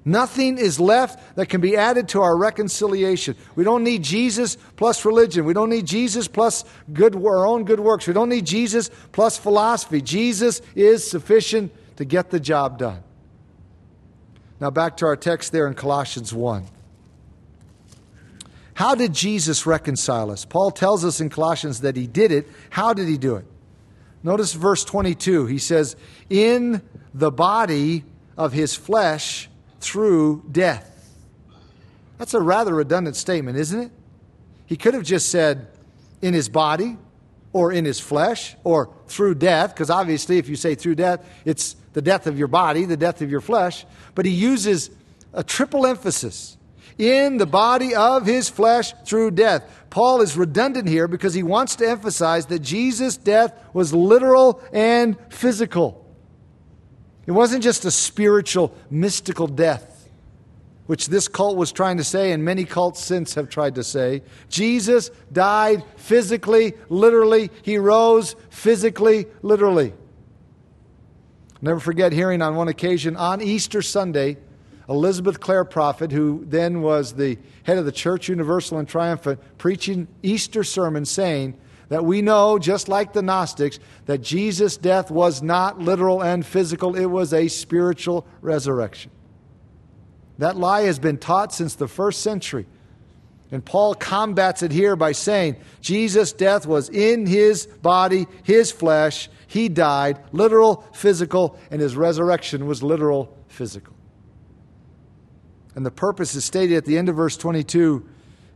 Nothing 0.09 0.57
is 0.57 0.79
left 0.79 1.19
that 1.35 1.49
can 1.49 1.61
be 1.61 1.77
added 1.77 2.07
to 2.11 2.23
our 2.23 2.37
reconciliation. 2.37 3.35
We 3.57 3.65
don't 3.65 3.83
need 3.83 4.05
Jesus 4.05 4.57
plus 4.77 5.05
religion. 5.05 5.45
We 5.45 5.53
don't 5.53 5.69
need 5.69 5.85
Jesus 5.85 6.29
plus 6.29 6.65
good, 6.93 7.17
our 7.17 7.45
own 7.45 7.65
good 7.65 7.81
works. 7.81 8.07
We 8.07 8.13
don't 8.13 8.29
need 8.29 8.47
Jesus 8.47 8.89
plus 9.11 9.37
philosophy. 9.37 10.01
Jesus 10.01 10.63
is 10.77 11.03
sufficient 11.03 11.73
to 11.97 12.05
get 12.05 12.31
the 12.31 12.39
job 12.39 12.79
done. 12.79 13.03
Now, 14.61 14.71
back 14.71 14.97
to 14.99 15.07
our 15.07 15.17
text 15.17 15.51
there 15.51 15.67
in 15.67 15.75
Colossians 15.75 16.33
1. 16.33 16.67
How 18.77 18.95
did 18.95 19.15
Jesus 19.15 19.65
reconcile 19.65 20.31
us? 20.31 20.45
Paul 20.45 20.71
tells 20.71 21.03
us 21.03 21.19
in 21.19 21.31
Colossians 21.31 21.81
that 21.81 21.97
he 21.97 22.07
did 22.07 22.31
it. 22.31 22.47
How 22.69 22.93
did 22.93 23.09
he 23.09 23.17
do 23.17 23.37
it? 23.37 23.47
Notice 24.23 24.53
verse 24.53 24.85
22. 24.85 25.47
He 25.47 25.57
says, 25.57 25.97
In 26.29 26.83
the 27.15 27.31
body 27.31 28.05
of 28.37 28.53
his 28.53 28.75
flesh 28.75 29.49
through 29.81 30.45
death. 30.53 31.11
That's 32.19 32.35
a 32.35 32.41
rather 32.41 32.75
redundant 32.75 33.17
statement, 33.17 33.57
isn't 33.57 33.81
it? 33.81 33.93
He 34.67 34.77
could 34.77 34.93
have 34.93 35.05
just 35.05 35.31
said, 35.31 35.69
in 36.21 36.35
his 36.35 36.51
body, 36.51 36.99
or 37.55 37.73
in 37.73 37.87
his 37.87 37.99
flesh, 37.99 38.57
or 38.63 38.91
through 39.07 39.37
death, 39.37 39.73
because 39.73 39.89
obviously, 39.89 40.37
if 40.37 40.51
you 40.51 40.57
say 40.57 40.75
through 40.75 40.97
death, 40.97 41.27
it's 41.47 41.77
the 41.95 42.03
death 42.03 42.27
of 42.27 42.39
your 42.39 42.49
body, 42.49 42.85
the 42.85 42.97
death 42.99 43.23
of 43.23 43.31
your 43.31 43.41
flesh. 43.41 43.87
But 44.15 44.27
he 44.27 44.33
uses 44.33 44.91
a 45.33 45.43
triple 45.43 45.87
emphasis 45.87 46.56
in 46.99 47.37
the 47.37 47.47
body 47.47 47.95
of 47.95 48.27
his 48.27 48.49
flesh 48.49 48.93
through 49.05 49.33
death. 49.33 49.63
Paul 49.91 50.21
is 50.21 50.37
redundant 50.37 50.89
here 50.89 51.09
because 51.09 51.35
he 51.35 51.43
wants 51.43 51.77
to 51.77 51.89
emphasize 51.89 52.47
that 52.47 52.61
Jesus' 52.61 53.17
death 53.17 53.53
was 53.73 53.93
literal 53.93 54.61
and 54.73 55.17
physical. 55.29 56.05
It 57.27 57.33
wasn't 57.33 57.63
just 57.63 57.85
a 57.85 57.91
spiritual, 57.91 58.75
mystical 58.89 59.47
death, 59.47 60.09
which 60.87 61.09
this 61.09 61.29
cult 61.29 61.57
was 61.57 61.73
trying 61.73 61.97
to 61.97 62.05
say, 62.05 62.33
and 62.33 62.45
many 62.45 62.65
cults 62.65 63.03
since 63.03 63.35
have 63.35 63.49
tried 63.49 63.75
to 63.75 63.85
say. 63.85 64.23
Jesus 64.49 65.11
died 65.33 65.83
physically, 65.97 66.75
literally. 66.89 67.51
He 67.63 67.79
rose 67.79 68.37
physically, 68.49 69.27
literally. 69.43 69.93
Never 71.61 71.81
forget 71.81 72.13
hearing 72.13 72.43
on 72.43 72.55
one 72.55 72.69
occasion 72.69 73.17
on 73.17 73.41
Easter 73.41 73.83
Sunday, 73.83 74.37
Elizabeth 74.89 75.41
Clare 75.41 75.65
Prophet, 75.65 76.13
who 76.13 76.45
then 76.47 76.81
was 76.81 77.15
the 77.15 77.39
head 77.65 77.79
of 77.79 77.85
the 77.85 77.93
Church 77.93 78.29
Universal 78.29 78.79
and 78.79 78.89
Triumphant, 78.89 79.41
uh, 79.41 79.43
preaching 79.59 80.07
Easter 80.23 80.63
sermon 80.63 81.05
saying, 81.05 81.57
that 81.89 82.05
we 82.05 82.23
know, 82.23 82.59
just 82.59 82.89
like 82.89 83.13
the 83.13 83.23
Gnostics, 83.23 83.79
that 84.07 84.19
Jesus' 84.19 84.77
death 84.77 85.11
was 85.11 85.43
not 85.43 85.79
literal 85.79 86.23
and 86.23 86.45
physical, 86.45 86.97
it 86.97 87.07
was 87.07 87.33
a 87.33 87.49
spiritual 87.49 88.27
resurrection. 88.41 89.11
That 90.39 90.57
lie 90.57 90.83
has 90.83 90.99
been 90.99 91.19
taught 91.19 91.55
since 91.55 91.75
the 91.75 91.89
first 91.89 92.23
century. 92.23 92.67
And 93.53 93.65
Paul 93.65 93.95
combats 93.95 94.63
it 94.63 94.73
here 94.73 94.97
by 94.97 95.13
saying 95.13 95.57
Jesus' 95.81 96.33
death 96.33 96.67
was 96.67 96.89
in 96.89 97.27
his 97.27 97.67
body, 97.67 98.27
his 98.43 98.73
flesh. 98.73 99.31
He 99.47 99.69
died, 99.69 100.19
literal, 100.33 100.85
physical, 100.93 101.57
and 101.71 101.81
his 101.81 101.97
resurrection 101.97 102.67
was 102.67 102.83
literal, 102.83 103.37
physical. 103.47 103.96
And 105.77 105.87
the 105.87 105.93
purpose 105.93 106.35
is 106.35 106.45
stated 106.45 106.77
at 106.77 106.85
the 106.85 106.99
end 106.99 107.09
of 107.09 107.15
verse 107.15 107.37
22 107.37 108.05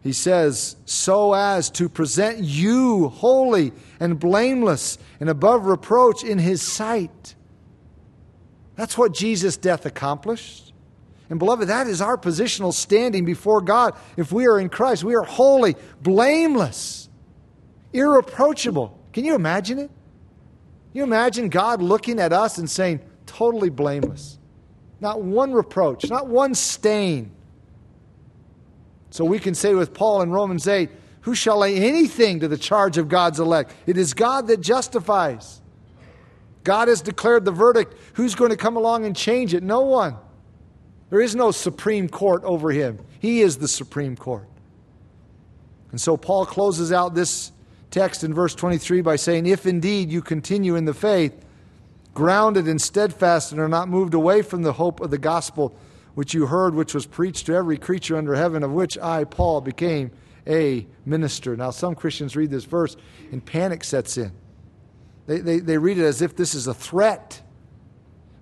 he 0.02 0.12
says, 0.12 0.76
so 0.86 1.34
as 1.34 1.68
to 1.72 1.88
present 1.88 2.38
you 2.38 3.08
holy 3.08 3.72
and 3.98 4.18
blameless 4.18 4.98
and 5.20 5.28
above 5.28 5.66
reproach 5.66 6.24
in 6.24 6.38
his 6.38 6.62
sight. 6.62 7.34
That's 8.76 8.96
what 8.96 9.12
Jesus' 9.12 9.58
death 9.58 9.84
accomplished. 9.84 10.72
And 11.28 11.38
beloved, 11.38 11.68
that 11.68 11.86
is 11.86 12.00
our 12.00 12.16
positional 12.16 12.72
standing 12.72 13.26
before 13.26 13.60
God. 13.60 13.94
If 14.16 14.32
we 14.32 14.46
are 14.46 14.58
in 14.58 14.70
Christ, 14.70 15.04
we 15.04 15.14
are 15.14 15.22
holy, 15.22 15.76
blameless, 16.00 17.10
irreproachable. 17.92 18.98
Can 19.12 19.26
you 19.26 19.34
imagine 19.34 19.78
it? 19.78 19.90
You 20.94 21.02
imagine 21.02 21.50
God 21.50 21.82
looking 21.82 22.18
at 22.18 22.32
us 22.32 22.56
and 22.56 22.68
saying, 22.68 23.00
totally 23.26 23.68
blameless? 23.68 24.38
Not 25.00 25.22
one 25.22 25.52
reproach, 25.52 26.08
not 26.08 26.28
one 26.28 26.54
stain. 26.54 27.32
So 29.10 29.24
we 29.24 29.38
can 29.38 29.54
say 29.54 29.74
with 29.74 29.94
Paul 29.94 30.22
in 30.22 30.30
Romans 30.30 30.68
8, 30.68 30.90
who 31.22 31.34
shall 31.34 31.58
lay 31.58 31.76
anything 31.76 32.40
to 32.40 32.48
the 32.48 32.56
charge 32.56 32.96
of 32.96 33.08
God's 33.08 33.40
elect? 33.40 33.72
It 33.86 33.96
is 33.96 34.14
God 34.14 34.46
that 34.46 34.60
justifies. 34.60 35.60
God 36.64 36.88
has 36.88 37.02
declared 37.02 37.44
the 37.44 37.50
verdict. 37.50 37.94
Who's 38.14 38.34
going 38.34 38.50
to 38.50 38.56
come 38.56 38.76
along 38.76 39.04
and 39.04 39.16
change 39.16 39.54
it? 39.54 39.62
No 39.62 39.80
one. 39.80 40.16
There 41.10 41.20
is 41.20 41.34
no 41.34 41.50
supreme 41.50 42.08
court 42.08 42.44
over 42.44 42.70
him. 42.70 42.98
He 43.18 43.40
is 43.40 43.58
the 43.58 43.68
supreme 43.68 44.16
court. 44.16 44.48
And 45.90 46.00
so 46.00 46.16
Paul 46.16 46.46
closes 46.46 46.92
out 46.92 47.14
this 47.14 47.52
text 47.90 48.22
in 48.22 48.32
verse 48.32 48.54
23 48.54 49.00
by 49.02 49.16
saying, 49.16 49.46
If 49.46 49.66
indeed 49.66 50.10
you 50.10 50.22
continue 50.22 50.76
in 50.76 50.84
the 50.84 50.94
faith, 50.94 51.44
grounded 52.14 52.66
and 52.66 52.80
steadfast, 52.80 53.52
and 53.52 53.60
are 53.60 53.68
not 53.68 53.88
moved 53.88 54.14
away 54.14 54.42
from 54.42 54.62
the 54.62 54.72
hope 54.72 55.00
of 55.00 55.10
the 55.10 55.18
gospel 55.18 55.76
which 56.14 56.34
you 56.34 56.46
heard, 56.46 56.74
which 56.74 56.94
was 56.94 57.06
preached 57.06 57.46
to 57.46 57.54
every 57.54 57.78
creature 57.78 58.16
under 58.16 58.34
heaven, 58.34 58.62
of 58.62 58.72
which 58.72 58.98
I, 58.98 59.24
Paul, 59.24 59.60
became 59.60 60.10
a 60.46 60.86
minister. 61.04 61.56
Now, 61.56 61.70
some 61.70 61.94
Christians 61.94 62.36
read 62.36 62.50
this 62.50 62.64
verse 62.64 62.96
and 63.30 63.44
panic 63.44 63.84
sets 63.84 64.18
in. 64.18 64.32
They, 65.26 65.38
they, 65.38 65.58
they 65.60 65.78
read 65.78 65.98
it 65.98 66.04
as 66.04 66.22
if 66.22 66.34
this 66.34 66.54
is 66.54 66.66
a 66.66 66.74
threat. 66.74 67.40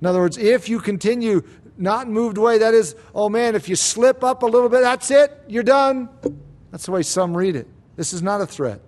In 0.01 0.07
other 0.07 0.21
words, 0.21 0.39
if 0.39 0.69
you 0.69 0.81
continue 0.81 1.43
not 1.77 2.09
moved 2.09 2.39
away, 2.39 2.59
that 2.59 2.75
is, 2.75 2.97
oh 3.15 3.29
man, 3.29 3.55
if 3.55 3.69
you 3.69 3.77
slip 3.77 4.25
up 4.25 4.43
a 4.43 4.47
little 4.47 4.69
bit, 4.69 4.81
that's 4.81 5.11
it, 5.11 5.39
you're 5.49 5.63
done. 5.63 6.09
That's 6.71 6.87
the 6.87 6.93
way 6.93 7.03
some 7.03 7.37
read 7.37 7.57
it. 7.57 7.69
This 7.97 8.13
is 8.13 8.23
not 8.23 8.41
a 8.41 8.47
threat. 8.47 8.81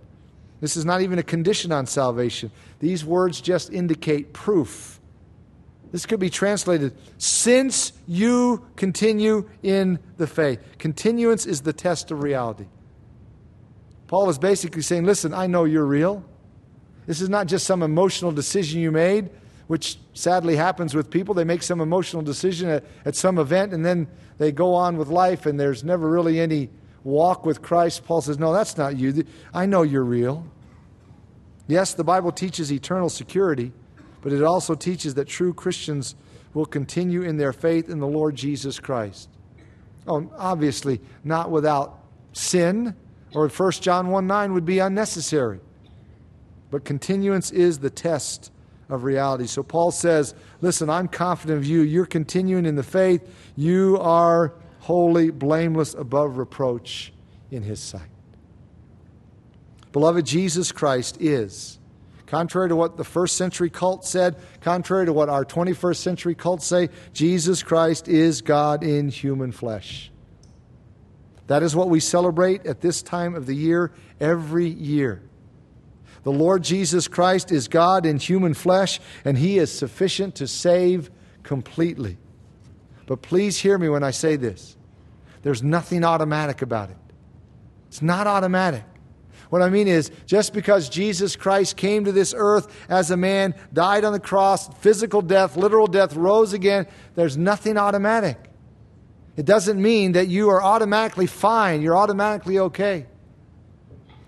This 0.61 0.76
is 0.76 0.84
not 0.84 1.00
even 1.00 1.18
a 1.18 1.22
condition 1.22 1.72
on 1.72 1.86
salvation. 1.86 2.50
These 2.80 3.04
words 3.04 3.40
just 3.40 3.72
indicate 3.72 4.32
proof. 4.32 5.00
This 5.92 6.06
could 6.06 6.20
be 6.20 6.30
translated 6.30 6.94
since 7.18 7.92
you 8.06 8.64
continue 8.76 9.48
in 9.62 9.98
the 10.18 10.26
faith. 10.26 10.61
Continuance 10.78 11.46
is 11.46 11.62
the 11.62 11.72
test 11.72 12.11
of 12.11 12.22
reality. 12.22 12.66
Paul 14.06 14.28
is 14.28 14.38
basically 14.38 14.82
saying, 14.82 15.04
listen, 15.04 15.32
I 15.32 15.46
know 15.46 15.64
you're 15.64 15.86
real. 15.86 16.24
This 17.06 17.20
is 17.20 17.28
not 17.28 17.46
just 17.46 17.66
some 17.66 17.82
emotional 17.82 18.30
decision 18.30 18.80
you 18.80 18.92
made, 18.92 19.30
which 19.66 19.98
sadly 20.14 20.56
happens 20.56 20.94
with 20.94 21.11
people. 21.11 21.34
They 21.34 21.44
make 21.44 21.62
some 21.62 21.80
emotional 21.80 22.22
decision 22.22 22.68
at, 22.68 22.84
at 23.04 23.16
some 23.16 23.38
event 23.38 23.72
and 23.72 23.84
then 23.84 24.08
they 24.38 24.52
go 24.52 24.74
on 24.74 24.96
with 24.96 25.08
life 25.08 25.46
and 25.46 25.58
there's 25.58 25.82
never 25.82 26.08
really 26.08 26.38
any 26.38 26.68
walk 27.05 27.44
with 27.46 27.62
Christ. 27.62 28.05
Paul 28.05 28.20
says, 28.20 28.38
No, 28.38 28.53
that's 28.53 28.76
not 28.76 28.96
you. 28.96 29.24
I 29.53 29.66
know 29.66 29.82
you're 29.82 30.05
real. 30.05 30.46
Yes, 31.66 31.94
the 31.94 32.05
Bible 32.05 32.32
teaches 32.32 32.72
eternal 32.72 33.09
security, 33.09 33.72
but 34.22 34.32
it 34.32 34.42
also 34.42 34.74
teaches 34.74 35.14
that 35.14 35.28
true 35.28 35.55
Christians 35.55 36.16
will 36.53 36.66
continue 36.66 37.22
in 37.22 37.36
their 37.36 37.53
faith 37.53 37.88
in 37.88 38.01
the 38.01 38.07
Lord 38.07 38.34
Jesus 38.34 38.80
Christ. 38.80 39.28
Oh, 40.07 40.30
obviously, 40.36 41.01
not 41.22 41.51
without 41.51 42.01
sin, 42.32 42.94
or 43.34 43.48
1 43.48 43.72
John 43.72 44.09
1 44.09 44.26
9 44.26 44.53
would 44.53 44.64
be 44.64 44.80
unnecessary. 44.80 45.61
But 46.70 46.84
continuance 46.84 47.51
is 47.51 47.78
the 47.78 47.90
test 47.90 48.51
of 48.88 49.05
reality. 49.05 49.46
So 49.46 49.62
Paul 49.62 49.90
says, 49.90 50.34
Listen, 50.61 50.90
I'm 50.90 51.09
confident 51.09 51.59
of 51.59 51.66
you. 51.66 51.82
You're 51.82 52.07
continuing 52.07 52.66
in 52.66 52.74
the 52.74 52.82
faith. 52.82 53.22
You 53.57 53.98
are 54.01 54.55
holy, 54.80 55.30
blameless, 55.30 55.94
above 55.94 56.36
reproach 56.36 57.12
in 57.50 57.62
his 57.62 57.80
sight. 57.80 58.08
Beloved, 59.92 60.24
Jesus 60.24 60.72
Christ 60.72 61.20
is, 61.20 61.78
contrary 62.26 62.68
to 62.68 62.76
what 62.76 62.96
the 62.96 63.04
first 63.04 63.36
century 63.36 63.70
cult 63.70 64.04
said, 64.04 64.36
contrary 64.60 65.06
to 65.06 65.12
what 65.12 65.28
our 65.28 65.44
21st 65.44 65.96
century 65.96 66.34
cults 66.34 66.64
say, 66.64 66.88
Jesus 67.12 67.62
Christ 67.62 68.08
is 68.08 68.40
God 68.40 68.84
in 68.84 69.08
human 69.08 69.52
flesh. 69.52 70.10
That 71.48 71.64
is 71.64 71.74
what 71.74 71.90
we 71.90 71.98
celebrate 71.98 72.64
at 72.66 72.80
this 72.80 73.02
time 73.02 73.34
of 73.34 73.46
the 73.46 73.54
year 73.54 73.92
every 74.20 74.68
year. 74.68 75.22
The 76.22 76.30
Lord 76.30 76.62
Jesus 76.62 77.08
Christ 77.08 77.50
is 77.50 77.66
God 77.66 78.06
in 78.06 78.18
human 78.18 78.54
flesh, 78.54 79.00
and 79.24 79.36
He 79.36 79.58
is 79.58 79.76
sufficient 79.76 80.36
to 80.36 80.46
save 80.46 81.10
completely. 81.42 82.18
But 83.11 83.22
please 83.22 83.58
hear 83.58 83.76
me 83.76 83.88
when 83.88 84.04
I 84.04 84.12
say 84.12 84.36
this 84.36 84.76
there's 85.42 85.64
nothing 85.64 86.04
automatic 86.04 86.62
about 86.62 86.90
it. 86.90 86.96
It's 87.88 88.02
not 88.02 88.28
automatic. 88.28 88.84
What 89.48 89.62
I 89.62 89.68
mean 89.68 89.88
is, 89.88 90.12
just 90.26 90.52
because 90.52 90.88
Jesus 90.88 91.34
Christ 91.34 91.76
came 91.76 92.04
to 92.04 92.12
this 92.12 92.32
earth 92.36 92.72
as 92.88 93.11
a 93.11 93.16
man, 93.16 93.56
died 93.72 94.04
on 94.04 94.12
the 94.12 94.20
cross, 94.20 94.68
physical 94.78 95.22
death, 95.22 95.56
literal 95.56 95.88
death, 95.88 96.14
rose 96.14 96.52
again, 96.52 96.86
there's 97.16 97.36
nothing 97.36 97.76
automatic. 97.76 98.38
It 99.36 99.44
doesn't 99.44 99.82
mean 99.82 100.12
that 100.12 100.28
you 100.28 100.48
are 100.50 100.62
automatically 100.62 101.26
fine, 101.26 101.82
you're 101.82 101.96
automatically 101.96 102.61
okay. 102.61 103.06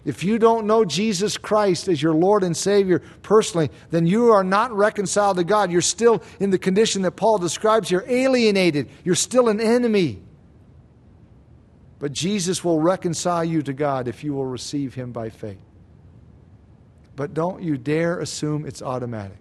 If 0.04 0.24
you 0.24 0.38
don't 0.38 0.66
know 0.66 0.84
Jesus 0.84 1.38
Christ 1.38 1.86
as 1.86 2.02
your 2.02 2.14
Lord 2.14 2.42
and 2.42 2.56
Savior 2.56 3.00
personally, 3.22 3.70
then 3.90 4.04
you 4.04 4.32
are 4.32 4.42
not 4.42 4.72
reconciled 4.72 5.36
to 5.36 5.44
God. 5.44 5.70
You're 5.70 5.80
still 5.80 6.22
in 6.40 6.50
the 6.50 6.58
condition 6.58 7.02
that 7.02 7.12
Paul 7.12 7.38
describes 7.38 7.88
here 7.88 8.04
alienated. 8.08 8.88
You're 9.04 9.14
still 9.14 9.48
an 9.48 9.60
enemy. 9.60 10.20
But 12.00 12.12
Jesus 12.12 12.64
will 12.64 12.80
reconcile 12.80 13.44
you 13.44 13.62
to 13.62 13.72
God 13.72 14.08
if 14.08 14.24
you 14.24 14.34
will 14.34 14.46
receive 14.46 14.94
Him 14.94 15.12
by 15.12 15.30
faith. 15.30 15.62
But 17.14 17.32
don't 17.32 17.62
you 17.62 17.78
dare 17.78 18.18
assume 18.18 18.66
it's 18.66 18.82
automatic, 18.82 19.38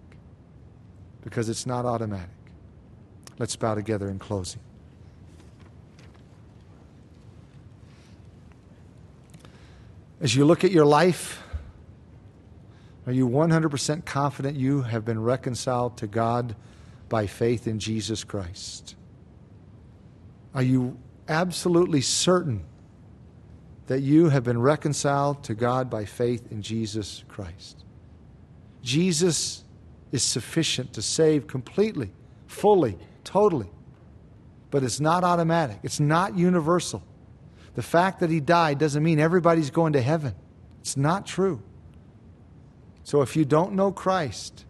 because 1.22 1.48
it's 1.48 1.66
not 1.66 1.84
automatic. 1.86 2.28
Let's 3.38 3.56
bow 3.56 3.74
together 3.74 4.08
in 4.08 4.20
closing. 4.20 4.60
As 10.22 10.36
you 10.36 10.44
look 10.44 10.62
at 10.62 10.70
your 10.70 10.86
life, 10.86 11.42
are 13.06 13.12
you 13.12 13.28
100% 13.28 14.04
confident 14.04 14.56
you 14.56 14.82
have 14.82 15.04
been 15.04 15.20
reconciled 15.20 15.96
to 15.96 16.06
God 16.06 16.54
by 17.08 17.26
faith 17.26 17.66
in 17.66 17.80
Jesus 17.80 18.22
Christ? 18.22 18.94
Are 20.54 20.62
you 20.62 20.96
absolutely 21.28 22.02
certain 22.02 22.64
that 23.88 24.02
you 24.02 24.28
have 24.28 24.44
been 24.44 24.60
reconciled 24.60 25.42
to 25.44 25.54
God 25.56 25.90
by 25.90 26.04
faith 26.04 26.52
in 26.52 26.62
Jesus 26.62 27.24
Christ? 27.26 27.84
Jesus 28.80 29.64
is 30.12 30.22
sufficient 30.22 30.92
to 30.92 31.02
save 31.02 31.48
completely, 31.48 32.12
fully, 32.46 32.96
totally. 33.24 33.70
But 34.70 34.84
it's 34.84 35.00
not 35.00 35.24
automatic, 35.24 35.78
it's 35.82 35.98
not 35.98 36.38
universal. 36.38 37.02
The 37.74 37.82
fact 37.82 38.20
that 38.20 38.30
he 38.30 38.40
died 38.40 38.78
doesn't 38.78 39.02
mean 39.02 39.18
everybody's 39.18 39.70
going 39.70 39.94
to 39.94 40.02
heaven. 40.02 40.34
It's 40.80 40.96
not 40.96 41.26
true. 41.26 41.62
So 43.04 43.22
if 43.22 43.36
you 43.36 43.44
don't 43.44 43.72
know 43.72 43.92
Christ, 43.92 44.64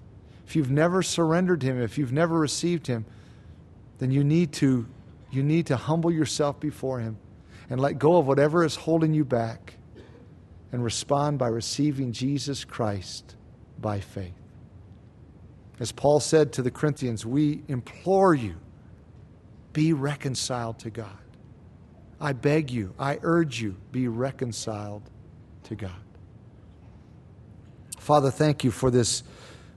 if 0.46 0.56
you've 0.56 0.70
never 0.70 1.02
surrendered 1.02 1.62
him, 1.62 1.80
if 1.80 1.98
you've 1.98 2.12
never 2.12 2.38
received 2.38 2.86
him, 2.86 3.04
then 3.98 4.10
you 4.10 4.24
need 4.24 4.52
to 4.54 4.86
you 5.30 5.42
need 5.42 5.66
to 5.66 5.76
humble 5.76 6.10
yourself 6.10 6.60
before 6.60 7.00
him 7.00 7.16
and 7.70 7.80
let 7.80 7.98
go 7.98 8.18
of 8.18 8.26
whatever 8.26 8.64
is 8.64 8.76
holding 8.76 9.14
you 9.14 9.24
back 9.24 9.76
and 10.72 10.84
respond 10.84 11.38
by 11.38 11.48
receiving 11.48 12.12
Jesus 12.12 12.64
Christ 12.64 13.34
by 13.80 14.00
faith. 14.00 14.34
As 15.80 15.90
Paul 15.90 16.20
said 16.20 16.52
to 16.54 16.62
the 16.62 16.70
Corinthians, 16.70 17.24
we 17.24 17.62
implore 17.68 18.34
you 18.34 18.56
be 19.72 19.94
reconciled 19.94 20.78
to 20.80 20.90
God. 20.90 21.21
I 22.22 22.32
beg 22.32 22.70
you, 22.70 22.94
I 23.00 23.18
urge 23.22 23.60
you, 23.60 23.76
be 23.90 24.06
reconciled 24.06 25.02
to 25.64 25.74
God. 25.74 25.90
Father, 27.98 28.30
thank 28.30 28.62
you 28.62 28.70
for 28.70 28.92
this 28.92 29.24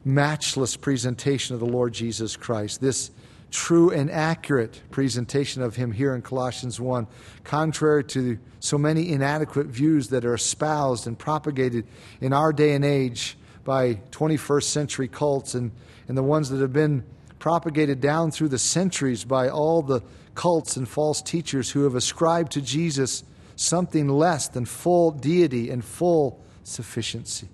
matchless 0.05 0.77
presentation 0.77 1.55
of 1.55 1.59
the 1.59 1.65
Lord 1.65 1.91
Jesus 1.91 2.37
Christ, 2.37 2.81
this 2.81 3.09
true 3.49 3.89
and 3.89 4.11
accurate 4.11 4.79
presentation 4.91 5.63
of 5.63 5.75
him 5.75 5.91
here 5.91 6.13
in 6.13 6.21
Colossians 6.21 6.79
1, 6.79 7.07
contrary 7.43 8.03
to 8.03 8.37
so 8.59 8.77
many 8.77 9.09
inadequate 9.09 9.65
views 9.65 10.09
that 10.09 10.23
are 10.23 10.35
espoused 10.35 11.07
and 11.07 11.17
propagated 11.17 11.87
in 12.21 12.31
our 12.31 12.53
day 12.53 12.73
and 12.73 12.85
age 12.85 13.39
by 13.63 13.95
21st 14.11 14.63
century 14.65 15.07
cults 15.07 15.55
and, 15.55 15.71
and 16.07 16.15
the 16.15 16.23
ones 16.23 16.51
that 16.51 16.61
have 16.61 16.73
been 16.73 17.03
propagated 17.39 18.01
down 18.01 18.29
through 18.29 18.49
the 18.49 18.59
centuries 18.59 19.23
by 19.23 19.49
all 19.49 19.81
the 19.81 20.01
cults 20.35 20.77
and 20.77 20.87
false 20.87 21.21
teachers 21.21 21.71
who 21.71 21.83
have 21.83 21.95
ascribed 21.95 22.51
to 22.51 22.61
Jesus 22.61 23.23
something 23.55 24.07
less 24.09 24.47
than 24.47 24.65
full 24.65 25.11
deity 25.11 25.69
and 25.69 25.83
full 25.83 26.43
sufficiency. 26.63 27.47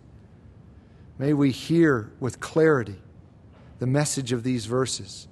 May 1.18 1.34
we 1.34 1.52
hear 1.52 2.12
with 2.20 2.40
clarity 2.40 2.96
the 3.80 3.88
message 3.88 4.32
of 4.32 4.44
these 4.44 4.66
verses, 4.66 5.28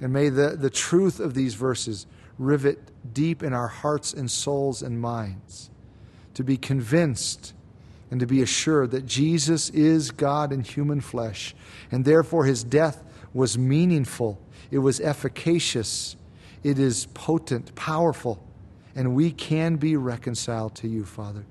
and 0.00 0.12
may 0.12 0.30
the, 0.30 0.56
the 0.58 0.70
truth 0.70 1.20
of 1.20 1.34
these 1.34 1.54
verses 1.54 2.06
rivet 2.38 2.78
deep 3.14 3.42
in 3.42 3.52
our 3.52 3.68
hearts 3.68 4.12
and 4.12 4.30
souls 4.30 4.82
and 4.82 5.00
minds 5.00 5.70
to 6.34 6.44
be 6.44 6.56
convinced 6.56 7.54
and 8.10 8.20
to 8.20 8.26
be 8.26 8.42
assured 8.42 8.90
that 8.92 9.06
Jesus 9.06 9.70
is 9.70 10.10
God 10.10 10.52
in 10.52 10.60
human 10.60 11.00
flesh, 11.00 11.54
and 11.90 12.04
therefore 12.04 12.44
his 12.44 12.62
death 12.62 13.02
was 13.34 13.58
meaningful, 13.58 14.40
it 14.70 14.78
was 14.78 15.00
efficacious, 15.00 16.16
it 16.66 16.80
is 16.80 17.06
potent, 17.14 17.72
powerful, 17.76 18.42
and 18.96 19.14
we 19.14 19.30
can 19.30 19.76
be 19.76 19.96
reconciled 19.96 20.74
to 20.74 20.88
you, 20.88 21.04
Father. 21.04 21.46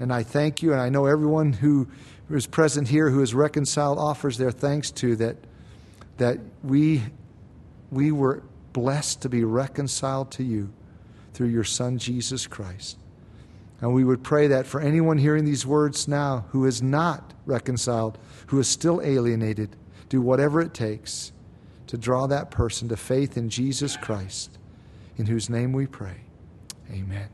And 0.00 0.12
I 0.12 0.24
thank 0.24 0.62
you, 0.62 0.72
and 0.72 0.80
I 0.80 0.88
know 0.88 1.06
everyone 1.06 1.52
who 1.52 1.86
is 2.28 2.48
present 2.48 2.88
here 2.88 3.08
who 3.08 3.22
is 3.22 3.34
reconciled 3.34 3.98
offers 3.98 4.36
their 4.36 4.50
thanks 4.50 4.90
to 4.90 5.14
that, 5.14 5.36
that 6.16 6.40
we, 6.64 7.04
we 7.92 8.10
were 8.10 8.42
blessed 8.72 9.22
to 9.22 9.28
be 9.28 9.44
reconciled 9.44 10.32
to 10.32 10.42
you 10.42 10.72
through 11.34 11.48
your 11.48 11.62
Son, 11.62 11.96
Jesus 11.96 12.48
Christ. 12.48 12.98
And 13.80 13.94
we 13.94 14.02
would 14.02 14.24
pray 14.24 14.48
that 14.48 14.66
for 14.66 14.80
anyone 14.80 15.18
hearing 15.18 15.44
these 15.44 15.64
words 15.64 16.08
now 16.08 16.46
who 16.48 16.66
is 16.66 16.82
not 16.82 17.32
reconciled, 17.46 18.18
who 18.48 18.58
is 18.58 18.66
still 18.66 19.00
alienated, 19.02 19.76
do 20.08 20.20
whatever 20.20 20.60
it 20.60 20.74
takes 20.74 21.30
to 21.88 21.98
draw 21.98 22.26
that 22.26 22.50
person 22.50 22.88
to 22.88 22.96
faith 22.96 23.36
in 23.36 23.50
Jesus 23.50 23.96
Christ, 23.96 24.58
in 25.16 25.26
whose 25.26 25.50
name 25.50 25.72
we 25.72 25.86
pray. 25.86 26.20
Amen. 26.90 27.28